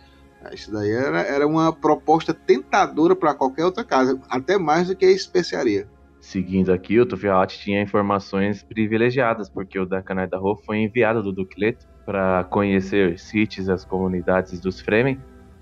É, 0.42 0.54
isso 0.54 0.72
daí 0.72 0.90
era, 0.90 1.20
era 1.20 1.46
uma 1.46 1.70
proposta 1.70 2.32
tentadora 2.32 3.14
para 3.14 3.34
qualquer 3.34 3.66
outra 3.66 3.84
casa, 3.84 4.18
até 4.30 4.56
mais 4.56 4.88
do 4.88 4.96
que 4.96 5.04
a 5.04 5.10
especiaria. 5.10 5.86
Seguindo 6.18 6.72
aqui, 6.72 6.98
o 6.98 7.04
Tufihat 7.04 7.58
tinha 7.58 7.82
informações 7.82 8.62
privilegiadas, 8.62 9.50
porque 9.50 9.78
o 9.78 9.84
Dakanai 9.84 10.26
da 10.26 10.40
foi 10.64 10.78
enviado 10.78 11.22
do 11.22 11.30
Ducleto 11.30 11.86
para 12.06 12.44
conhecer 12.44 13.12
os 13.12 13.20
sítios 13.20 13.68
as 13.68 13.84
comunidades 13.84 14.58
dos 14.60 14.80
Fremen. 14.80 15.20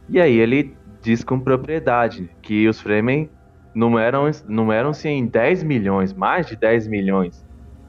E 0.09 0.21
aí 0.21 0.39
ele 0.39 0.77
diz 1.03 1.25
com 1.25 1.41
propriedade 1.41 2.31
que 2.41 2.69
os 2.69 2.81
Fremen 2.81 3.29
numeram-se 3.75 4.45
numeram 4.49 4.93
em 5.07 5.27
10 5.27 5.65
milhões, 5.65 6.13
mais 6.13 6.47
de 6.47 6.55
10 6.55 6.87
milhões 6.87 7.44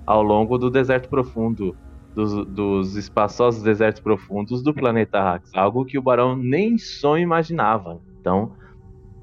ao 0.06 0.22
longo 0.22 0.58
do 0.58 0.70
deserto 0.70 1.10
profundo, 1.10 1.76
dos, 2.14 2.46
dos 2.46 2.96
espaçosos 2.96 3.62
desertos 3.62 4.02
profundos 4.02 4.64
do 4.64 4.74
planeta 4.74 5.22
Rax, 5.22 5.52
algo 5.54 5.86
que 5.86 5.98
o 5.98 6.02
Barão 6.02 6.36
nem 6.36 6.78
sonho 6.78 7.24
imaginava. 7.24 8.00
Então, 8.22 8.54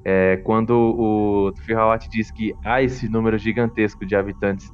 é, 0.05 0.37
quando 0.37 0.71
o 0.71 1.53
Firhawat 1.65 2.07
diz 2.09 2.29
que 2.29 2.53
há 2.63 2.81
esse 2.81 3.09
número 3.09 3.37
gigantesco 3.37 4.05
de 4.05 4.15
habitantes 4.15 4.71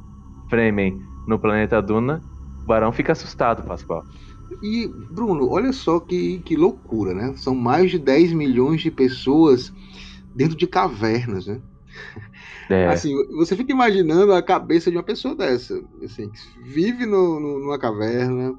Fremen 0.50 1.00
no 1.28 1.40
planeta 1.40 1.82
Duna, 1.82 2.22
o 2.62 2.66
Barão 2.66 2.92
fica 2.92 3.14
assustado, 3.14 3.64
Pascoal. 3.64 4.04
E, 4.64 4.88
Bruno, 5.12 5.50
olha 5.50 5.72
só 5.72 6.00
que, 6.00 6.40
que 6.40 6.56
loucura, 6.56 7.14
né? 7.14 7.34
São 7.36 7.54
mais 7.54 7.92
de 7.92 8.00
10 8.00 8.34
milhões 8.34 8.82
de 8.82 8.90
pessoas 8.90 9.72
dentro 10.36 10.58
de 10.58 10.68
cavernas, 10.68 11.46
né? 11.46 11.62
É. 12.70 12.88
Assim, 12.88 13.16
você 13.36 13.56
fica 13.56 13.72
imaginando 13.72 14.32
a 14.32 14.44
cabeça 14.44 14.92
de 14.92 14.98
uma 14.98 15.04
pessoa 15.04 15.36
dessa, 15.36 15.82
assim, 16.04 16.30
que 16.30 16.40
vive 16.64 17.06
no, 17.06 17.40
no, 17.40 17.60
numa 17.60 17.80
caverna, 17.80 18.54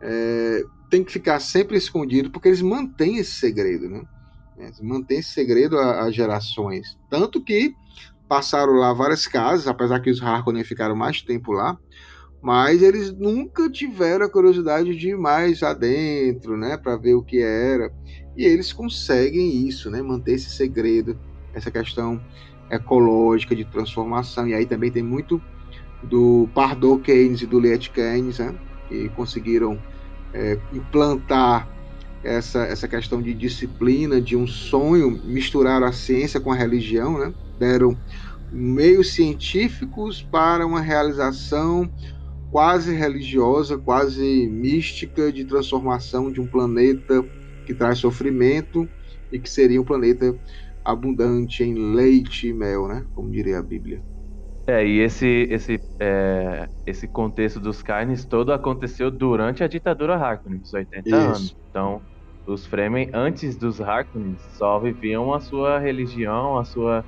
é, 0.00 0.64
tem 0.90 1.04
que 1.04 1.12
ficar 1.12 1.38
sempre 1.38 1.76
escondido, 1.76 2.30
porque 2.30 2.48
eles 2.48 2.60
mantêm 2.60 3.18
esse 3.18 3.32
segredo, 3.32 3.88
né? 3.88 4.02
Eles 4.58 4.80
mantêm 4.80 5.18
esse 5.18 5.30
segredo 5.30 5.78
a 5.78 6.10
gerações. 6.10 6.98
Tanto 7.08 7.42
que 7.42 7.74
passaram 8.28 8.74
lá 8.74 8.92
várias 8.92 9.26
casas, 9.26 9.68
apesar 9.68 10.00
que 10.00 10.10
os 10.10 10.22
Harkonnen 10.22 10.64
ficaram 10.64 10.96
mais 10.96 11.22
tempo 11.22 11.52
lá, 11.52 11.78
mas 12.42 12.82
eles 12.82 13.12
nunca 13.12 13.70
tiveram 13.70 14.26
a 14.26 14.30
curiosidade 14.30 14.94
de 14.96 15.10
ir 15.10 15.16
mais 15.16 15.62
adentro, 15.62 16.56
né, 16.56 16.76
para 16.76 16.96
ver 16.96 17.14
o 17.14 17.22
que 17.22 17.40
era. 17.40 17.92
E 18.36 18.44
eles 18.44 18.72
conseguem 18.72 19.66
isso, 19.66 19.90
né, 19.90 20.02
manter 20.02 20.34
esse 20.34 20.50
segredo, 20.50 21.18
essa 21.54 21.70
questão 21.70 22.20
ecológica 22.70 23.54
de 23.54 23.64
transformação. 23.64 24.46
E 24.48 24.54
aí 24.54 24.66
também 24.66 24.90
tem 24.90 25.02
muito 25.02 25.40
do 26.02 26.48
Pardo 26.54 26.98
Keynes 26.98 27.42
e 27.42 27.46
do 27.46 27.58
Liet 27.58 27.90
Keynes, 27.90 28.38
né, 28.38 28.54
que 28.88 29.08
conseguiram 29.10 29.78
é, 30.32 30.58
implantar 30.72 31.68
essa, 32.22 32.64
essa 32.64 32.88
questão 32.88 33.20
de 33.20 33.34
disciplina, 33.34 34.20
de 34.20 34.36
um 34.36 34.46
sonho, 34.46 35.20
misturar 35.24 35.82
a 35.82 35.92
ciência 35.92 36.40
com 36.40 36.52
a 36.52 36.54
religião, 36.54 37.18
né, 37.18 37.34
deram 37.58 37.96
meios 38.50 39.12
científicos 39.12 40.22
para 40.22 40.66
uma 40.66 40.80
realização 40.80 41.90
quase 42.50 42.94
religiosa, 42.94 43.76
quase 43.76 44.46
mística 44.46 45.32
de 45.32 45.44
transformação 45.44 46.30
de 46.30 46.40
um 46.40 46.46
planeta 46.46 47.24
que 47.66 47.74
traz 47.74 47.98
sofrimento 47.98 48.88
e 49.32 49.38
que 49.38 49.50
seria 49.50 49.80
um 49.80 49.84
planeta 49.84 50.38
abundante 50.84 51.62
em 51.64 51.74
leite 51.94 52.48
e 52.48 52.52
mel, 52.54 52.88
né? 52.88 53.06
Como 53.14 53.30
diria 53.30 53.58
a 53.58 53.62
Bíblia. 53.62 54.02
É, 54.66 54.86
e 54.86 55.00
esse, 55.00 55.26
esse, 55.50 55.84
é, 56.00 56.70
esse 56.86 57.06
contexto 57.06 57.60
dos 57.60 57.82
carnes 57.82 58.24
todo 58.24 58.50
aconteceu 58.52 59.10
durante 59.10 59.62
a 59.62 59.68
ditadura 59.68 60.16
Harkonnen, 60.16 60.58
dos 60.60 60.72
80 60.72 61.14
Isso. 61.14 61.16
anos. 61.16 61.56
Então, 61.68 62.06
os 62.46 62.64
Fremen, 62.66 63.10
antes 63.12 63.58
dos 63.58 63.78
Harkonnen, 63.80 64.36
só 64.38 64.80
viviam 64.80 65.34
a 65.34 65.40
sua 65.40 65.78
religião, 65.78 66.56
a 66.58 66.64
sua 66.64 67.04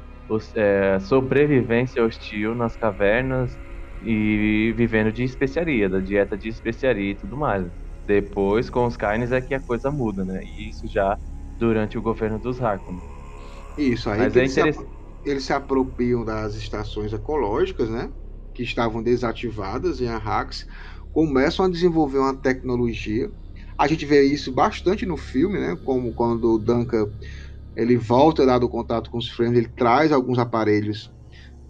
é, 0.55 0.99
sobrevivência 1.01 2.05
hostil 2.05 2.55
nas 2.55 2.77
cavernas 2.77 3.59
e 4.01 4.75
vivendo 4.77 5.11
de 5.13 5.25
especiaria, 5.25 5.89
da 5.89 6.01
dieta 6.01 6.37
de 6.37 6.49
especiaria 6.49 7.13
e 7.13 7.17
tudo 7.17 7.37
mais. 7.39 7.67
Depois, 8.07 8.69
com 8.69 8.85
os 8.87 8.97
carnes, 8.99 9.33
é 9.33 9.41
que 9.41 9.55
a 9.55 9.61
coisa 9.63 9.91
muda, 9.91 10.25
né? 10.27 10.41
E 10.45 10.69
isso 10.69 10.87
já 10.87 11.19
durante 11.59 11.97
o 11.99 12.03
governo 12.03 12.39
dos 12.39 12.61
Harkonnen. 12.61 13.03
Isso, 13.77 14.09
aí 14.11 14.23
Mas 14.23 14.37
é 14.37 14.37
eles, 14.37 14.53
se 14.53 14.61
eles 15.25 15.45
se 15.45 15.53
apropriam 15.53 16.25
das 16.25 16.55
estações 16.55 17.13
ecológicas, 17.13 17.91
né? 17.91 18.13
Que 18.55 18.63
estavam 18.63 19.03
desativadas 19.03 20.01
em 20.01 20.09
Arrax, 20.09 20.65
começam 21.13 21.67
a 21.67 21.71
desenvolver 21.71 22.19
uma 22.19 22.41
tecnologia. 22.41 23.31
A 23.79 23.87
gente 23.87 24.07
vê 24.07 24.23
isso 24.23 24.53
bastante 24.53 25.05
no 25.05 25.17
filme, 25.17 25.59
né? 25.61 25.77
Como 25.85 26.15
quando 26.15 26.55
o 26.55 26.59
Duncan 26.59 27.07
ele 27.77 27.97
volta 27.97 28.47
dado 28.47 28.69
contato 28.69 29.11
com 29.11 29.19
os 29.19 29.31
frames, 29.31 29.59
ele 29.59 29.69
traz 29.77 30.13
alguns 30.13 30.39
aparelhos 30.39 31.13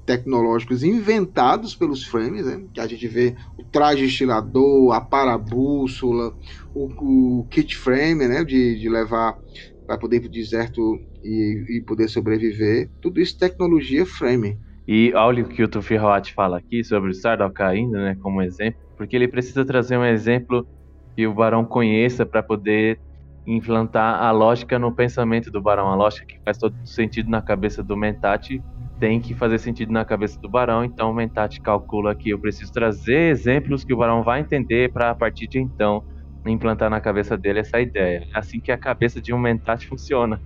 tecnológicos 0.05 0.85
inventados 0.85 1.75
pelos 1.75 2.05
frames, 2.05 2.47
né? 2.47 2.65
que 2.73 2.81
a 2.81 2.87
gente 2.87 3.09
vê 3.09 3.35
o 3.59 3.65
traje 3.65 4.05
estilador, 4.05 4.93
a 4.93 5.01
parabússola, 5.01 6.33
o, 6.73 7.41
o 7.43 7.49
kit 7.49 7.77
frame, 7.77 8.29
né? 8.29 8.45
de, 8.45 8.79
de 8.79 8.89
levar 8.89 9.37
para 9.87 9.99
poder 9.99 10.17
ir 10.17 10.21
para 10.21 10.29
o 10.29 10.31
deserto 10.31 10.97
e, 11.27 11.79
e, 11.79 11.81
poder 11.83 12.09
sobreviver. 12.09 12.89
Tudo 13.01 13.21
isso 13.21 13.39
tecnologia 13.39 14.07
frame. 14.07 14.59
E 14.87 15.13
olha 15.15 15.43
o 15.43 15.49
que 15.49 15.63
o 15.63 15.69
Tufi 15.69 15.97
Hawat 15.97 16.33
fala 16.33 16.59
aqui 16.59 16.85
sobre 16.85 17.11
o 17.11 17.15
Sardal 17.15 17.51
caindo, 17.51 17.93
né, 17.93 18.17
como 18.23 18.41
exemplo, 18.41 18.81
porque 18.97 19.17
ele 19.17 19.27
precisa 19.27 19.65
trazer 19.65 19.97
um 19.97 20.05
exemplo 20.05 20.67
que 21.17 21.27
o 21.27 21.35
Barão 21.35 21.65
conheça 21.65 22.25
para 22.25 22.43
poder 22.43 23.01
implantar 23.47 24.23
a 24.23 24.31
lógica 24.31 24.79
no 24.79 24.93
pensamento 24.93 25.51
do 25.51 25.61
Barão, 25.61 25.89
a 25.89 25.95
lógica 25.95 26.27
que 26.27 26.41
faz 26.45 26.59
todo 26.59 26.75
sentido 26.85 27.31
na 27.31 27.43
cabeça 27.43 27.83
do 27.83 27.97
Mentat 27.97 28.63
tem 28.99 29.21
que 29.21 29.35
fazer 29.35 29.59
sentido 29.59 29.93
na 29.93 30.05
cabeça 30.05 30.41
do 30.41 30.49
Barão, 30.49 30.85
então 30.85 31.11
o 31.11 31.15
Mentat 31.15 31.61
calcula 31.61 32.15
que 32.15 32.31
eu 32.31 32.39
preciso 32.39 32.73
trazer 32.73 33.31
exemplos 33.31 33.85
que 33.85 33.93
o 33.93 33.97
Barão 33.97 34.23
vai 34.23 34.41
entender 34.41 34.93
para 34.93 35.11
a 35.11 35.15
partir 35.15 35.49
de 35.49 35.59
então 35.59 36.05
implantar 36.51 36.91
na 36.91 37.01
cabeça 37.01 37.37
dele 37.37 37.61
essa 37.61 37.81
ideia. 37.81 38.27
É 38.35 38.39
assim 38.39 38.61
que 38.61 38.71
a 38.71 38.79
cabeça 38.79 39.21
de 39.21 39.33
um 39.33 39.39
mentat 39.39 39.87
funciona. 39.87 40.41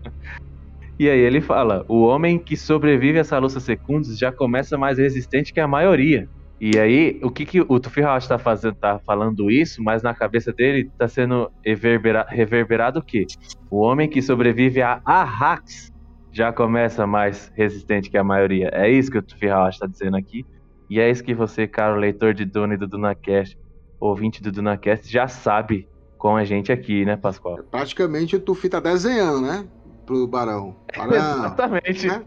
E 1.01 1.09
aí 1.09 1.19
ele 1.19 1.41
fala: 1.41 1.83
o 1.89 2.03
homem 2.03 2.39
que 2.39 2.55
sobrevive 2.55 3.19
a 3.19 3.25
Salusa 3.25 3.59
Secundus 3.59 4.19
já 4.19 4.31
começa 4.31 4.77
mais 4.77 4.99
resistente 4.99 5.51
que 5.51 5.59
a 5.59 5.67
maioria. 5.67 6.29
E 6.61 6.79
aí, 6.79 7.19
o 7.23 7.31
que, 7.31 7.47
que 7.47 7.63
o 7.63 7.81
Tufihash 7.81 8.25
está 8.25 8.39
fazendo, 8.39 8.75
tá 8.75 9.01
falando 9.07 9.51
isso, 9.51 9.83
mas 9.83 10.03
na 10.03 10.15
cabeça 10.15 10.53
dele 10.53 10.91
está 10.93 11.09
sendo 11.09 11.51
reverbera, 11.65 12.27
reverberado 12.29 12.99
o 12.99 13.03
quê? 13.03 13.27
O 13.71 13.79
homem 13.79 14.11
que 14.11 14.21
sobrevive 14.21 14.83
a 14.83 15.01
Arrax 15.07 15.91
já 16.31 16.53
começa 16.53 17.07
mais 17.07 17.51
resistente 17.57 18.11
que 18.11 18.19
a 18.19 18.23
maioria. 18.23 18.69
É 18.75 18.91
isso 18.91 19.11
que 19.11 19.17
o 19.17 19.23
Tufihash 19.23 19.77
está 19.77 19.87
dizendo 19.87 20.19
aqui. 20.19 20.45
E 20.91 21.01
é 21.01 21.11
isso 21.11 21.25
que 21.25 21.33
você, 21.33 21.67
caro 21.67 21.99
leitor 21.99 22.35
de 22.35 22.45
Duna 22.45 22.75
e 22.75 22.77
do 22.77 22.87
DunaCast, 22.87 23.59
ouvinte 23.99 24.43
do 24.43 24.53
DunaCast, 24.53 25.11
já 25.11 25.27
sabe 25.27 25.89
com 26.19 26.37
a 26.37 26.45
gente 26.45 26.71
aqui, 26.71 27.07
né, 27.07 27.17
Pascoal? 27.17 27.59
Praticamente 27.71 28.37
o 28.37 28.41
Tufi 28.41 28.69
tá 28.69 28.81
desenhando, 28.81 29.41
né? 29.41 29.67
Pro 30.11 30.27
Barão. 30.27 30.75
Barão 30.97 31.15
Exatamente. 31.15 32.07
Né? 32.09 32.27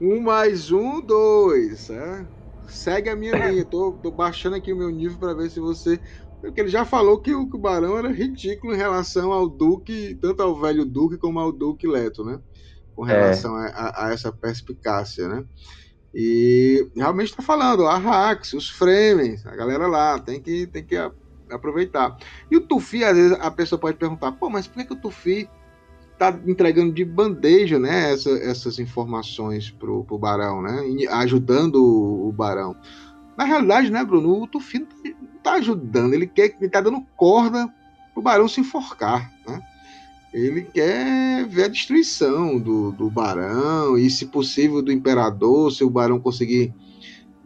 Um 0.00 0.20
mais 0.22 0.72
um, 0.72 1.02
dois. 1.04 1.90
É? 1.90 2.26
Segue 2.66 3.10
a 3.10 3.16
minha 3.16 3.50
linha. 3.50 3.62
Tô, 3.66 3.92
tô 4.02 4.10
baixando 4.10 4.56
aqui 4.56 4.72
o 4.72 4.76
meu 4.76 4.88
nível 4.90 5.18
para 5.18 5.34
ver 5.34 5.50
se 5.50 5.60
você 5.60 6.00
Porque 6.40 6.62
ele 6.62 6.70
já 6.70 6.82
falou 6.86 7.20
que 7.20 7.34
o, 7.34 7.46
que 7.50 7.56
o 7.58 7.60
Barão 7.60 7.98
era 7.98 8.10
ridículo 8.10 8.72
em 8.72 8.78
relação 8.78 9.32
ao 9.32 9.46
Duque, 9.46 10.14
tanto 10.18 10.42
ao 10.42 10.58
velho 10.58 10.86
Duque 10.86 11.18
como 11.18 11.38
ao 11.38 11.52
Duque 11.52 11.86
Leto, 11.86 12.24
né? 12.24 12.40
Com 12.96 13.06
É. 13.06 13.12
relação 13.12 13.54
a, 13.54 13.66
a- 13.66 14.06
a 14.06 14.12
essa 14.14 14.32
perspicácia, 14.32 15.28
né? 15.28 15.44
E 16.14 16.88
realmente 16.96 17.30
está 17.32 17.42
falando, 17.42 17.86
a 17.86 17.98
Rax, 17.98 18.54
os 18.54 18.70
Fremen, 18.70 19.36
a 19.44 19.54
galera 19.54 19.86
lá, 19.86 20.18
tem 20.18 20.40
que, 20.40 20.66
tem 20.68 20.86
que 20.86 20.96
aproveitar. 21.50 22.16
E 22.50 22.56
o 22.56 22.66
Tufi, 22.66 23.04
às 23.04 23.14
vezes 23.14 23.36
a 23.40 23.50
pessoa 23.50 23.78
pode 23.78 23.98
perguntar, 23.98 24.32
pô, 24.32 24.48
mas 24.48 24.66
por 24.66 24.78
que, 24.78 24.86
que 24.86 24.94
o 24.94 25.00
Tufi 25.00 25.50
tá 26.32 26.38
entregando 26.46 26.92
de 26.92 27.04
bandeja, 27.04 27.78
né, 27.78 28.12
essa- 28.12 28.38
essas 28.38 28.78
informações 28.78 29.70
pro, 29.70 30.04
pro 30.04 30.18
Barão, 30.18 30.62
né, 30.62 30.80
ajudando 31.10 31.76
o, 31.76 32.28
o 32.28 32.32
Barão? 32.32 32.74
Na 33.36 33.44
realidade, 33.44 33.90
né, 33.90 34.04
Bruno, 34.04 34.42
o 34.42 34.46
Tufi 34.46 34.78
não 34.80 34.86
tá- 34.86 35.16
tá 35.42 35.52
ajudando, 35.54 36.14
ele 36.14 36.26
quer, 36.26 36.56
ele 36.60 36.70
tá 36.70 36.80
dando 36.80 37.00
corda 37.16 37.68
pro 38.12 38.22
Barão 38.22 38.48
se 38.48 38.60
enforcar, 38.60 39.30
né? 39.46 39.60
Ele 40.32 40.62
quer 40.62 41.46
ver 41.46 41.64
a 41.64 41.68
destruição 41.68 42.58
do, 42.58 42.90
do 42.90 43.08
Barão 43.08 43.96
e, 43.96 44.10
se 44.10 44.26
possível, 44.26 44.82
do 44.82 44.90
Imperador, 44.90 45.70
se 45.70 45.84
o 45.84 45.90
Barão 45.90 46.18
conseguir 46.18 46.74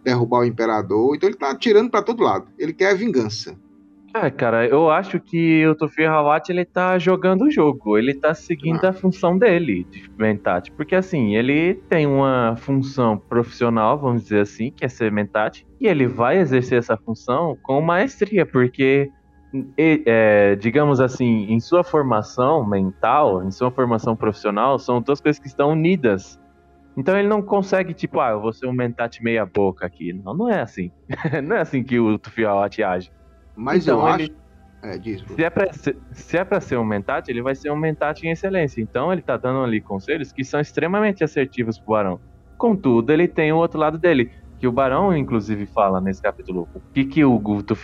derrubar 0.02 0.40
o 0.40 0.44
Imperador. 0.46 1.14
Então 1.14 1.28
ele 1.28 1.36
tá 1.36 1.50
atirando 1.50 1.90
para 1.90 2.00
todo 2.02 2.22
lado. 2.22 2.48
Ele 2.58 2.72
quer 2.72 2.92
a 2.92 2.94
vingança. 2.94 3.58
Ah, 4.20 4.32
cara, 4.32 4.66
eu 4.66 4.90
acho 4.90 5.20
que 5.20 5.64
o 5.64 5.76
Tufi 5.76 6.04
Hawat 6.04 6.50
ele 6.50 6.64
tá 6.64 6.98
jogando 6.98 7.42
o 7.42 7.50
jogo, 7.52 7.96
ele 7.96 8.12
tá 8.12 8.34
seguindo 8.34 8.84
a 8.84 8.92
função 8.92 9.38
dele 9.38 9.86
de 9.88 10.10
Mentat, 10.18 10.72
porque 10.72 10.96
assim, 10.96 11.36
ele 11.36 11.74
tem 11.88 12.04
uma 12.04 12.56
função 12.56 13.16
profissional, 13.16 13.96
vamos 13.96 14.24
dizer 14.24 14.40
assim, 14.40 14.72
que 14.72 14.84
é 14.84 14.88
ser 14.88 15.12
Mentat, 15.12 15.64
e 15.80 15.86
ele 15.86 16.08
vai 16.08 16.38
exercer 16.38 16.78
essa 16.78 16.96
função 16.96 17.56
com 17.62 17.80
maestria, 17.80 18.44
porque, 18.44 19.08
é, 19.76 20.56
digamos 20.56 21.00
assim, 21.00 21.46
em 21.48 21.60
sua 21.60 21.84
formação 21.84 22.68
mental, 22.68 23.44
em 23.44 23.52
sua 23.52 23.70
formação 23.70 24.16
profissional, 24.16 24.80
são 24.80 25.00
duas 25.00 25.20
coisas 25.20 25.40
que 25.40 25.46
estão 25.46 25.70
unidas. 25.70 26.40
Então 26.96 27.16
ele 27.16 27.28
não 27.28 27.40
consegue, 27.40 27.94
tipo, 27.94 28.18
ah, 28.18 28.30
eu 28.30 28.40
vou 28.40 28.52
ser 28.52 28.66
um 28.66 28.72
Mentat 28.72 29.22
meia 29.22 29.46
boca 29.46 29.86
aqui. 29.86 30.12
Não, 30.12 30.34
não 30.34 30.50
é 30.50 30.60
assim. 30.60 30.90
não 31.44 31.54
é 31.54 31.60
assim 31.60 31.84
que 31.84 32.00
o 32.00 32.18
Tufi 32.18 32.44
Hawat 32.44 32.82
age. 32.82 33.12
Mas 33.58 33.84
Então, 33.84 34.06
eu 34.06 34.14
ele- 34.14 34.22
acho. 34.24 34.48
É, 34.80 34.96
diz. 34.96 35.20
Se 35.22 35.42
é, 35.42 35.50
pra 35.50 35.72
ser, 35.72 35.96
se 36.12 36.36
é 36.36 36.44
pra 36.44 36.60
ser 36.60 36.78
um 36.78 36.84
mentat, 36.84 37.28
ele 37.28 37.42
vai 37.42 37.54
ser 37.56 37.70
um 37.72 37.76
mentat 37.76 38.24
em 38.24 38.30
excelência. 38.30 38.80
Então 38.80 39.12
ele 39.12 39.20
tá 39.20 39.36
dando 39.36 39.64
ali 39.64 39.80
conselhos 39.80 40.30
que 40.32 40.44
são 40.44 40.60
extremamente 40.60 41.24
assertivos 41.24 41.78
pro 41.80 41.94
Barão. 41.94 42.20
Contudo, 42.56 43.12
ele 43.12 43.26
tem 43.26 43.52
o 43.52 43.56
outro 43.56 43.78
lado 43.80 43.98
dele. 43.98 44.30
Que 44.60 44.66
o 44.68 44.72
Barão, 44.72 45.16
inclusive, 45.16 45.66
fala 45.66 46.00
nesse 46.00 46.22
capítulo 46.22 46.68
o 46.74 46.80
que, 46.92 47.04
que 47.04 47.24
o 47.24 47.40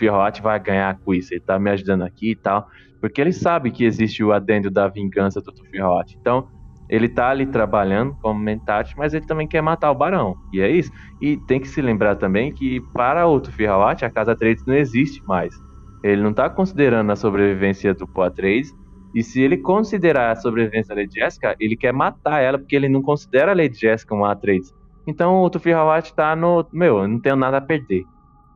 Hawat 0.09 0.41
vai 0.41 0.57
ganhar 0.59 0.97
com 0.99 1.13
isso. 1.13 1.33
Ele 1.33 1.41
tá 1.41 1.59
me 1.59 1.69
ajudando 1.69 2.03
aqui 2.03 2.31
e 2.31 2.35
tal. 2.35 2.65
Porque 3.01 3.19
ele 3.19 3.33
sabe 3.33 3.71
que 3.71 3.83
existe 3.83 4.23
o 4.23 4.31
adendo 4.31 4.71
da 4.71 4.87
vingança 4.87 5.41
do 5.41 5.51
Tufi 5.51 5.79
Hawat. 5.79 6.15
Então, 6.19 6.47
ele 6.95 7.09
tá 7.09 7.29
ali 7.29 7.45
trabalhando 7.45 8.15
como 8.21 8.39
mentat, 8.39 8.93
mas 8.97 9.13
ele 9.13 9.25
também 9.25 9.47
quer 9.47 9.61
matar 9.61 9.91
o 9.91 9.95
Barão. 9.95 10.35
E 10.53 10.61
é 10.61 10.69
isso. 10.69 10.91
E 11.21 11.35
tem 11.35 11.59
que 11.59 11.67
se 11.67 11.81
lembrar 11.81 12.15
também 12.15 12.53
que 12.53 12.79
para 12.93 13.27
o 13.27 13.39
Tufi 13.39 13.65
Hawat, 13.65 14.05
a 14.05 14.09
Casa 14.09 14.35
Trades 14.35 14.65
não 14.65 14.75
existe 14.75 15.21
mais. 15.27 15.53
Ele 16.03 16.21
não 16.21 16.33
tá 16.33 16.49
considerando 16.49 17.11
a 17.11 17.15
sobrevivência 17.15 17.93
do 17.93 18.07
Poa3. 18.07 18.67
E 19.13 19.23
se 19.23 19.41
ele 19.41 19.57
considerar 19.57 20.31
a 20.31 20.35
sobrevivência 20.35 20.93
da 20.93 21.01
Lady 21.01 21.19
Jessica, 21.19 21.55
ele 21.59 21.75
quer 21.75 21.93
matar 21.93 22.41
ela, 22.41 22.57
porque 22.57 22.75
ele 22.75 22.89
não 22.89 23.01
considera 23.01 23.51
a 23.51 23.55
Lady 23.55 23.77
Jessica 23.77 24.13
uma 24.13 24.35
A3. 24.35 24.61
Então 25.07 25.41
o 25.41 25.49
Tufi 25.49 25.71
Hawat 25.71 26.13
tá 26.13 26.35
no. 26.35 26.65
Meu, 26.71 26.99
eu 26.99 27.07
não 27.07 27.19
tenho 27.19 27.35
nada 27.35 27.57
a 27.57 27.61
perder. 27.61 28.03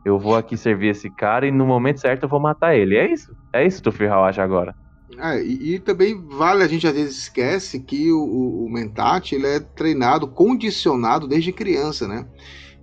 Eu 0.04 0.18
vou 0.18 0.36
aqui 0.36 0.58
servir 0.58 0.90
esse 0.90 1.10
cara 1.10 1.46
e 1.46 1.52
no 1.52 1.66
momento 1.66 2.00
certo 2.00 2.24
eu 2.24 2.30
vou 2.30 2.40
matar 2.40 2.76
ele. 2.76 2.96
É 2.96 3.12
isso. 3.12 3.36
É 3.54 3.66
isso, 3.66 3.82
Tufi 3.82 4.06
Hawat 4.06 4.40
agora. 4.40 4.76
É, 5.18 5.44
e, 5.44 5.76
e 5.76 5.80
também 5.80 6.22
vale, 6.28 6.64
a 6.64 6.68
gente 6.68 6.88
às 6.88 6.94
vezes 6.94 7.18
esquece 7.18 7.80
que 7.80 8.12
o, 8.12 8.20
o, 8.20 8.66
o 8.66 8.70
Mentat 8.70 9.34
ele 9.34 9.48
é 9.48 9.60
treinado, 9.60 10.28
condicionado 10.28 11.28
desde 11.28 11.52
criança, 11.52 12.08
né? 12.08 12.26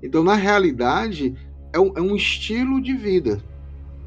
Então, 0.03 0.23
na 0.23 0.35
realidade, 0.35 1.35
é 1.73 1.81
um, 1.81 1.93
é 1.97 2.01
um 2.01 2.15
estilo 2.17 2.81
de 2.81 2.95
vida. 2.95 3.43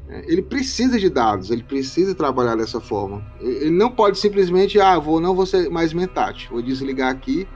né? 0.06 0.22
Ele 0.26 0.42
precisa 0.42 0.98
de 0.98 1.08
dados, 1.08 1.50
ele 1.50 1.62
precisa 1.62 2.14
trabalhar 2.14 2.56
dessa 2.56 2.80
forma. 2.80 3.24
Ele 3.40 3.70
não 3.70 3.90
pode 3.90 4.18
simplesmente, 4.18 4.80
ah, 4.80 4.98
vou, 4.98 5.20
não 5.20 5.34
vou 5.34 5.46
ser 5.46 5.70
mais 5.70 5.92
Mentat, 5.92 6.48
vou 6.50 6.62
desligar 6.62 7.10
aqui, 7.10 7.46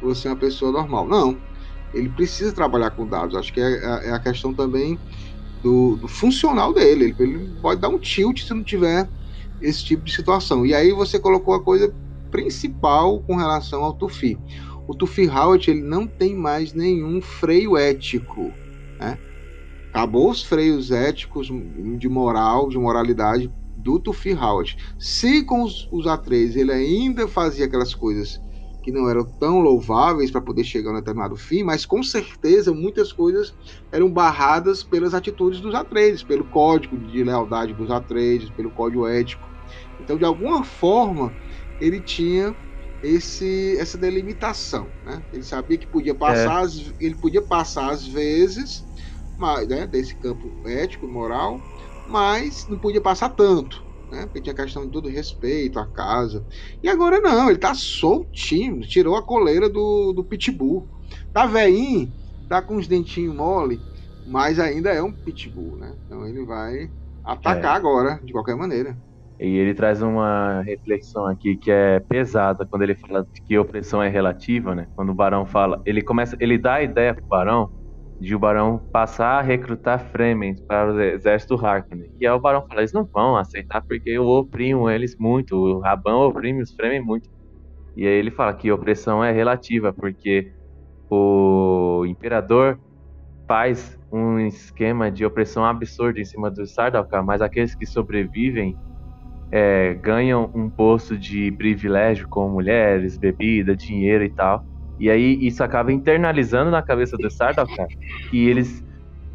vou 0.00 0.14
ser 0.14 0.28
uma 0.28 0.36
pessoa 0.36 0.72
normal. 0.72 1.06
Não. 1.06 1.36
Ele 1.94 2.08
precisa 2.10 2.52
trabalhar 2.52 2.90
com 2.90 3.06
dados. 3.06 3.34
Acho 3.34 3.52
que 3.52 3.60
é, 3.60 4.08
é 4.08 4.12
a 4.12 4.18
questão 4.18 4.52
também 4.52 4.98
do, 5.62 5.96
do 5.96 6.06
funcional 6.06 6.74
dele. 6.74 7.14
Ele, 7.18 7.32
ele 7.36 7.50
pode 7.62 7.80
dar 7.80 7.88
um 7.88 7.98
tilt 7.98 8.42
se 8.42 8.52
não 8.52 8.62
tiver 8.62 9.08
esse 9.60 9.84
tipo 9.84 10.04
de 10.04 10.12
situação. 10.12 10.64
E 10.64 10.74
aí 10.74 10.92
você 10.92 11.18
colocou 11.18 11.54
a 11.54 11.62
coisa 11.62 11.94
principal 12.30 13.20
com 13.20 13.36
relação 13.36 13.82
ao 13.82 13.92
Tufi. 13.92 14.38
O 14.86 14.94
Tufi 14.94 15.28
Howard 15.28 15.70
ele 15.70 15.82
não 15.82 16.06
tem 16.06 16.34
mais 16.34 16.72
nenhum 16.72 17.20
freio 17.20 17.76
ético, 17.76 18.52
né? 18.98 19.18
Acabou 19.90 20.30
os 20.30 20.42
freios 20.42 20.90
éticos 20.90 21.50
de 21.98 22.08
moral, 22.08 22.68
de 22.68 22.78
moralidade 22.78 23.52
do 23.76 23.98
Tufi 23.98 24.32
Howard. 24.32 24.76
Se 24.98 25.42
com 25.42 25.62
os, 25.62 25.88
os 25.90 26.06
A3 26.06 26.56
ele 26.56 26.72
ainda 26.72 27.26
fazia 27.26 27.66
aquelas 27.66 27.94
coisas 27.94 28.40
que 28.82 28.92
não 28.92 29.08
eram 29.08 29.24
tão 29.24 29.60
louváveis 29.60 30.30
para 30.30 30.40
poder 30.40 30.64
chegar 30.64 30.90
a 30.90 30.92
um 30.94 30.96
determinado 30.96 31.36
fim, 31.36 31.62
mas 31.62 31.84
com 31.84 32.02
certeza 32.02 32.72
muitas 32.72 33.12
coisas 33.12 33.54
eram 33.90 34.10
barradas 34.10 34.82
pelas 34.82 35.14
atitudes 35.14 35.60
dos 35.60 35.74
A3, 35.74 36.24
pelo 36.26 36.44
código 36.44 36.96
de 36.96 37.22
lealdade 37.24 37.74
dos 37.74 37.88
A3, 37.88 38.50
pelo 38.52 38.70
código 38.70 39.06
ético. 39.06 39.47
Então, 39.98 40.18
de 40.18 40.24
alguma 40.24 40.64
forma, 40.64 41.38
ele 41.78 42.00
tinha 42.02 42.56
esse, 43.02 43.76
essa 43.78 43.98
delimitação. 43.98 44.94
Né? 45.02 45.24
Ele 45.32 45.42
sabia 45.44 45.78
que 45.78 45.86
podia 45.86 46.14
passar, 46.14 46.60
as- 46.64 46.92
ele 46.98 47.14
podia 47.16 47.42
passar 47.42 47.90
às 47.90 48.06
vezes, 48.06 48.86
mas, 49.36 49.68
né, 49.68 49.86
desse 49.86 50.16
campo 50.18 50.60
ético, 50.66 51.06
moral, 51.08 51.66
mas 52.04 52.66
não 52.68 52.78
podia 52.78 53.00
passar 53.00 53.30
tanto. 53.30 53.84
Né? 54.10 54.26
Porque 54.26 54.40
tinha 54.42 54.54
questão 54.54 54.84
de 54.86 54.90
todo 54.90 55.08
respeito 55.08 55.78
à 55.78 55.86
casa. 55.86 56.46
E 56.82 56.88
agora 56.88 57.20
não, 57.20 57.50
ele 57.50 57.58
tá 57.58 57.74
soltinho, 57.74 58.80
tirou 58.80 59.16
a 59.16 59.22
coleira 59.24 59.68
do, 59.68 60.12
do 60.12 60.24
pitbull. 60.24 60.90
Tá 61.32 61.46
veinho, 61.46 62.14
tá 62.48 62.62
com 62.62 62.76
os 62.76 62.88
dentinhos 62.88 63.34
mole, 63.34 63.84
mas 64.24 64.58
ainda 64.58 64.90
é 64.92 65.02
um 65.02 65.12
pitbull, 65.12 65.76
né? 65.78 65.96
Então 66.04 66.26
ele 66.26 66.44
vai 66.44 66.90
atacar 67.22 67.76
É. 67.76 67.76
agora, 67.76 68.20
de 68.24 68.32
qualquer 68.32 68.56
maneira. 68.56 68.98
E 69.40 69.56
ele 69.56 69.72
traz 69.72 70.02
uma 70.02 70.62
reflexão 70.62 71.26
aqui 71.26 71.56
que 71.56 71.70
é 71.70 72.00
pesada 72.00 72.66
quando 72.66 72.82
ele 72.82 72.96
fala 72.96 73.24
que 73.46 73.56
opressão 73.56 74.02
é 74.02 74.08
relativa, 74.08 74.74
né? 74.74 74.88
Quando 74.96 75.10
o 75.10 75.14
Barão 75.14 75.46
fala, 75.46 75.80
ele 75.86 76.02
começa, 76.02 76.36
ele 76.40 76.58
dá 76.58 76.74
a 76.74 76.82
ideia 76.82 77.14
pro 77.14 77.24
Barão 77.28 77.70
de 78.20 78.34
o 78.34 78.38
Barão 78.38 78.80
passar 78.92 79.38
a 79.38 79.42
recrutar 79.42 80.00
Fremen 80.10 80.56
para 80.66 80.92
o 80.92 81.00
exército 81.00 81.54
Harkonnen. 81.54 82.10
E 82.20 82.26
aí 82.26 82.32
o 82.32 82.40
Barão 82.40 82.66
fala, 82.66 82.80
eles 82.80 82.92
não 82.92 83.04
vão 83.04 83.36
aceitar 83.36 83.80
porque 83.86 84.10
eu 84.10 84.26
oprimo 84.26 84.90
eles 84.90 85.16
muito, 85.18 85.56
o 85.56 85.78
Rabão 85.78 86.26
oprime 86.26 86.60
os 86.60 86.74
Fremen 86.74 87.00
muito. 87.00 87.28
E 87.96 88.06
aí 88.06 88.14
ele 88.14 88.32
fala 88.32 88.52
que 88.54 88.72
opressão 88.72 89.22
é 89.22 89.30
relativa 89.30 89.92
porque 89.92 90.52
o 91.10 92.04
imperador 92.06 92.78
faz 93.46 93.98
um 94.12 94.38
esquema 94.40 95.10
de 95.10 95.24
opressão 95.24 95.64
absurdo 95.64 96.18
em 96.18 96.24
cima 96.24 96.50
do 96.50 96.66
Sardaukar, 96.66 97.24
mas 97.24 97.40
aqueles 97.40 97.74
que 97.74 97.86
sobrevivem 97.86 98.76
é, 99.50 99.94
ganham 99.94 100.50
um 100.54 100.68
posto 100.68 101.16
de 101.16 101.50
privilégio 101.52 102.28
com 102.28 102.48
mulheres, 102.48 103.16
bebida, 103.16 103.76
dinheiro 103.76 104.24
e 104.24 104.30
tal. 104.30 104.64
E 104.98 105.10
aí 105.10 105.38
isso 105.46 105.62
acaba 105.62 105.92
internalizando 105.92 106.70
na 106.70 106.82
cabeça 106.82 107.16
do 107.16 107.30
Sardaukar 107.30 107.86
que 108.30 108.48
eles 108.48 108.84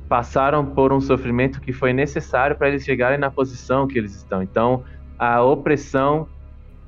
passaram 0.09 0.65
por 0.65 0.91
um 0.91 0.99
sofrimento 0.99 1.61
que 1.61 1.71
foi 1.71 1.93
necessário 1.93 2.55
para 2.57 2.67
eles 2.67 2.83
chegarem 2.83 3.17
na 3.17 3.31
posição 3.31 3.87
que 3.87 3.97
eles 3.97 4.15
estão. 4.15 4.43
Então 4.43 4.83
a 5.17 5.41
opressão 5.41 6.27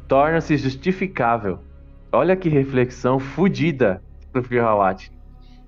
torna-se 0.07 0.57
justificável. 0.57 1.59
Olha 2.11 2.35
que 2.35 2.49
reflexão 2.49 3.19
fodida 3.19 4.01
pro 4.31 4.43
Firhawat. 4.43 5.11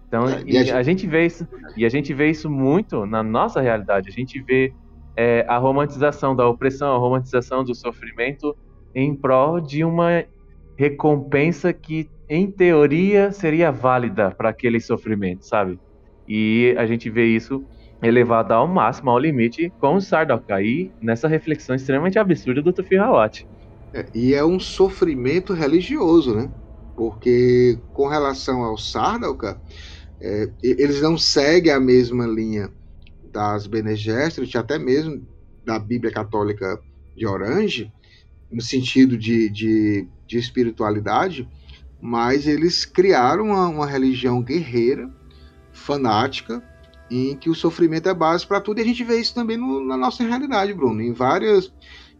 Então, 0.07 0.25
a 0.25 0.83
gente... 0.83 1.05
vê 1.05 1.25
isso, 1.25 1.45
e 1.75 1.85
a 1.85 1.89
gente 1.89 2.13
vê 2.13 2.29
isso 2.29 2.49
muito 2.49 3.05
na 3.05 3.21
nossa 3.21 3.59
realidade. 3.59 4.07
A 4.07 4.11
gente 4.11 4.41
vê 4.41 4.73
é, 5.17 5.43
a 5.47 5.57
romantização 5.57 6.35
da 6.35 6.47
opressão, 6.47 6.95
a 6.95 6.99
romantização 6.99 7.63
do 7.63 7.73
sofrimento 7.73 8.55
em 8.93 9.15
prol 9.15 9.59
de 9.59 9.83
uma 9.83 10.23
recompensa 10.77 11.73
que, 11.73 12.07
em 12.29 12.51
teoria, 12.51 13.31
seria 13.31 13.71
válida 13.71 14.29
para 14.29 14.49
aquele 14.49 14.79
sofrimento, 14.79 15.43
sabe? 15.43 15.79
E 16.27 16.75
a 16.77 16.85
gente 16.85 17.09
vê 17.09 17.25
isso 17.25 17.65
elevado 18.01 18.53
ao 18.53 18.67
máximo, 18.67 19.09
ao 19.09 19.17
limite, 19.17 19.73
com 19.79 19.95
o 19.95 20.01
Sardaukar 20.01 20.59
aí 20.59 20.91
nessa 21.01 21.27
reflexão 21.27 21.75
extremamente 21.75 22.19
absurda 22.19 22.61
do 22.61 22.71
Tufi 22.71 22.95
Hawat. 22.95 23.47
É, 23.91 24.05
e 24.13 24.35
é 24.35 24.45
um 24.45 24.59
sofrimento 24.59 25.51
religioso, 25.51 26.35
né? 26.35 26.51
Porque 26.95 27.79
com 27.91 28.07
relação 28.07 28.61
ao 28.63 28.77
Sardaukar, 28.77 29.59
é, 30.21 30.49
eles 30.61 31.01
não 31.01 31.17
seguem 31.17 31.71
a 31.71 31.79
mesma 31.79 32.27
linha 32.27 32.69
das 33.37 33.67
Bene 33.67 33.95
Gesserit, 33.95 34.57
até 34.57 34.79
mesmo 34.79 35.23
da 35.63 35.77
Bíblia 35.77 36.11
Católica 36.11 36.81
de 37.15 37.27
Orange, 37.27 37.93
no 38.51 38.59
sentido 38.59 39.15
de, 39.15 39.47
de, 39.47 40.07
de 40.25 40.39
espiritualidade, 40.39 41.47
mas 42.01 42.47
eles 42.47 42.83
criaram 42.83 43.45
uma, 43.45 43.67
uma, 43.67 43.85
religião 43.85 44.41
guerreira, 44.41 45.07
fanática, 45.71 46.63
em 47.11 47.35
que 47.37 47.47
o 47.47 47.53
sofrimento 47.53 48.09
é 48.09 48.13
base 48.13 48.45
para 48.45 48.59
tudo, 48.59 48.79
e 48.79 48.81
a 48.81 48.85
gente 48.85 49.03
vê 49.03 49.19
isso 49.19 49.35
também 49.35 49.55
no, 49.55 49.85
na 49.85 49.95
nossa 49.95 50.23
realidade, 50.23 50.73
Bruno, 50.73 50.99
em, 50.99 51.13
várias, 51.13 51.71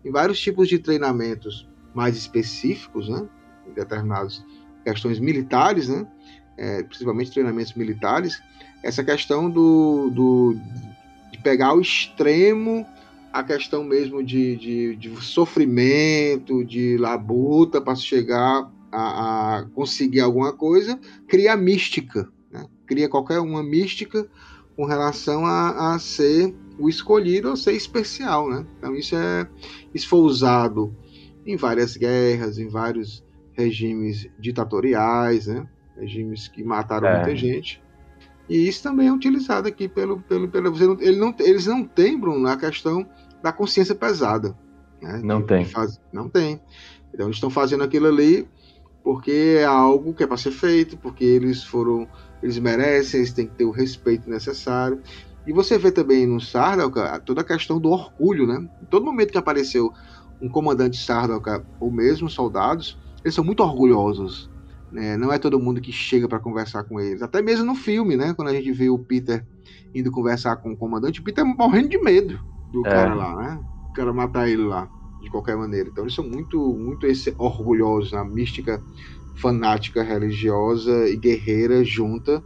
em 0.05 0.11
vários 0.11 0.39
tipos 0.39 0.69
de 0.69 0.77
treinamentos 0.77 1.67
mais 1.95 2.15
específicos, 2.15 3.09
né, 3.09 3.27
em 3.67 3.73
determinadas 3.73 4.45
questões 4.83 5.19
militares, 5.19 5.89
né, 5.89 6.05
é, 6.55 6.83
principalmente 6.83 7.31
treinamentos 7.31 7.73
militares, 7.73 8.39
essa 8.83 9.03
questão 9.03 9.49
do, 9.49 10.11
do, 10.11 10.55
de 11.37 11.43
pegar 11.43 11.73
o 11.73 11.81
extremo 11.81 12.85
a 13.31 13.43
questão 13.43 13.83
mesmo 13.83 14.23
de, 14.23 14.55
de, 14.55 14.95
de 14.95 15.23
sofrimento, 15.23 16.65
de 16.65 16.97
labuta 16.97 17.79
para 17.79 17.95
chegar 17.95 18.71
a, 18.91 19.57
a, 19.59 19.63
conseguir 19.75 20.21
alguma 20.21 20.53
coisa, 20.53 20.99
cria 21.27 21.55
mística, 21.55 22.27
né? 22.51 22.65
cria 22.87 23.07
qualquer 23.07 23.39
uma 23.39 23.61
mística 23.61 24.27
com 24.75 24.85
relação 24.85 25.45
a, 25.45 25.93
a 25.93 25.99
ser 25.99 26.55
o 26.79 26.89
escolhido 26.89 27.49
ou 27.49 27.57
ser 27.57 27.73
especial. 27.73 28.49
Né? 28.49 28.65
Então 28.77 28.95
isso, 28.95 29.15
é, 29.15 29.47
isso 29.93 30.07
foi 30.07 30.19
usado 30.19 30.95
em 31.45 31.55
várias 31.55 31.95
guerras, 31.95 32.57
em 32.57 32.67
vários 32.67 33.23
regimes 33.53 34.27
ditatoriais, 34.39 35.47
né? 35.47 35.67
regimes 35.95 36.47
que 36.47 36.63
mataram 36.63 37.07
é. 37.07 37.15
muita 37.17 37.35
gente. 37.35 37.81
E 38.49 38.67
isso 38.67 38.83
também 38.83 39.07
é 39.07 39.13
utilizado 39.13 39.67
aqui 39.67 39.87
pelo. 39.87 40.19
pelo, 40.21 40.47
pelo 40.47 41.01
ele 41.01 41.17
não, 41.17 41.35
eles 41.39 41.65
não 41.65 41.83
têm, 41.83 42.19
Bruno, 42.19 42.47
a 42.47 42.57
questão 42.57 43.05
da 43.41 43.51
consciência 43.51 43.93
pesada. 43.93 44.55
Né? 45.01 45.21
Não 45.23 45.41
tem. 45.41 45.65
Faz... 45.65 45.99
Não 46.11 46.29
tem. 46.29 46.61
Então 47.13 47.27
eles 47.27 47.37
estão 47.37 47.49
fazendo 47.49 47.83
aquilo 47.83 48.07
ali 48.07 48.47
porque 49.07 49.55
é 49.59 49.63
algo 49.63 50.13
que 50.13 50.23
é 50.23 50.27
para 50.27 50.35
ser 50.35 50.51
feito, 50.51 50.97
porque 50.97 51.23
eles 51.23 51.63
foram. 51.63 52.05
Eles 52.43 52.59
merecem, 52.59 53.21
eles 53.21 53.31
têm 53.31 53.47
que 53.47 53.55
ter 53.55 53.63
o 53.63 53.71
respeito 53.71 54.29
necessário. 54.29 55.01
E 55.45 55.53
você 55.53 55.77
vê 55.77 55.91
também 55.91 56.27
no 56.27 56.41
Sardaukar 56.41 57.21
toda 57.21 57.39
a 57.39 57.43
questão 57.45 57.79
do 57.79 57.89
orgulho, 57.89 58.45
né? 58.45 58.69
Em 58.81 58.85
todo 58.85 59.05
momento 59.05 59.31
que 59.31 59.37
apareceu 59.37 59.93
um 60.41 60.49
comandante 60.49 61.01
Sardaukar 61.01 61.63
ou 61.79 61.89
mesmo 61.89 62.29
soldados, 62.29 62.99
eles 63.23 63.33
são 63.33 63.45
muito 63.45 63.63
orgulhosos. 63.63 64.49
Né? 64.97 65.15
Não 65.15 65.31
é 65.31 65.37
todo 65.37 65.59
mundo 65.59 65.79
que 65.79 65.91
chega 65.91 66.27
para 66.27 66.39
conversar 66.39 66.83
com 66.83 66.99
eles. 66.99 67.21
Até 67.21 67.39
mesmo 67.39 67.63
no 67.63 67.75
filme, 67.75 68.17
né? 68.17 68.33
Quando 68.33 68.47
a 68.47 68.53
gente 68.53 68.71
vê 68.71 68.89
o 68.89 68.97
Peter 68.97 69.45
indo 69.93 70.09
conversar 70.09 70.55
com 70.55 70.71
o 70.71 70.77
comandante, 70.77 71.19
o 71.19 71.23
Peter 71.23 71.45
morrendo 71.45 71.89
de 71.89 71.99
medo 71.99 72.39
do 72.71 72.79
é. 72.79 72.89
cara 72.89 73.13
lá, 73.13 73.35
né? 73.35 73.59
O 73.91 73.93
cara 73.93 74.11
matar 74.11 74.49
ele 74.49 74.63
lá, 74.63 74.89
de 75.21 75.29
qualquer 75.29 75.55
maneira. 75.55 75.87
Então 75.87 76.03
eles 76.03 76.15
são 76.15 76.27
muito, 76.27 76.57
muito 76.73 77.05
esse, 77.05 77.31
orgulhosos 77.37 78.11
na 78.11 78.25
mística 78.25 78.81
fanática, 79.35 80.01
religiosa 80.01 81.07
e 81.07 81.15
guerreira 81.15 81.83
junta. 81.83 82.43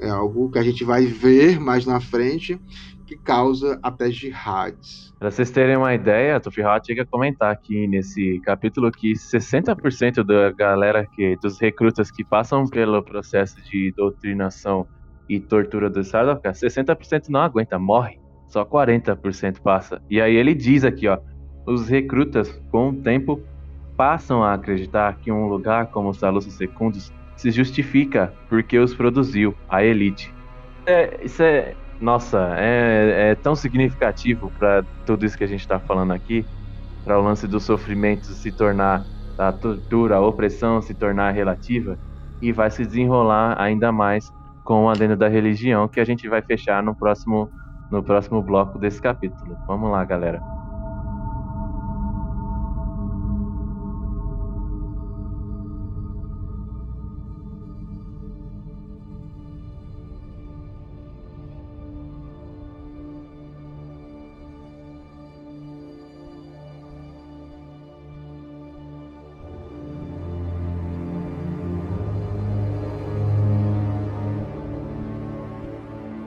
É 0.00 0.08
algo 0.08 0.50
que 0.50 0.58
a 0.58 0.62
gente 0.62 0.84
vai 0.84 1.04
ver 1.04 1.60
mais 1.60 1.84
na 1.84 2.00
frente, 2.00 2.58
que 3.06 3.18
causa 3.18 3.78
até 3.82 4.10
jihads. 4.10 5.11
Para 5.22 5.30
vocês 5.30 5.52
terem 5.52 5.76
uma 5.76 5.94
ideia, 5.94 6.40
Tufirhat 6.40 6.84
chega 6.84 7.02
a 7.02 7.06
comentar 7.06 7.52
aqui 7.52 7.86
nesse 7.86 8.40
capítulo 8.40 8.90
que 8.90 9.12
60% 9.12 10.24
da 10.24 10.50
galera 10.50 11.06
que 11.06 11.36
dos 11.36 11.60
recrutas 11.60 12.10
que 12.10 12.24
passam 12.24 12.66
pelo 12.66 13.00
processo 13.04 13.54
de 13.62 13.92
doutrinação 13.96 14.84
e 15.28 15.38
tortura 15.38 15.88
do 15.88 16.02
Sardaukar, 16.02 16.54
60% 16.54 17.28
não 17.28 17.40
aguenta, 17.40 17.78
morre 17.78 18.18
só 18.48 18.64
40% 18.64 19.60
passa. 19.60 20.02
E 20.10 20.20
aí 20.20 20.34
ele 20.34 20.56
diz 20.56 20.82
aqui, 20.82 21.06
ó, 21.06 21.20
os 21.64 21.88
recrutas, 21.88 22.50
com 22.72 22.88
o 22.88 22.92
tempo, 22.92 23.40
passam 23.96 24.42
a 24.42 24.54
acreditar 24.54 25.18
que 25.18 25.30
um 25.30 25.46
lugar 25.46 25.86
como 25.92 26.08
os 26.08 26.18
Salusos 26.18 26.54
Secundos 26.54 27.12
se 27.36 27.52
justifica 27.52 28.34
porque 28.48 28.76
os 28.76 28.92
produziu, 28.92 29.54
a 29.68 29.84
elite. 29.84 30.34
É, 30.84 31.24
isso 31.24 31.44
é, 31.44 31.76
nossa, 32.02 32.54
é, 32.58 33.30
é 33.32 33.34
tão 33.36 33.54
significativo 33.54 34.52
para 34.58 34.84
tudo 35.06 35.24
isso 35.26 35.38
que 35.38 35.44
a 35.44 35.46
gente 35.48 35.60
está 35.60 35.80
falando 35.80 36.12
aqui, 36.12 36.44
para 37.04 37.18
o 37.18 37.22
lance 37.22 37.48
do 37.48 37.60
sofrimento 37.60 38.34
se 38.34 38.52
tornar, 38.52 39.04
a 39.38 39.52
tortura, 39.52 40.16
a 40.16 40.20
opressão 40.20 40.82
se 40.82 40.94
tornar 40.94 41.32
relativa, 41.32 41.98
e 42.40 42.52
vai 42.52 42.70
se 42.70 42.84
desenrolar 42.86 43.60
ainda 43.60 43.92
mais 43.92 44.24
com 44.64 44.84
o 44.86 44.90
adendo 44.90 45.16
da 45.16 45.28
religião, 45.28 45.88
que 45.88 46.00
a 46.00 46.04
gente 46.04 46.28
vai 46.28 46.42
fechar 46.42 46.82
no 46.82 46.96
próximo 46.96 47.50
no 47.90 48.02
próximo 48.02 48.42
bloco 48.42 48.78
desse 48.78 49.00
capítulo. 49.02 49.56
Vamos 49.68 49.90
lá, 49.90 50.04
galera. 50.04 50.40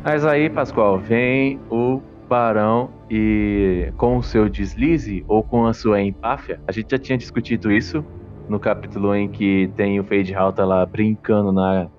Mas 0.06 0.24
aí, 0.24 0.52
Pascoal, 0.52 1.00
vem 1.00 1.60
o 1.68 2.00
Barão 2.30 2.92
e 3.10 3.92
com 3.98 4.18
o 4.18 4.22
seu 4.22 4.48
deslize 4.48 5.26
ou 5.28 5.42
com 5.42 5.66
a 5.66 5.74
sua 5.74 6.00
empáfia, 6.00 6.62
a 6.68 6.72
gente 6.72 6.92
já 6.92 7.00
tinha 7.00 7.18
discutido 7.18 7.72
isso 7.72 8.06
no 8.48 8.60
capítulo 8.60 9.16
em 9.16 9.28
que 9.28 9.68
tem 9.76 10.00
o 10.00 10.04
Fade 10.04 10.32
Halta 10.32 10.64
lá 10.64 10.86
brincando 10.86 11.52
na, 11.52 11.90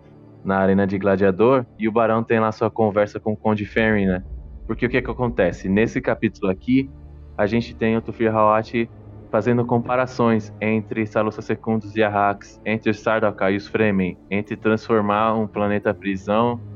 na 0.44 0.56
arena 0.58 0.86
de 0.86 0.96
gladiador 0.98 1.66
e 1.76 1.88
o 1.88 1.92
Barão 1.92 2.22
tem 2.22 2.38
lá 2.38 2.52
sua 2.52 2.70
conversa 2.70 3.18
com 3.18 3.32
o 3.32 3.36
Conde 3.36 3.66
Ferry, 3.66 4.06
né? 4.06 4.22
Porque 4.68 4.86
o 4.86 4.88
que 4.88 5.02
que 5.02 5.10
acontece? 5.10 5.68
Nesse 5.68 6.00
capítulo 6.00 6.48
aqui, 6.48 6.88
a 7.36 7.44
gente 7.44 7.74
tem 7.74 7.96
o 7.96 8.00
Tufir 8.00 8.32
Hawat 8.32 8.88
fazendo 9.32 9.66
comparações 9.66 10.54
entre 10.60 11.06
Salusa 11.06 11.42
Secundus 11.42 11.96
e 11.96 12.04
Arrax, 12.04 12.60
entre 12.64 12.94
Sardaukar 12.94 13.52
e 13.52 13.56
os 13.56 13.66
Fremen, 13.66 14.16
entre 14.30 14.56
transformar 14.56 15.34
um 15.34 15.48
planeta 15.48 15.92
prisão 15.92 16.60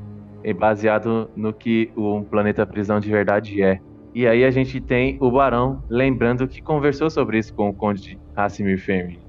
baseado 0.53 1.29
no 1.35 1.53
que 1.53 1.91
um 1.95 2.23
planeta 2.23 2.65
prisão 2.65 2.99
de 2.99 3.09
verdade 3.09 3.61
é. 3.61 3.79
E 4.13 4.27
aí 4.27 4.43
a 4.43 4.51
gente 4.51 4.81
tem 4.81 5.17
o 5.21 5.31
Barão 5.31 5.83
lembrando 5.89 6.47
que 6.47 6.61
conversou 6.61 7.09
sobre 7.09 7.37
isso 7.37 7.53
com 7.53 7.69
o 7.69 7.73
Conde 7.73 8.19
Hassimir 8.35 8.79
Fermi. 8.79 9.19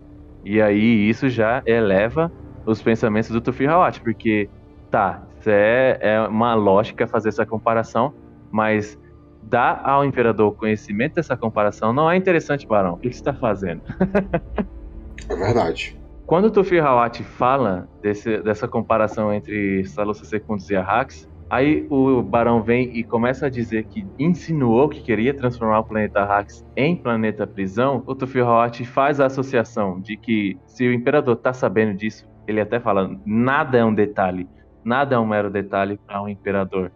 E 0.44 0.60
aí 0.60 1.08
isso 1.08 1.28
já 1.28 1.62
eleva 1.64 2.32
os 2.66 2.82
pensamentos 2.82 3.30
do 3.30 3.40
Tufi 3.40 3.66
Hawat, 3.66 4.00
porque 4.00 4.48
tá, 4.90 5.22
é, 5.46 5.98
é 6.00 6.20
uma 6.20 6.54
lógica 6.54 7.06
fazer 7.06 7.28
essa 7.28 7.46
comparação, 7.46 8.12
mas 8.50 8.98
dar 9.42 9.82
ao 9.84 10.04
imperador 10.04 10.54
conhecimento 10.56 11.14
dessa 11.14 11.36
comparação 11.36 11.92
não 11.92 12.10
é 12.10 12.16
interessante, 12.16 12.66
Barão. 12.66 12.94
O 12.94 12.98
que 12.98 13.08
você 13.12 13.20
está 13.20 13.34
fazendo? 13.34 13.82
é 15.28 15.34
verdade. 15.36 16.01
Quando 16.32 16.46
o 16.46 16.50
Tufi 16.50 16.78
Hawat 16.78 17.22
fala 17.22 17.86
desse, 18.00 18.38
dessa 18.38 18.66
comparação 18.66 19.34
entre 19.34 19.84
Salusa 19.84 20.24
Secundus 20.24 20.70
e 20.70 20.74
Arrax, 20.74 21.30
aí 21.50 21.86
o 21.90 22.22
Barão 22.22 22.62
vem 22.62 22.90
e 22.96 23.04
começa 23.04 23.44
a 23.44 23.50
dizer 23.50 23.84
que 23.84 24.06
insinuou 24.18 24.88
que 24.88 25.02
queria 25.02 25.34
transformar 25.34 25.80
o 25.80 25.84
planeta 25.84 26.20
Arrax 26.20 26.64
em 26.74 26.96
planeta 26.96 27.46
prisão. 27.46 28.02
O 28.06 28.14
Tufi 28.14 28.40
Hawat 28.40 28.82
faz 28.86 29.20
a 29.20 29.26
associação 29.26 30.00
de 30.00 30.16
que 30.16 30.58
se 30.64 30.88
o 30.88 30.94
Imperador 30.94 31.36
está 31.36 31.52
sabendo 31.52 31.94
disso, 31.94 32.26
ele 32.48 32.62
até 32.62 32.80
fala, 32.80 33.14
nada 33.26 33.76
é 33.76 33.84
um 33.84 33.92
detalhe, 33.92 34.48
nada 34.82 35.16
é 35.16 35.18
um 35.18 35.26
mero 35.26 35.50
detalhe 35.50 36.00
para 36.06 36.22
um 36.22 36.30
Imperador. 36.30 36.90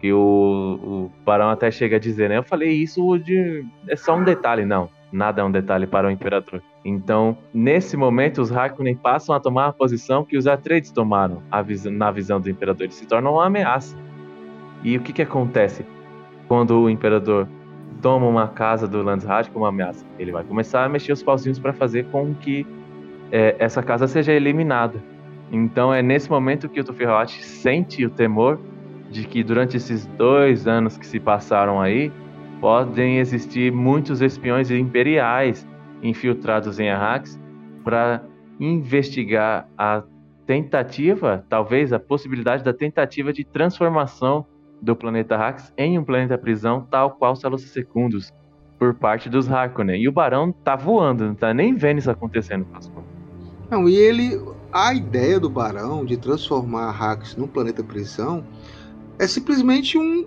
Que 0.00 0.12
o, 0.12 0.18
o 0.18 1.24
Barão 1.24 1.48
até 1.48 1.70
chega 1.70 1.94
a 1.94 2.00
dizer, 2.00 2.28
né? 2.28 2.38
Eu 2.38 2.42
falei 2.42 2.70
isso 2.70 3.16
de. 3.18 3.64
É 3.86 3.94
só 3.94 4.16
um 4.16 4.24
detalhe, 4.24 4.64
não. 4.64 4.90
Nada 5.12 5.42
é 5.42 5.44
um 5.44 5.50
detalhe 5.52 5.86
para 5.86 6.08
o 6.08 6.10
Imperador. 6.10 6.60
Então, 6.84 7.36
nesse 7.52 7.96
momento, 7.96 8.40
os 8.40 8.50
Harkonnen 8.50 8.96
passam 8.96 9.34
a 9.34 9.40
tomar 9.40 9.66
a 9.66 9.72
posição 9.72 10.24
que 10.24 10.36
os 10.36 10.46
Atreides 10.46 10.90
tomaram 10.90 11.42
na 11.92 12.10
visão 12.10 12.40
do 12.40 12.48
Imperador. 12.48 12.84
Eles 12.84 12.94
se 12.94 13.06
tornam 13.06 13.34
uma 13.34 13.46
ameaça. 13.46 13.96
E 14.82 14.96
o 14.96 15.00
que, 15.00 15.12
que 15.12 15.22
acontece 15.22 15.84
quando 16.48 16.80
o 16.80 16.88
Imperador 16.88 17.46
toma 18.00 18.26
uma 18.26 18.48
casa 18.48 18.88
do 18.88 19.02
Landsraad 19.02 19.50
como 19.50 19.66
ameaça? 19.66 20.06
Ele 20.18 20.32
vai 20.32 20.42
começar 20.42 20.84
a 20.84 20.88
mexer 20.88 21.12
os 21.12 21.22
pauzinhos 21.22 21.58
para 21.58 21.74
fazer 21.74 22.06
com 22.06 22.34
que 22.34 22.66
é, 23.30 23.56
essa 23.58 23.82
casa 23.82 24.08
seja 24.08 24.32
eliminada. 24.32 25.02
Então, 25.52 25.92
é 25.92 26.00
nesse 26.00 26.30
momento 26.30 26.68
que 26.68 26.80
o 26.80 26.84
Tufirhot 26.84 27.42
sente 27.44 28.06
o 28.06 28.10
temor 28.10 28.58
de 29.10 29.24
que 29.24 29.42
durante 29.42 29.76
esses 29.76 30.06
dois 30.06 30.66
anos 30.66 30.96
que 30.96 31.06
se 31.06 31.20
passaram 31.20 31.80
aí, 31.80 32.10
podem 32.60 33.18
existir 33.18 33.72
muitos 33.72 34.22
espiões 34.22 34.70
imperiais 34.70 35.66
infiltrados 36.02 36.78
em 36.78 36.90
Arrax 36.90 37.40
para 37.84 38.22
investigar 38.58 39.68
a 39.76 40.02
tentativa, 40.46 41.44
talvez 41.48 41.92
a 41.92 41.98
possibilidade 41.98 42.64
da 42.64 42.72
tentativa 42.72 43.32
de 43.32 43.44
transformação 43.44 44.44
do 44.82 44.96
planeta 44.96 45.34
Arrax 45.34 45.72
em 45.76 45.98
um 45.98 46.04
planeta 46.04 46.36
prisão, 46.36 46.86
tal 46.90 47.12
qual 47.12 47.36
Salos 47.36 47.62
Secundos. 47.62 48.32
por 48.78 48.94
parte 48.94 49.28
dos 49.28 49.46
Harkonnen. 49.52 50.02
E 50.02 50.08
o 50.08 50.12
Barão 50.12 50.50
tá 50.50 50.74
voando, 50.74 51.26
não 51.26 51.34
tá 51.34 51.52
nem 51.52 51.74
vendo 51.74 51.98
isso 51.98 52.10
acontecendo, 52.10 52.64
Pascoal. 52.64 53.04
Não, 53.70 53.86
e 53.86 53.94
ele. 53.94 54.40
A 54.72 54.94
ideia 54.94 55.38
do 55.38 55.50
Barão 55.50 56.04
de 56.04 56.16
transformar 56.16 56.90
Hax 56.90 57.36
num 57.36 57.46
planeta 57.46 57.84
prisão 57.84 58.42
é 59.18 59.26
simplesmente 59.26 59.98
um. 59.98 60.26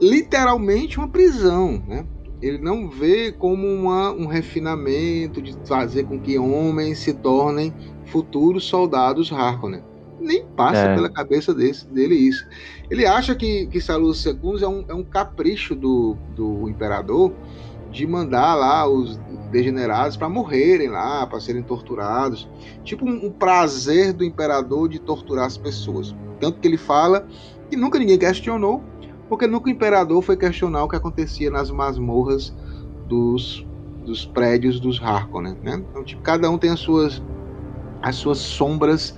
literalmente 0.00 0.96
uma 0.98 1.08
prisão, 1.08 1.82
né? 1.86 2.06
Ele 2.42 2.58
não 2.58 2.88
vê 2.88 3.32
como 3.32 3.66
uma, 3.66 4.10
um 4.12 4.26
refinamento 4.26 5.42
de 5.42 5.54
fazer 5.66 6.04
com 6.04 6.18
que 6.18 6.38
homens 6.38 6.98
se 6.98 7.12
tornem 7.12 7.72
futuros 8.06 8.64
soldados 8.64 9.32
Harkonnen. 9.32 9.82
Nem 10.18 10.44
passa 10.44 10.80
é. 10.80 10.94
pela 10.94 11.08
cabeça 11.08 11.54
desse, 11.54 11.86
dele 11.86 12.14
isso. 12.14 12.46
Ele 12.90 13.06
acha 13.06 13.34
que, 13.34 13.66
que 13.66 13.80
Salus 13.80 14.22
Secundus 14.22 14.62
é 14.62 14.68
um, 14.68 14.84
é 14.88 14.94
um 14.94 15.02
capricho 15.02 15.74
do, 15.74 16.16
do 16.34 16.68
imperador 16.68 17.32
de 17.90 18.06
mandar 18.06 18.54
lá 18.54 18.86
os 18.86 19.18
degenerados 19.50 20.16
para 20.16 20.28
morrerem 20.28 20.88
lá, 20.88 21.26
para 21.26 21.40
serem 21.40 21.62
torturados. 21.62 22.48
Tipo 22.84 23.04
um, 23.04 23.26
um, 23.26 23.30
prazer 23.30 24.12
do 24.12 24.24
imperador 24.24 24.88
de 24.88 24.98
torturar 24.98 25.46
as 25.46 25.58
pessoas. 25.58 26.14
Tanto 26.38 26.60
que 26.60 26.68
ele 26.68 26.76
fala 26.76 27.26
que 27.68 27.76
nunca 27.76 27.98
ninguém 27.98 28.18
questionou, 28.18 28.82
porque 29.30 29.46
nunca 29.46 29.68
o 29.68 29.70
imperador 29.70 30.20
foi 30.22 30.36
questionar 30.36 30.82
o 30.82 30.88
que 30.88 30.96
acontecia 30.96 31.50
nas 31.50 31.70
masmorras 31.70 32.52
dos, 33.06 33.64
dos 34.04 34.26
prédios 34.26 34.80
dos 34.80 35.00
Harkonnen. 35.00 35.56
Né? 35.62 35.82
Então, 35.88 36.02
tipo, 36.02 36.20
cada 36.20 36.50
um 36.50 36.58
tem 36.58 36.70
as 36.70 36.80
suas, 36.80 37.22
as 38.02 38.16
suas 38.16 38.38
sombras 38.38 39.16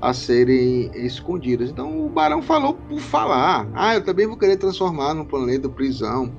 a 0.00 0.12
serem 0.12 0.90
escondidas. 0.94 1.70
Então 1.70 2.04
o 2.04 2.08
Barão 2.08 2.42
falou 2.42 2.74
por 2.74 2.98
falar. 2.98 3.68
Ah, 3.72 3.94
eu 3.94 4.04
também 4.04 4.26
vou 4.26 4.36
querer 4.36 4.56
transformar 4.56 5.14
num 5.14 5.24
planeta 5.24 5.68
prisão. 5.68 6.32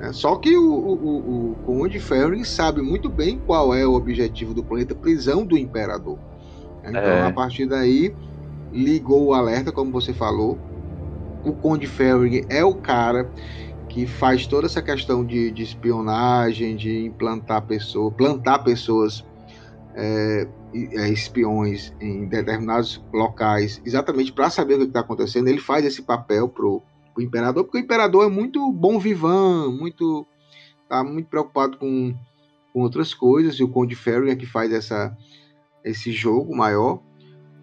É, 0.00 0.12
só 0.12 0.34
que 0.34 0.56
o, 0.56 0.68
o, 0.68 1.52
o 1.52 1.54
Conde 1.64 2.00
Ferring 2.00 2.42
sabe 2.42 2.82
muito 2.82 3.08
bem 3.08 3.40
qual 3.46 3.72
é 3.72 3.86
o 3.86 3.94
objetivo 3.94 4.52
do 4.52 4.64
planeta 4.64 4.96
prisão 4.96 5.46
do 5.46 5.56
Imperador. 5.56 6.18
Então, 6.82 7.00
é. 7.00 7.28
a 7.28 7.32
partir 7.32 7.66
daí, 7.66 8.12
ligou 8.72 9.26
o 9.26 9.32
alerta, 9.32 9.70
como 9.70 9.92
você 9.92 10.12
falou. 10.12 10.58
O 11.44 11.52
Conde 11.52 11.86
Ferring 11.86 12.46
é 12.48 12.64
o 12.64 12.74
cara 12.74 13.30
que 13.88 14.06
faz 14.06 14.46
toda 14.46 14.66
essa 14.66 14.82
questão 14.82 15.24
de, 15.24 15.50
de 15.50 15.62
espionagem, 15.62 16.74
de 16.74 17.04
implantar 17.04 17.62
pessoas, 17.62 18.14
plantar 18.14 18.60
pessoas 18.60 19.24
é, 19.94 20.48
é, 20.74 21.08
espiões 21.08 21.94
em 22.00 22.26
determinados 22.26 23.02
locais, 23.12 23.80
exatamente 23.84 24.32
para 24.32 24.50
saber 24.50 24.74
o 24.74 24.78
que 24.78 24.84
está 24.86 25.00
acontecendo. 25.00 25.48
Ele 25.48 25.60
faz 25.60 25.84
esse 25.84 26.02
papel 26.02 26.48
pro 26.48 26.82
o 27.16 27.22
imperador, 27.22 27.64
porque 27.64 27.78
o 27.78 27.80
imperador 27.80 28.24
é 28.24 28.28
muito 28.28 28.72
bom 28.72 28.98
vivan, 28.98 29.70
muito 29.70 30.26
tá 30.88 31.04
muito 31.04 31.28
preocupado 31.28 31.78
com, 31.78 32.12
com 32.72 32.80
outras 32.80 33.14
coisas, 33.14 33.54
e 33.54 33.62
o 33.62 33.68
Conde 33.68 33.94
Ferry 33.94 34.30
é 34.30 34.36
que 34.36 34.46
faz 34.46 34.72
essa, 34.72 35.16
esse 35.84 36.10
jogo 36.10 36.56
maior. 36.56 37.00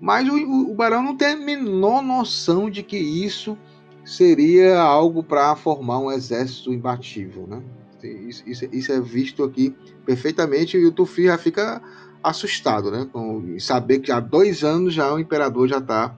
Mas 0.01 0.27
o, 0.27 0.35
o, 0.71 0.73
Barão 0.73 1.03
não 1.03 1.15
tem 1.15 1.33
a 1.33 1.37
menor 1.37 2.01
noção 2.01 2.71
de 2.71 2.81
que 2.81 2.97
isso 2.97 3.55
seria 4.03 4.81
algo 4.81 5.21
para 5.21 5.55
formar 5.55 5.99
um 5.99 6.11
exército 6.11 6.73
imbatível, 6.73 7.45
né? 7.45 7.61
Isso, 8.03 8.43
isso, 8.47 8.67
isso, 8.71 8.91
é 8.91 8.99
visto 8.99 9.43
aqui 9.43 9.75
perfeitamente 10.03 10.75
e 10.75 10.83
o 10.83 10.91
Tufi 10.91 11.25
já 11.25 11.37
fica 11.37 11.79
assustado, 12.23 12.89
né? 12.89 13.07
Com 13.13 13.59
saber 13.59 13.99
que 13.99 14.11
há 14.11 14.19
dois 14.19 14.63
anos 14.63 14.91
já 14.91 15.13
o 15.13 15.19
imperador 15.19 15.67
já 15.67 15.77
está 15.77 16.15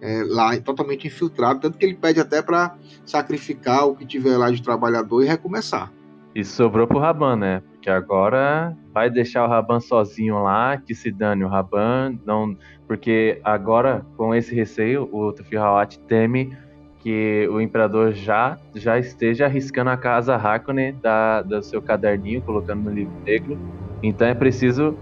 é, 0.00 0.22
lá 0.26 0.58
totalmente 0.58 1.06
infiltrado, 1.06 1.60
tanto 1.60 1.76
que 1.76 1.84
ele 1.84 1.94
pede 1.94 2.20
até 2.20 2.40
para 2.40 2.74
sacrificar 3.04 3.86
o 3.86 3.94
que 3.94 4.06
tiver 4.06 4.38
lá 4.38 4.50
de 4.50 4.62
trabalhador 4.62 5.22
e 5.22 5.26
recomeçar. 5.26 5.92
E 6.34 6.42
sobrou 6.42 6.86
pro 6.86 6.98
Raban, 6.98 7.36
né? 7.36 7.62
Porque 7.80 7.88
agora 7.88 8.76
vai 8.92 9.08
deixar 9.08 9.42
o 9.42 9.48
Raban 9.48 9.80
sozinho 9.80 10.42
lá, 10.42 10.76
que 10.76 10.94
se 10.94 11.10
dane 11.10 11.42
o 11.42 11.48
Raban, 11.48 12.14
não, 12.26 12.54
porque 12.86 13.40
agora 13.42 14.04
com 14.18 14.34
esse 14.34 14.54
receio 14.54 15.08
o 15.10 15.32
Tufihawat 15.32 15.98
teme 16.00 16.54
que 16.98 17.48
o 17.50 17.58
imperador 17.58 18.12
já 18.12 18.58
já 18.74 18.98
esteja 18.98 19.46
arriscando 19.46 19.88
a 19.88 19.96
casa 19.96 20.36
Harkonnen 20.36 20.94
da, 21.00 21.40
do 21.40 21.62
seu 21.62 21.80
caderninho, 21.80 22.42
colocando 22.42 22.82
no 22.82 22.90
livro 22.90 23.14
negro. 23.24 23.58
Então 24.02 24.28
é 24.28 24.34
preciso 24.34 24.94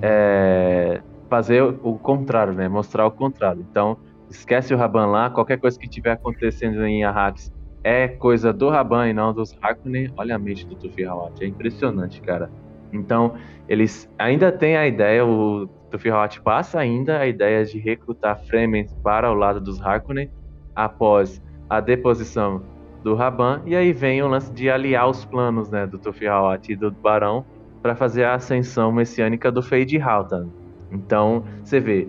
é, 0.00 1.02
fazer 1.28 1.62
o 1.64 1.98
contrário, 1.98 2.52
né? 2.52 2.68
Mostrar 2.68 3.06
o 3.06 3.10
contrário. 3.10 3.66
Então 3.68 3.96
esquece 4.30 4.72
o 4.72 4.76
Raban 4.76 5.06
lá, 5.06 5.30
qualquer 5.30 5.58
coisa 5.58 5.76
que 5.76 5.88
tiver 5.88 6.12
acontecendo 6.12 6.86
em 6.86 7.02
Arrakis 7.02 7.52
é 7.82 8.08
coisa 8.08 8.52
do 8.52 8.68
Raban 8.68 9.08
e 9.08 9.12
não 9.12 9.32
dos 9.32 9.56
Harkonnen. 9.60 10.12
Olha 10.16 10.36
a 10.36 10.38
mente 10.38 10.66
do 10.66 10.74
Tufi 10.74 11.04
Hawat, 11.04 11.42
é 11.42 11.46
impressionante, 11.46 12.20
cara. 12.20 12.50
Então, 12.92 13.34
eles 13.68 14.10
ainda 14.18 14.50
têm 14.50 14.76
a 14.76 14.86
ideia, 14.86 15.24
o 15.24 15.68
Tufi 15.90 16.10
Hawat 16.10 16.40
passa 16.40 16.80
ainda 16.80 17.18
a 17.18 17.26
ideia 17.26 17.64
de 17.64 17.78
recrutar 17.78 18.38
Fremen 18.44 18.86
para 19.02 19.30
o 19.30 19.34
lado 19.34 19.60
dos 19.60 19.80
Harkonnen 19.80 20.30
após 20.74 21.42
a 21.68 21.80
deposição 21.80 22.62
do 23.02 23.14
Raban, 23.14 23.62
e 23.64 23.74
aí 23.74 23.92
vem 23.92 24.22
o 24.22 24.28
lance 24.28 24.52
de 24.52 24.68
aliar 24.68 25.08
os 25.08 25.24
planos 25.24 25.70
né, 25.70 25.86
do 25.86 25.98
Tufi 25.98 26.26
Hawat 26.26 26.70
e 26.70 26.76
do 26.76 26.90
Barão 26.90 27.44
para 27.80 27.94
fazer 27.94 28.24
a 28.24 28.34
ascensão 28.34 28.92
messiânica 28.92 29.50
do 29.50 29.62
Fade 29.62 29.98
Haltan. 29.98 30.48
Então, 30.92 31.44
você 31.64 31.80
vê, 31.80 32.08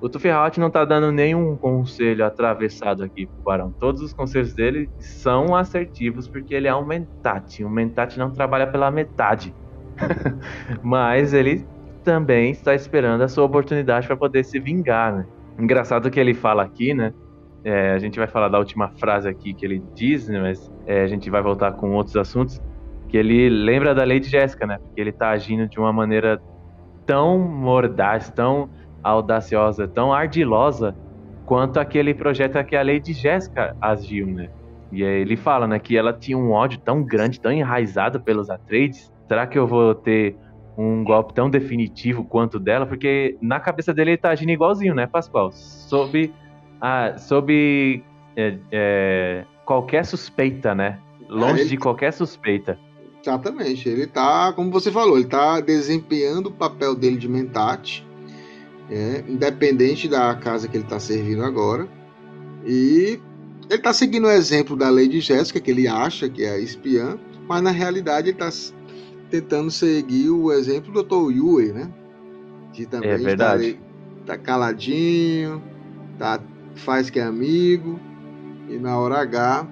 o 0.00 0.08
Tufirhat 0.08 0.58
não 0.58 0.70
tá 0.70 0.84
dando 0.84 1.12
nenhum 1.12 1.56
conselho 1.56 2.24
atravessado 2.24 3.02
aqui 3.02 3.26
pro 3.26 3.42
Barão. 3.42 3.70
Todos 3.70 4.00
os 4.00 4.12
conselhos 4.12 4.54
dele 4.54 4.88
são 4.98 5.54
assertivos 5.54 6.26
porque 6.26 6.54
ele 6.54 6.66
é 6.66 6.74
um 6.74 6.84
mentate. 6.84 7.64
Um 7.64 7.70
mentate 7.70 8.18
não 8.18 8.30
trabalha 8.30 8.66
pela 8.66 8.90
metade. 8.90 9.54
Mas 10.82 11.34
ele 11.34 11.66
também 12.02 12.50
está 12.50 12.74
esperando 12.74 13.22
a 13.22 13.28
sua 13.28 13.44
oportunidade 13.44 14.06
para 14.06 14.16
poder 14.16 14.42
se 14.44 14.58
vingar, 14.58 15.14
né? 15.14 15.26
Engraçado 15.58 16.10
que 16.10 16.18
ele 16.18 16.32
fala 16.32 16.62
aqui, 16.62 16.94
né? 16.94 17.12
É, 17.62 17.92
a 17.92 17.98
gente 17.98 18.18
vai 18.18 18.26
falar 18.26 18.48
da 18.48 18.58
última 18.58 18.88
frase 18.88 19.28
aqui 19.28 19.52
que 19.52 19.66
ele 19.66 19.82
diz, 19.94 20.26
né? 20.28 20.40
mas 20.40 20.72
é, 20.86 21.02
a 21.02 21.06
gente 21.06 21.28
vai 21.28 21.42
voltar 21.42 21.72
com 21.72 21.92
outros 21.92 22.16
assuntos. 22.16 22.60
Que 23.08 23.18
ele 23.18 23.50
lembra 23.50 23.94
da 23.94 24.04
Lady 24.04 24.28
Jéssica, 24.28 24.66
né? 24.66 24.78
Porque 24.78 24.98
ele 25.00 25.12
tá 25.12 25.30
agindo 25.30 25.68
de 25.68 25.78
uma 25.78 25.92
maneira 25.92 26.40
tão 27.04 27.38
mordaz, 27.38 28.30
tão 28.30 28.70
audaciosa, 29.02 29.88
tão 29.88 30.12
ardilosa 30.12 30.94
quanto 31.46 31.80
aquele 31.80 32.14
projeto 32.14 32.62
que 32.64 32.76
a 32.76 32.82
Lady 32.82 33.12
Jéssica 33.12 33.76
agiu, 33.80 34.26
né? 34.26 34.50
E 34.92 35.04
aí 35.04 35.20
ele 35.20 35.36
fala, 35.36 35.66
né, 35.66 35.78
que 35.78 35.96
ela 35.96 36.12
tinha 36.12 36.36
um 36.36 36.50
ódio 36.50 36.78
tão 36.78 37.02
grande, 37.02 37.40
tão 37.40 37.52
enraizado 37.52 38.20
pelos 38.20 38.50
Atreides. 38.50 39.12
Será 39.28 39.46
que 39.46 39.58
eu 39.58 39.66
vou 39.66 39.94
ter 39.94 40.36
um 40.76 41.04
golpe 41.04 41.32
tão 41.34 41.48
definitivo 41.48 42.24
quanto 42.24 42.58
dela? 42.58 42.86
Porque 42.86 43.36
na 43.40 43.60
cabeça 43.60 43.94
dele 43.94 44.12
ele 44.12 44.18
tá 44.18 44.30
agindo 44.30 44.50
igualzinho, 44.50 44.94
né, 44.94 45.06
Pascoal? 45.06 45.52
Sob, 45.52 46.32
a, 46.80 47.16
sob 47.18 48.04
é, 48.36 48.58
é, 48.72 49.44
qualquer 49.64 50.04
suspeita, 50.04 50.74
né? 50.74 50.98
Longe 51.28 51.62
ele... 51.62 51.70
de 51.70 51.76
qualquer 51.76 52.12
suspeita. 52.12 52.78
Exatamente. 53.22 53.88
Ele 53.88 54.06
tá, 54.06 54.52
como 54.52 54.70
você 54.70 54.90
falou, 54.90 55.16
ele 55.18 55.28
tá 55.28 55.60
desempenhando 55.60 56.48
o 56.48 56.52
papel 56.52 56.94
dele 56.94 57.16
de 57.16 57.28
mentate 57.28 58.08
é, 58.90 59.24
independente 59.28 60.08
da 60.08 60.34
casa 60.34 60.66
que 60.68 60.76
ele 60.76 60.84
está 60.84 60.98
servindo 60.98 61.44
agora. 61.44 61.88
E 62.66 63.20
ele 63.68 63.78
está 63.78 63.92
seguindo 63.92 64.26
o 64.26 64.30
exemplo 64.30 64.76
da 64.76 64.90
Lady 64.90 65.20
Jéssica, 65.20 65.60
que 65.60 65.70
ele 65.70 65.86
acha 65.86 66.28
que 66.28 66.44
é 66.44 66.60
espiã, 66.60 67.18
mas 67.48 67.62
na 67.62 67.70
realidade 67.70 68.30
ele 68.30 68.42
está 68.42 68.50
tentando 69.30 69.70
seguir 69.70 70.28
o 70.28 70.52
exemplo 70.52 70.92
do 70.92 71.02
Dr. 71.04 71.30
Yue, 71.32 71.72
né? 71.72 71.90
Que 72.72 72.84
também 72.84 73.10
é 73.10 73.16
verdade. 73.16 73.78
Está, 74.20 74.36
tá 74.36 74.38
caladinho, 74.38 75.62
tá, 76.18 76.40
faz 76.74 77.08
que 77.08 77.20
é 77.20 77.22
amigo, 77.22 77.98
e 78.68 78.76
na 78.76 78.98
hora 78.98 79.20
H 79.20 79.66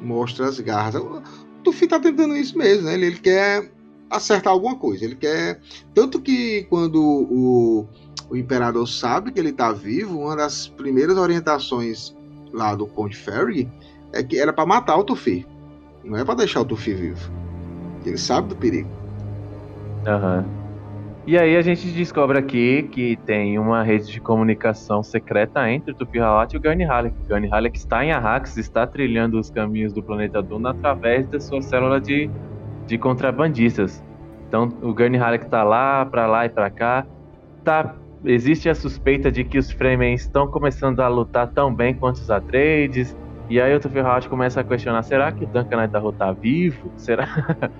mostra 0.00 0.46
as 0.46 0.58
garras. 0.60 1.02
O 1.02 1.22
Tufi 1.62 1.84
está 1.84 1.98
tentando 1.98 2.36
isso 2.36 2.56
mesmo, 2.56 2.84
né? 2.84 2.94
Ele, 2.94 3.06
ele 3.06 3.18
quer 3.18 3.70
acertar 4.08 4.52
alguma 4.52 4.76
coisa. 4.76 5.04
Ele 5.04 5.14
quer. 5.14 5.60
Tanto 5.94 6.20
que 6.20 6.66
quando 6.70 7.00
o 7.00 7.86
o 8.30 8.36
imperador 8.36 8.86
sabe 8.88 9.32
que 9.32 9.40
ele 9.40 9.50
está 9.50 9.72
vivo, 9.72 10.20
uma 10.20 10.36
das 10.36 10.68
primeiras 10.68 11.18
orientações 11.18 12.16
lá 12.52 12.74
do 12.74 12.86
Conde 12.86 13.16
Ferry 13.16 13.68
é 14.12 14.22
que 14.22 14.38
era 14.38 14.52
para 14.52 14.64
matar 14.64 14.96
o 14.96 15.04
Tufi. 15.04 15.44
Não 16.04 16.16
é 16.16 16.24
para 16.24 16.36
deixar 16.36 16.60
o 16.60 16.64
Tufi 16.64 16.94
vivo. 16.94 17.30
Ele 18.06 18.16
sabe 18.16 18.48
do 18.48 18.56
perigo. 18.56 18.88
Aham. 20.06 20.44
Uhum. 20.46 20.60
E 21.26 21.38
aí 21.38 21.54
a 21.54 21.60
gente 21.60 21.86
descobre 21.92 22.38
aqui 22.38 22.84
que 22.90 23.16
tem 23.26 23.58
uma 23.58 23.82
rede 23.82 24.10
de 24.10 24.20
comunicação 24.20 25.02
secreta 25.02 25.70
entre 25.70 25.92
o 25.92 25.94
Tufi 25.94 26.18
Halat 26.18 26.54
e 26.54 26.56
o 26.56 26.60
Gurney 26.60 26.86
Halleck. 26.86 27.14
O 27.24 27.28
Gurney 27.28 27.50
Halleck 27.50 27.76
está 27.76 28.04
em 28.04 28.10
Arrax, 28.10 28.56
está 28.56 28.86
trilhando 28.86 29.38
os 29.38 29.50
caminhos 29.50 29.92
do 29.92 30.02
planeta 30.02 30.42
Duna 30.42 30.70
através 30.70 31.28
da 31.28 31.38
sua 31.38 31.60
célula 31.60 32.00
de, 32.00 32.30
de 32.86 32.96
contrabandistas. 32.96 34.02
Então 34.48 34.72
o 34.80 34.94
Gurney 34.94 35.20
Halleck 35.20 35.44
está 35.44 35.62
lá, 35.62 36.06
para 36.06 36.26
lá 36.26 36.46
e 36.46 36.48
para 36.48 36.70
cá, 36.70 37.06
tá 37.62 37.94
existe 38.24 38.68
a 38.68 38.74
suspeita 38.74 39.30
de 39.30 39.44
que 39.44 39.58
os 39.58 39.70
Fremen 39.70 40.14
estão 40.14 40.46
começando 40.46 41.00
a 41.00 41.08
lutar 41.08 41.48
tão 41.48 41.74
bem 41.74 41.94
quanto 41.94 42.16
os 42.16 42.30
Atreides. 42.30 43.16
E 43.48 43.60
aí 43.60 43.74
o 43.74 43.80
Tufilhout 43.80 44.28
começa 44.28 44.60
a 44.60 44.64
questionar: 44.64 45.02
será 45.02 45.32
que 45.32 45.44
o 45.44 45.46
Duncan 45.46 45.84
Idaho 45.84 46.12
tá 46.12 46.32
vivo? 46.32 46.92
Será? 46.96 47.26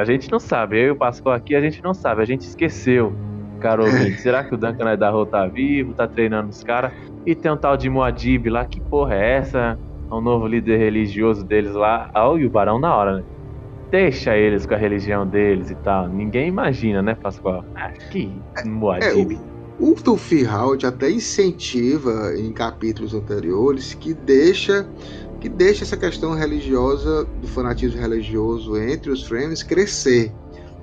A 0.00 0.04
gente 0.04 0.28
não 0.28 0.40
sabe, 0.40 0.76
eu 0.76 0.88
e 0.88 0.90
o 0.90 0.96
Pascoal 0.96 1.36
aqui, 1.36 1.54
a 1.54 1.60
gente 1.60 1.80
não 1.84 1.94
sabe, 1.94 2.20
a 2.20 2.24
gente 2.24 2.40
esqueceu. 2.40 3.12
Ouvinte, 3.78 4.20
será 4.20 4.42
que 4.42 4.52
o 4.52 4.58
Duncan 4.58 4.92
Idaho 4.92 5.24
tá 5.24 5.46
vivo, 5.46 5.94
tá 5.94 6.08
treinando 6.08 6.48
os 6.48 6.64
caras? 6.64 6.92
E 7.24 7.32
tem 7.32 7.48
um 7.52 7.56
tal 7.56 7.76
de 7.76 7.88
Moadib 7.88 8.50
lá, 8.50 8.64
que 8.64 8.80
porra 8.80 9.14
é 9.14 9.36
essa? 9.36 9.78
É 10.10 10.14
um 10.14 10.20
novo 10.20 10.48
líder 10.48 10.78
religioso 10.78 11.44
deles 11.44 11.74
lá. 11.74 12.10
Ah, 12.12 12.34
e 12.36 12.44
o 12.44 12.50
Barão 12.50 12.80
na 12.80 12.92
hora, 12.92 13.16
né? 13.18 13.24
Deixa 13.92 14.36
eles 14.36 14.66
com 14.66 14.74
a 14.74 14.76
religião 14.76 15.24
deles 15.24 15.70
e 15.70 15.76
tal. 15.76 16.08
Ninguém 16.08 16.48
imagina, 16.48 17.00
né, 17.00 17.14
Pascoal? 17.14 17.64
Ah, 17.76 17.92
que 18.10 18.32
Moadib. 18.64 19.38
O 19.82 19.96
Tufi 19.96 20.46
Howard 20.46 20.86
até 20.86 21.10
incentiva 21.10 22.34
em 22.36 22.52
capítulos 22.52 23.14
anteriores 23.14 23.94
que 23.94 24.14
deixa 24.14 24.88
que 25.40 25.48
deixa 25.48 25.82
essa 25.82 25.96
questão 25.96 26.34
religiosa 26.34 27.24
do 27.24 27.48
fanatismo 27.48 28.00
religioso 28.00 28.76
entre 28.76 29.10
os 29.10 29.24
Fremen 29.24 29.56
crescer. 29.66 30.32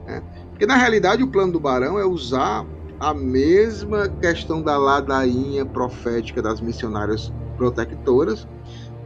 Né? 0.05 0.21
Porque 0.49 0.65
na 0.65 0.75
realidade 0.75 1.23
o 1.23 1.27
plano 1.27 1.53
do 1.53 1.61
Barão 1.61 1.97
é 1.97 2.05
usar 2.05 2.67
a 2.99 3.13
mesma 3.13 4.09
questão 4.09 4.61
da 4.61 4.77
ladainha 4.77 5.65
profética 5.65 6.41
das 6.41 6.59
missionárias 6.59 7.31
protectoras 7.55 8.45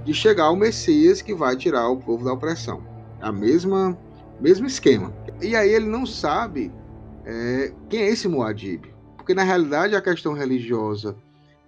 de 0.03 0.11
chegar 0.11 0.45
ao 0.45 0.55
Messias 0.55 1.21
que 1.21 1.35
vai 1.35 1.55
tirar 1.55 1.87
o 1.89 1.97
povo 1.97 2.25
da 2.25 2.33
opressão. 2.33 2.81
A 3.21 3.31
mesma 3.31 3.95
mesmo 4.41 4.65
esquema. 4.65 5.13
E 5.39 5.55
aí 5.55 5.69
ele 5.69 5.85
não 5.85 6.03
sabe 6.03 6.71
é, 7.23 7.71
quem 7.87 7.99
é 7.99 8.09
esse 8.09 8.27
Muad'Dib. 8.27 8.92
Porque 9.23 9.33
na 9.33 9.43
realidade 9.43 9.95
a 9.95 10.01
questão 10.01 10.33
religiosa 10.33 11.15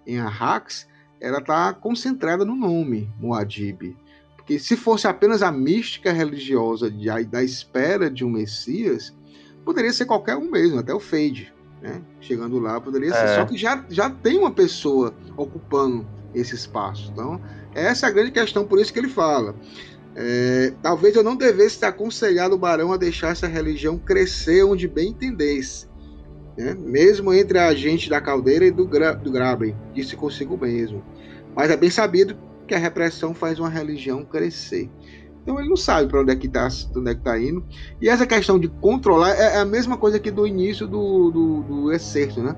em 0.06 0.18
Arrax 0.18 0.86
ela 1.18 1.38
está 1.38 1.72
concentrada 1.72 2.44
no 2.44 2.54
nome 2.54 3.10
Muad'Dib. 3.18 3.96
Porque 4.36 4.58
se 4.58 4.76
fosse 4.76 5.08
apenas 5.08 5.42
a 5.42 5.50
mística 5.50 6.12
religiosa 6.12 6.90
de, 6.90 7.08
da 7.24 7.42
espera 7.42 8.10
de 8.10 8.26
um 8.26 8.28
Messias, 8.28 9.16
poderia 9.64 9.90
ser 9.90 10.04
qualquer 10.04 10.36
um 10.36 10.50
mesmo, 10.50 10.78
até 10.78 10.92
o 10.92 11.00
Fade. 11.00 11.50
Né? 11.80 12.02
Chegando 12.20 12.58
lá, 12.58 12.78
poderia 12.78 13.10
ser. 13.10 13.24
É. 13.24 13.34
Só 13.36 13.46
que 13.46 13.56
já, 13.56 13.82
já 13.88 14.10
tem 14.10 14.36
uma 14.36 14.50
pessoa 14.50 15.14
ocupando 15.34 16.06
esse 16.34 16.54
espaço. 16.54 17.10
Então, 17.10 17.40
essa 17.74 18.04
é 18.04 18.10
a 18.10 18.12
grande 18.12 18.32
questão, 18.32 18.66
por 18.66 18.78
isso 18.78 18.92
que 18.92 18.98
ele 18.98 19.08
fala. 19.08 19.54
É, 20.14 20.74
talvez 20.82 21.16
eu 21.16 21.22
não 21.22 21.34
devesse 21.34 21.80
ter 21.80 21.86
aconselhado 21.86 22.54
o 22.54 22.58
barão 22.58 22.92
a 22.92 22.98
deixar 22.98 23.28
essa 23.28 23.46
religião 23.46 23.96
crescer 23.96 24.62
onde 24.62 24.86
bem 24.86 25.08
entendesse 25.08 25.86
né? 26.56 26.74
mesmo 26.78 27.32
entre 27.32 27.58
a 27.58 27.74
gente 27.74 28.08
da 28.08 28.20
caldeira 28.20 28.66
e 28.66 28.70
do, 28.70 28.86
gra 28.86 29.12
do 29.12 29.30
Graben, 29.30 29.76
disse 29.94 30.16
consigo 30.16 30.56
mesmo. 30.56 31.02
Mas 31.54 31.70
é 31.70 31.76
bem 31.76 31.90
sabido 31.90 32.36
que 32.66 32.74
a 32.74 32.78
repressão 32.78 33.32
faz 33.34 33.58
uma 33.58 33.68
religião 33.68 34.24
crescer. 34.24 34.90
Então 35.42 35.60
ele 35.60 35.68
não 35.68 35.76
sabe 35.76 36.08
para 36.08 36.20
onde 36.20 36.32
é 36.32 36.36
que 36.36 36.48
está 36.48 36.66
é 36.66 37.14
tá 37.14 37.38
indo. 37.38 37.64
E 38.00 38.08
essa 38.08 38.26
questão 38.26 38.58
de 38.58 38.66
controlar 38.66 39.30
é, 39.30 39.54
é 39.54 39.58
a 39.58 39.64
mesma 39.64 39.96
coisa 39.96 40.18
que 40.18 40.30
do 40.30 40.44
início 40.44 40.88
do, 40.88 41.30
do, 41.30 41.62
do 41.62 41.92
exército, 41.92 42.42
né? 42.42 42.56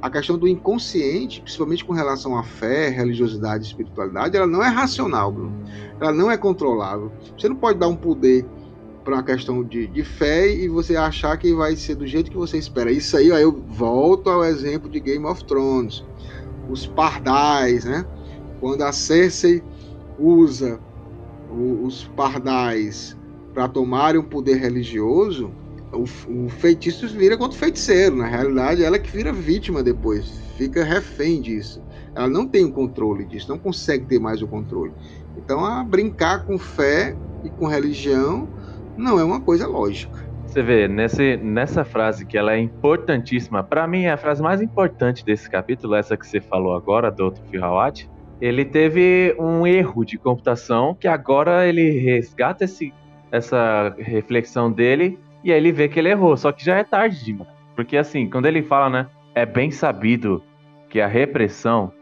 A 0.00 0.10
questão 0.10 0.36
do 0.38 0.48
inconsciente, 0.48 1.42
principalmente 1.42 1.84
com 1.84 1.92
relação 1.92 2.36
à 2.36 2.42
fé, 2.42 2.88
religiosidade, 2.88 3.66
espiritualidade, 3.66 4.36
ela 4.36 4.46
não 4.46 4.64
é 4.64 4.68
racional, 4.68 5.30
Bruno. 5.30 5.52
Ela 6.00 6.10
não 6.10 6.30
é 6.30 6.36
controlável. 6.36 7.12
Você 7.38 7.48
não 7.48 7.54
pode 7.54 7.78
dar 7.78 7.86
um 7.86 7.94
poder 7.94 8.44
para 9.02 9.14
uma 9.14 9.22
questão 9.22 9.62
de, 9.62 9.86
de 9.86 10.04
fé 10.04 10.48
e 10.48 10.68
você 10.68 10.96
achar 10.96 11.36
que 11.36 11.52
vai 11.54 11.76
ser 11.76 11.94
do 11.94 12.06
jeito 12.06 12.30
que 12.30 12.36
você 12.36 12.58
espera. 12.58 12.90
Isso 12.90 13.16
aí, 13.16 13.30
ó, 13.30 13.38
eu 13.38 13.52
volto 13.52 14.30
ao 14.30 14.44
exemplo 14.44 14.88
de 14.88 15.00
Game 15.00 15.24
of 15.26 15.44
Thrones. 15.44 16.04
Os 16.68 16.86
pardais, 16.86 17.84
né? 17.84 18.06
Quando 18.60 18.82
a 18.82 18.92
Cersei 18.92 19.62
usa 20.18 20.78
o, 21.50 21.84
os 21.84 22.04
pardais 22.16 23.16
para 23.52 23.68
tomarem 23.68 24.20
um 24.20 24.24
poder 24.24 24.56
religioso, 24.56 25.50
o, 25.92 26.04
o 26.44 26.48
feitiço 26.48 27.06
vira 27.08 27.36
contra 27.36 27.56
o 27.56 27.58
feiticeiro. 27.60 28.16
Na 28.16 28.26
realidade, 28.26 28.82
ela 28.82 28.98
que 28.98 29.10
vira 29.10 29.32
vítima 29.32 29.82
depois, 29.82 30.30
fica 30.56 30.84
refém 30.84 31.40
disso. 31.40 31.82
Ela 32.14 32.28
não 32.28 32.46
tem 32.46 32.64
o 32.64 32.72
controle 32.72 33.24
disso, 33.24 33.48
não 33.48 33.58
consegue 33.58 34.06
ter 34.06 34.18
mais 34.18 34.42
o 34.42 34.46
controle. 34.46 34.92
Então, 35.36 35.64
a 35.64 35.82
brincar 35.82 36.44
com 36.44 36.58
fé 36.58 37.16
e 37.42 37.50
com 37.50 37.66
religião 37.66 38.48
não 38.96 39.18
é 39.18 39.24
uma 39.24 39.40
coisa 39.40 39.66
lógica. 39.66 40.30
Você 40.46 40.62
vê, 40.62 40.86
nesse, 40.86 41.36
nessa 41.38 41.82
frase 41.82 42.26
que 42.26 42.36
ela 42.36 42.52
é 42.52 42.58
importantíssima, 42.58 43.62
para 43.62 43.86
mim 43.86 44.02
é 44.02 44.12
a 44.12 44.16
frase 44.18 44.42
mais 44.42 44.60
importante 44.60 45.24
desse 45.24 45.48
capítulo, 45.48 45.94
essa 45.94 46.16
que 46.16 46.26
você 46.26 46.40
falou 46.40 46.76
agora, 46.76 47.10
do 47.10 47.24
outro 47.24 47.42
ele 48.40 48.64
teve 48.64 49.34
um 49.38 49.64
erro 49.64 50.04
de 50.04 50.18
computação 50.18 50.96
que 50.98 51.06
agora 51.06 51.66
ele 51.66 51.90
resgata 52.00 52.64
esse, 52.64 52.92
essa 53.30 53.94
reflexão 53.96 54.70
dele 54.70 55.16
e 55.44 55.52
aí 55.52 55.58
ele 55.58 55.70
vê 55.70 55.88
que 55.88 55.98
ele 55.98 56.10
errou, 56.10 56.36
só 56.36 56.50
que 56.50 56.64
já 56.64 56.76
é 56.76 56.84
tarde 56.84 57.24
demais. 57.24 57.48
Porque 57.76 57.96
assim, 57.96 58.28
quando 58.28 58.46
ele 58.46 58.62
fala, 58.62 58.90
né, 58.90 59.06
é 59.34 59.46
bem 59.46 59.70
sabido 59.70 60.42
que 60.90 61.00
a 61.00 61.06
repressão 61.06 61.92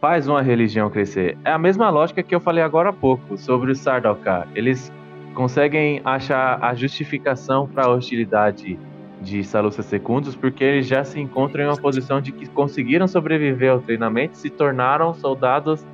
faz 0.00 0.28
uma 0.28 0.42
religião 0.42 0.90
crescer. 0.90 1.38
É 1.44 1.52
a 1.52 1.58
mesma 1.58 1.88
lógica 1.90 2.22
que 2.22 2.34
eu 2.34 2.40
falei 2.40 2.62
agora 2.62 2.90
há 2.90 2.92
pouco 2.92 3.38
sobre 3.38 3.70
o 3.70 3.74
Sardaukar. 3.74 4.48
Eles 4.54 4.92
conseguem 5.34 6.00
achar 6.04 6.58
a 6.62 6.74
justificação 6.74 7.66
para 7.66 7.84
a 7.84 7.90
hostilidade 7.90 8.78
de 9.20 9.42
Salusa 9.42 9.82
Secundos 9.82 10.36
porque 10.36 10.62
eles 10.62 10.86
já 10.86 11.02
se 11.02 11.18
encontram 11.20 11.64
em 11.64 11.66
uma 11.66 11.76
posição 11.76 12.20
de 12.20 12.30
que 12.30 12.46
conseguiram 12.48 13.08
sobreviver 13.08 13.72
ao 13.72 13.80
treinamento 13.80 14.36
se 14.36 14.50
tornaram 14.50 15.14
soldados 15.14 15.84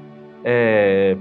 é, 0.44 1.16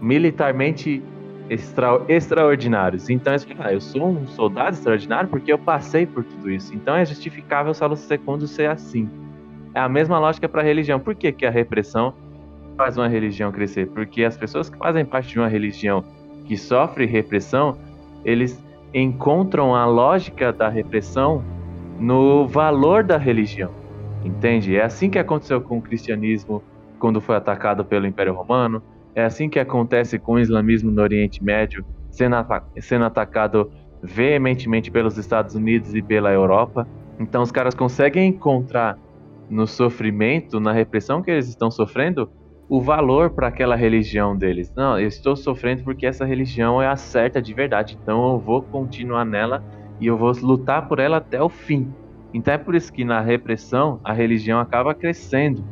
militarmente 0.00 1.02
extra, 1.48 2.00
extraordinários. 2.08 3.08
Então 3.08 3.32
eles 3.32 3.44
falam, 3.44 3.62
ah, 3.66 3.72
eu 3.72 3.80
sou 3.80 4.08
um 4.08 4.26
soldado 4.28 4.76
extraordinário 4.76 5.28
porque 5.28 5.52
eu 5.52 5.58
passei 5.58 6.06
por 6.06 6.22
tudo 6.22 6.50
isso. 6.50 6.74
Então 6.74 6.94
é 6.94 7.04
justificável 7.04 7.72
Salusa 7.74 8.06
Secundos 8.06 8.50
ser 8.50 8.70
assim. 8.70 9.08
É 9.74 9.80
a 9.80 9.88
mesma 9.88 10.18
lógica 10.18 10.48
para 10.48 10.60
a 10.60 10.64
religião. 10.64 11.00
Por 11.00 11.14
que, 11.14 11.32
que 11.32 11.46
a 11.46 11.50
repressão 11.50 12.14
faz 12.76 12.96
uma 12.96 13.08
religião 13.08 13.50
crescer? 13.50 13.88
Porque 13.88 14.24
as 14.24 14.36
pessoas 14.36 14.68
que 14.68 14.76
fazem 14.76 15.04
parte 15.04 15.30
de 15.30 15.38
uma 15.38 15.48
religião 15.48 16.04
que 16.48 16.56
sofre 16.56 17.04
repressão, 17.04 17.76
eles 18.24 18.64
encontram 18.94 19.74
a 19.74 19.84
lógica 19.84 20.50
da 20.50 20.70
repressão 20.70 21.44
no 22.00 22.48
valor 22.48 23.04
da 23.04 23.18
religião. 23.18 23.70
Entende? 24.24 24.74
É 24.74 24.82
assim 24.82 25.10
que 25.10 25.18
aconteceu 25.18 25.60
com 25.60 25.76
o 25.76 25.82
cristianismo 25.82 26.62
quando 26.98 27.20
foi 27.20 27.36
atacado 27.36 27.84
pelo 27.84 28.06
Império 28.06 28.34
Romano, 28.34 28.82
é 29.14 29.22
assim 29.22 29.48
que 29.48 29.60
acontece 29.60 30.18
com 30.18 30.32
o 30.32 30.38
islamismo 30.38 30.90
no 30.90 31.02
Oriente 31.02 31.44
Médio, 31.44 31.84
sendo, 32.10 32.36
sendo 32.80 33.04
atacado 33.04 33.70
veementemente 34.02 34.90
pelos 34.90 35.18
Estados 35.18 35.54
Unidos 35.54 35.94
e 35.94 36.00
pela 36.00 36.32
Europa. 36.32 36.88
Então 37.20 37.42
os 37.42 37.52
caras 37.52 37.74
conseguem 37.74 38.28
encontrar 38.28 38.98
no 39.50 39.66
sofrimento, 39.66 40.58
na 40.58 40.72
repressão 40.72 41.22
que 41.22 41.30
eles 41.30 41.48
estão 41.48 41.70
sofrendo, 41.70 42.30
o 42.68 42.80
valor 42.80 43.30
para 43.30 43.48
aquela 43.48 43.74
religião 43.74 44.36
deles. 44.36 44.72
Não, 44.76 44.98
eu 44.98 45.08
estou 45.08 45.34
sofrendo 45.34 45.82
porque 45.82 46.06
essa 46.06 46.24
religião 46.24 46.82
é 46.82 46.86
a 46.86 46.96
certa 46.96 47.40
de 47.40 47.54
verdade, 47.54 47.98
então 48.00 48.32
eu 48.32 48.38
vou 48.38 48.62
continuar 48.62 49.24
nela 49.24 49.64
e 49.98 50.06
eu 50.06 50.16
vou 50.18 50.32
lutar 50.42 50.86
por 50.86 50.98
ela 50.98 51.16
até 51.16 51.42
o 51.42 51.48
fim. 51.48 51.90
Então 52.32 52.52
é 52.52 52.58
por 52.58 52.74
isso 52.74 52.92
que 52.92 53.04
na 53.04 53.20
repressão 53.20 54.00
a 54.04 54.12
religião 54.12 54.60
acaba 54.60 54.94
crescendo. 54.94 55.64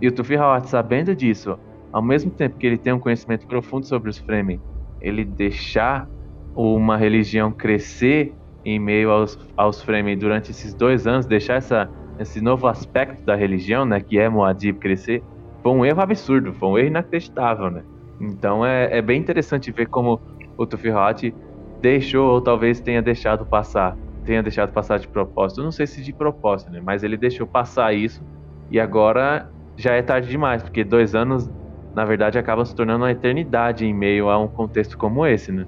E 0.00 0.08
o 0.08 0.12
Tufi 0.12 0.36
Hawat, 0.36 0.68
sabendo 0.68 1.16
disso, 1.16 1.58
ao 1.90 2.02
mesmo 2.02 2.30
tempo 2.30 2.58
que 2.58 2.66
ele 2.66 2.76
tem 2.76 2.92
um 2.92 2.98
conhecimento 2.98 3.46
profundo 3.46 3.86
sobre 3.86 4.10
os 4.10 4.18
Fremen, 4.18 4.60
ele 5.00 5.24
deixar 5.24 6.08
uma 6.54 6.96
religião 6.96 7.50
crescer 7.50 8.34
em 8.64 8.78
meio 8.78 9.10
aos, 9.10 9.38
aos 9.56 9.82
Fremen 9.82 10.18
durante 10.18 10.50
esses 10.50 10.74
dois 10.74 11.06
anos, 11.06 11.24
deixar 11.24 11.54
essa, 11.54 11.90
esse 12.18 12.40
novo 12.40 12.66
aspecto 12.66 13.24
da 13.24 13.34
religião, 13.34 13.84
né, 13.84 14.00
que 14.00 14.18
é 14.18 14.28
Moadib 14.28 14.78
crescer, 14.78 15.22
foi 15.62 15.72
um 15.72 15.84
erro 15.84 16.00
absurdo, 16.00 16.52
foi 16.54 16.68
um 16.68 16.78
erro 16.78 16.88
inacreditável, 16.88 17.70
né? 17.70 17.82
Então 18.20 18.64
é, 18.64 18.98
é 18.98 19.02
bem 19.02 19.20
interessante 19.20 19.70
ver 19.70 19.86
como 19.86 20.20
o 20.56 20.66
Tufihat 20.66 21.34
deixou, 21.80 22.30
ou 22.30 22.40
talvez 22.40 22.80
tenha 22.80 23.02
deixado 23.02 23.44
passar, 23.44 23.96
tenha 24.24 24.42
deixado 24.42 24.72
passar 24.72 24.98
de 24.98 25.08
propósito. 25.08 25.62
não 25.62 25.72
sei 25.72 25.86
se 25.86 26.02
de 26.02 26.12
propósito, 26.12 26.70
né? 26.70 26.80
Mas 26.84 27.02
ele 27.02 27.16
deixou 27.16 27.46
passar 27.46 27.92
isso 27.92 28.22
e 28.70 28.78
agora 28.78 29.50
já 29.76 29.92
é 29.92 30.02
tarde 30.02 30.28
demais, 30.28 30.62
porque 30.62 30.84
dois 30.84 31.14
anos, 31.14 31.48
na 31.94 32.04
verdade, 32.04 32.38
acaba 32.38 32.64
se 32.64 32.74
tornando 32.74 33.04
uma 33.04 33.10
eternidade 33.10 33.84
em 33.84 33.94
meio 33.94 34.28
a 34.28 34.38
um 34.38 34.48
contexto 34.48 34.96
como 34.96 35.26
esse, 35.26 35.50
né? 35.50 35.66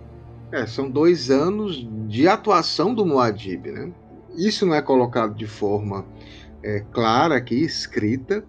É, 0.52 0.66
são 0.66 0.88
dois 0.88 1.30
anos 1.30 1.86
de 2.06 2.28
atuação 2.28 2.94
do 2.94 3.04
Muad'Dib, 3.04 3.72
né? 3.72 3.92
Isso 4.36 4.64
não 4.64 4.74
é 4.74 4.82
colocado 4.82 5.34
de 5.34 5.46
forma 5.46 6.04
é, 6.62 6.80
clara 6.92 7.36
aqui, 7.36 7.62
escrita, 7.62 8.44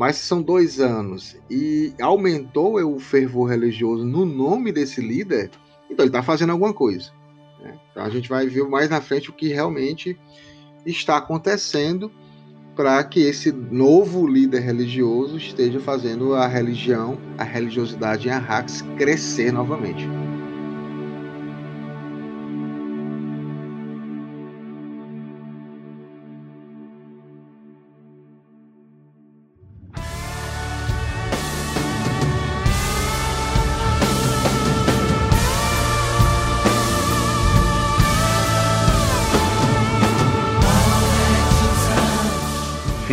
mas 0.00 0.16
são 0.16 0.40
dois 0.40 0.80
anos 0.80 1.36
e 1.50 1.92
aumentou 2.00 2.82
o 2.82 2.98
fervor 2.98 3.50
religioso 3.50 4.02
no 4.02 4.24
nome 4.24 4.72
desse 4.72 4.98
líder, 4.98 5.50
então 5.90 6.06
ele 6.06 6.08
está 6.08 6.22
fazendo 6.22 6.52
alguma 6.52 6.72
coisa. 6.72 7.10
Né? 7.62 7.78
Então 7.90 8.02
a 8.02 8.08
gente 8.08 8.26
vai 8.26 8.46
ver 8.46 8.66
mais 8.66 8.88
na 8.88 9.02
frente 9.02 9.28
o 9.28 9.32
que 9.34 9.48
realmente 9.48 10.18
está 10.86 11.18
acontecendo 11.18 12.10
para 12.74 13.04
que 13.04 13.20
esse 13.20 13.52
novo 13.52 14.26
líder 14.26 14.60
religioso 14.60 15.36
esteja 15.36 15.78
fazendo 15.78 16.32
a 16.34 16.46
religião, 16.46 17.18
a 17.36 17.44
religiosidade 17.44 18.26
em 18.26 18.30
Arrax 18.30 18.80
crescer 18.96 19.52
novamente. 19.52 20.08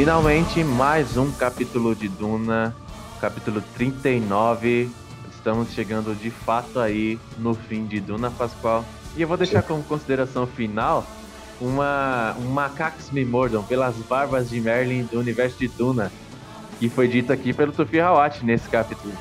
Finalmente 0.07 0.63
mais 0.63 1.17
um 1.17 1.29
capítulo 1.33 1.93
de 1.93 2.07
Duna, 2.07 2.73
capítulo 3.19 3.61
39. 3.75 4.89
Estamos 5.29 5.73
chegando 5.73 6.15
de 6.15 6.31
fato 6.31 6.79
aí 6.79 7.19
no 7.37 7.53
fim 7.53 7.85
de 7.85 7.99
Duna 7.99 8.31
Pascoal. 8.31 8.85
E 9.17 9.21
eu 9.21 9.27
vou 9.27 9.35
deixar 9.35 9.63
como 9.63 9.83
consideração 9.83 10.47
final 10.47 11.05
uma 11.59 12.33
um 12.39 12.45
Macax 12.45 13.11
Me 13.11 13.25
Mordam 13.25 13.61
pelas 13.63 13.97
barbas 13.97 14.49
de 14.49 14.61
Merlin 14.61 15.03
do 15.03 15.19
universo 15.19 15.59
de 15.59 15.67
Duna, 15.67 16.09
que 16.79 16.87
foi 16.87 17.09
dito 17.09 17.33
aqui 17.33 17.51
pelo 17.51 17.73
Tufi 17.73 17.99
Hawat 17.99 18.45
nesse 18.45 18.69
capítulo. 18.69 19.13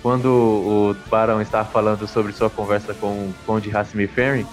Quando 0.00 0.28
o 0.28 0.96
Barão 1.10 1.42
estava 1.42 1.68
falando 1.68 2.06
sobre 2.06 2.30
sua 2.30 2.48
conversa 2.48 2.94
com 2.94 3.08
o 3.08 3.34
Conde 3.44 3.76
Hassimi 3.76 4.06
Ferry, 4.06 4.46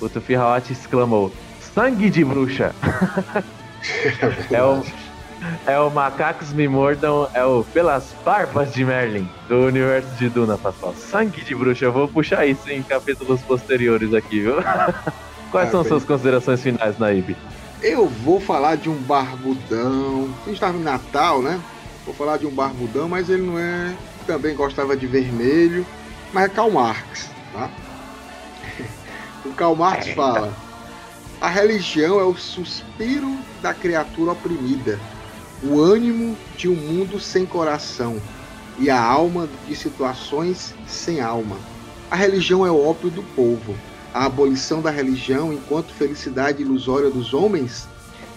o 0.00 0.08
Tufi 0.08 0.36
Hawat 0.36 0.72
exclamou: 0.72 1.32
Sangue 1.74 2.08
de 2.08 2.24
bruxa! 2.24 2.72
é, 4.48 4.62
o, 4.62 4.82
é 5.66 5.78
o 5.78 5.90
Macacos 5.90 6.52
Me 6.52 6.68
Mordam, 6.68 7.28
é 7.34 7.44
o 7.44 7.64
Pelas 7.64 8.14
Barbas 8.24 8.72
de 8.72 8.84
Merlin, 8.84 9.28
do 9.48 9.66
universo 9.66 10.08
de 10.16 10.28
Duna, 10.28 10.56
pessoal. 10.58 10.94
Sangue 10.94 11.42
de 11.42 11.54
bruxa, 11.54 11.84
eu 11.84 11.92
vou 11.92 12.08
puxar 12.08 12.46
isso 12.46 12.70
em 12.70 12.82
capítulos 12.82 13.40
posteriores 13.42 14.12
aqui, 14.14 14.40
viu? 14.40 14.56
Quais 15.50 15.68
ah, 15.68 15.70
são 15.70 15.82
bem. 15.82 15.88
suas 15.88 16.04
considerações 16.04 16.62
finais, 16.62 16.98
Naib? 16.98 17.36
Eu 17.82 18.08
vou 18.08 18.40
falar 18.40 18.76
de 18.76 18.88
um 18.88 18.96
barbudão. 18.96 20.28
A 20.42 20.46
gente 20.46 20.54
estava 20.54 20.76
em 20.76 20.82
Natal, 20.82 21.42
né? 21.42 21.60
Vou 22.04 22.14
falar 22.14 22.38
de 22.38 22.46
um 22.46 22.50
barbudão, 22.50 23.08
mas 23.08 23.28
ele 23.28 23.42
não 23.42 23.58
é. 23.58 23.94
Também 24.26 24.54
gostava 24.56 24.96
de 24.96 25.06
vermelho, 25.06 25.86
mas 26.32 26.44
é 26.44 26.48
Karl 26.48 26.70
Marx, 26.70 27.30
tá? 27.52 27.70
O 29.44 29.52
Karl 29.52 29.76
Marx 29.76 30.06
é. 30.06 30.14
fala: 30.14 30.52
a 31.40 31.48
religião 31.48 32.18
é 32.18 32.24
o 32.24 32.34
suspiro 32.34 33.36
da 33.60 33.74
criatura 33.74 34.32
oprimida, 34.32 34.98
o 35.62 35.80
ânimo 35.80 36.36
de 36.56 36.68
um 36.68 36.74
mundo 36.74 37.18
sem 37.18 37.46
coração 37.46 38.20
e 38.78 38.90
a 38.90 39.00
alma 39.00 39.48
de 39.66 39.76
situações 39.76 40.74
sem 40.86 41.20
alma. 41.20 41.56
A 42.10 42.16
religião 42.16 42.66
é 42.66 42.70
o 42.70 42.86
ópio 42.86 43.10
do 43.10 43.22
povo. 43.34 43.74
A 44.12 44.26
abolição 44.26 44.80
da 44.80 44.90
religião 44.90 45.52
enquanto 45.52 45.92
felicidade 45.92 46.62
ilusória 46.62 47.10
dos 47.10 47.34
homens 47.34 47.88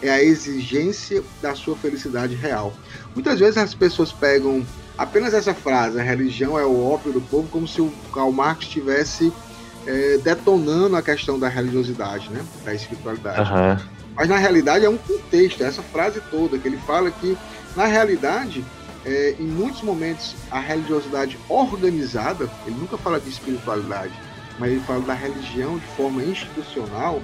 é 0.01 0.09
a 0.09 0.23
exigência 0.23 1.23
da 1.41 1.55
sua 1.55 1.75
felicidade 1.75 2.35
real. 2.35 2.73
Muitas 3.13 3.39
vezes 3.39 3.57
as 3.57 3.73
pessoas 3.73 4.11
pegam 4.11 4.65
apenas 4.97 5.33
essa 5.33 5.53
frase, 5.53 5.99
a 5.99 6.03
religião 6.03 6.57
é 6.57 6.65
o 6.65 6.83
ópio 6.83 7.11
do 7.11 7.21
povo, 7.21 7.47
como 7.49 7.67
se 7.67 7.81
o 7.81 7.91
Karl 8.13 8.31
Marx 8.31 8.65
estivesse 8.65 9.31
é, 9.85 10.17
detonando 10.17 10.95
a 10.95 11.01
questão 11.01 11.39
da 11.39 11.47
religiosidade, 11.47 12.29
né? 12.29 12.43
da 12.65 12.73
espiritualidade. 12.73 13.51
Uhum. 13.51 13.96
Mas 14.17 14.27
na 14.27 14.37
realidade 14.37 14.83
é 14.83 14.89
um 14.89 14.97
contexto, 14.97 15.63
é 15.63 15.67
essa 15.67 15.83
frase 15.83 16.19
toda 16.31 16.57
que 16.57 16.67
ele 16.67 16.77
fala 16.77 17.11
que, 17.11 17.37
na 17.75 17.85
realidade, 17.85 18.65
é, 19.05 19.35
em 19.39 19.45
muitos 19.45 19.83
momentos 19.83 20.35
a 20.49 20.59
religiosidade 20.59 21.37
organizada, 21.47 22.49
ele 22.65 22.75
nunca 22.79 22.97
fala 22.97 23.19
de 23.19 23.29
espiritualidade, 23.29 24.13
mas 24.57 24.71
ele 24.71 24.81
fala 24.81 25.01
da 25.01 25.13
religião 25.13 25.77
de 25.77 25.85
forma 25.95 26.23
institucional, 26.23 27.21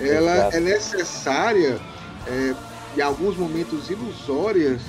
ela 0.00 0.34
Exato. 0.34 0.56
é 0.56 0.60
necessária 0.60 1.80
é, 2.26 2.54
em 2.96 3.02
alguns 3.02 3.36
momentos 3.36 3.90
ilusórias, 3.90 4.80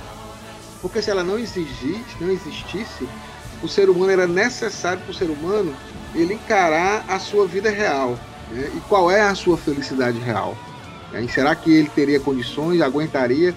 porque 0.82 1.02
se 1.02 1.12
ela 1.12 1.24
não 1.24 1.38
existisse, 1.38 2.16
não 2.22 2.32
existisse, 2.32 3.08
o 3.62 3.68
ser 3.68 3.90
humano 3.90 4.12
era 4.12 4.26
necessário 4.26 5.04
para 5.04 5.12
o 5.12 5.14
ser 5.14 5.30
humano 5.30 5.76
ele 6.16 6.34
encarar 6.34 7.04
a 7.10 7.20
sua 7.20 7.46
vida 7.46 7.70
real. 7.70 8.18
Né? 8.50 8.72
E 8.74 8.80
qual 8.88 9.12
é 9.12 9.22
a 9.22 9.36
sua 9.36 9.58
felicidade 9.58 10.18
real? 10.18 10.58
E 11.14 11.28
será 11.28 11.56
que 11.56 11.72
ele 11.72 11.90
teria 11.90 12.20
condições, 12.20 12.82
aguentaria 12.82 13.54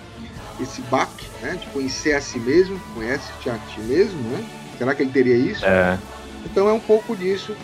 esse 0.60 0.80
baque 0.82 1.26
né? 1.42 1.58
de 1.60 1.66
conhecer 1.68 2.14
a 2.14 2.20
si 2.20 2.38
mesmo, 2.38 2.78
conhece-te 2.94 3.50
a 3.50 3.58
ti 3.58 3.80
mesmo? 3.80 4.18
Né? 4.30 4.44
Será 4.78 4.94
que 4.94 5.02
ele 5.02 5.10
teria 5.10 5.36
isso? 5.36 5.64
É. 5.64 5.98
Então 6.44 6.68
é 6.68 6.72
um 6.72 6.80
pouco 6.80 7.16
disso 7.16 7.54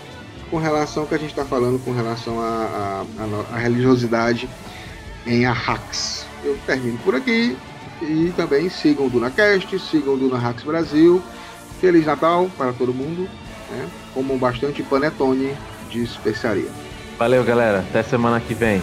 com 0.51 0.59
relação 0.59 1.05
ao 1.05 1.09
que 1.09 1.15
a 1.15 1.19
gente 1.19 1.31
está 1.31 1.45
falando 1.45 1.83
com 1.85 1.93
relação 1.93 2.41
à 2.41 3.05
religiosidade 3.57 4.49
em 5.27 5.45
Arrax. 5.45 6.27
Eu 6.43 6.59
termino 6.67 6.99
por 6.99 7.15
aqui 7.15 7.57
e 8.03 8.33
também 8.37 8.69
sigam 8.69 9.07
o 9.07 9.11
DunaCast, 9.11 9.79
sigam 9.79 10.15
o 10.15 10.17
Dunahax 10.17 10.63
Brasil. 10.63 11.23
Feliz 11.81 12.05
Natal 12.05 12.51
para 12.57 12.73
todo 12.73 12.93
mundo. 12.93 13.29
Né? 13.71 13.89
Comam 14.13 14.37
bastante 14.37 14.83
panetone 14.83 15.57
de 15.89 16.03
especiaria. 16.03 16.69
Valeu, 17.19 17.45
galera. 17.45 17.81
Até 17.81 18.03
semana 18.03 18.41
que 18.41 18.55
vem. 18.55 18.83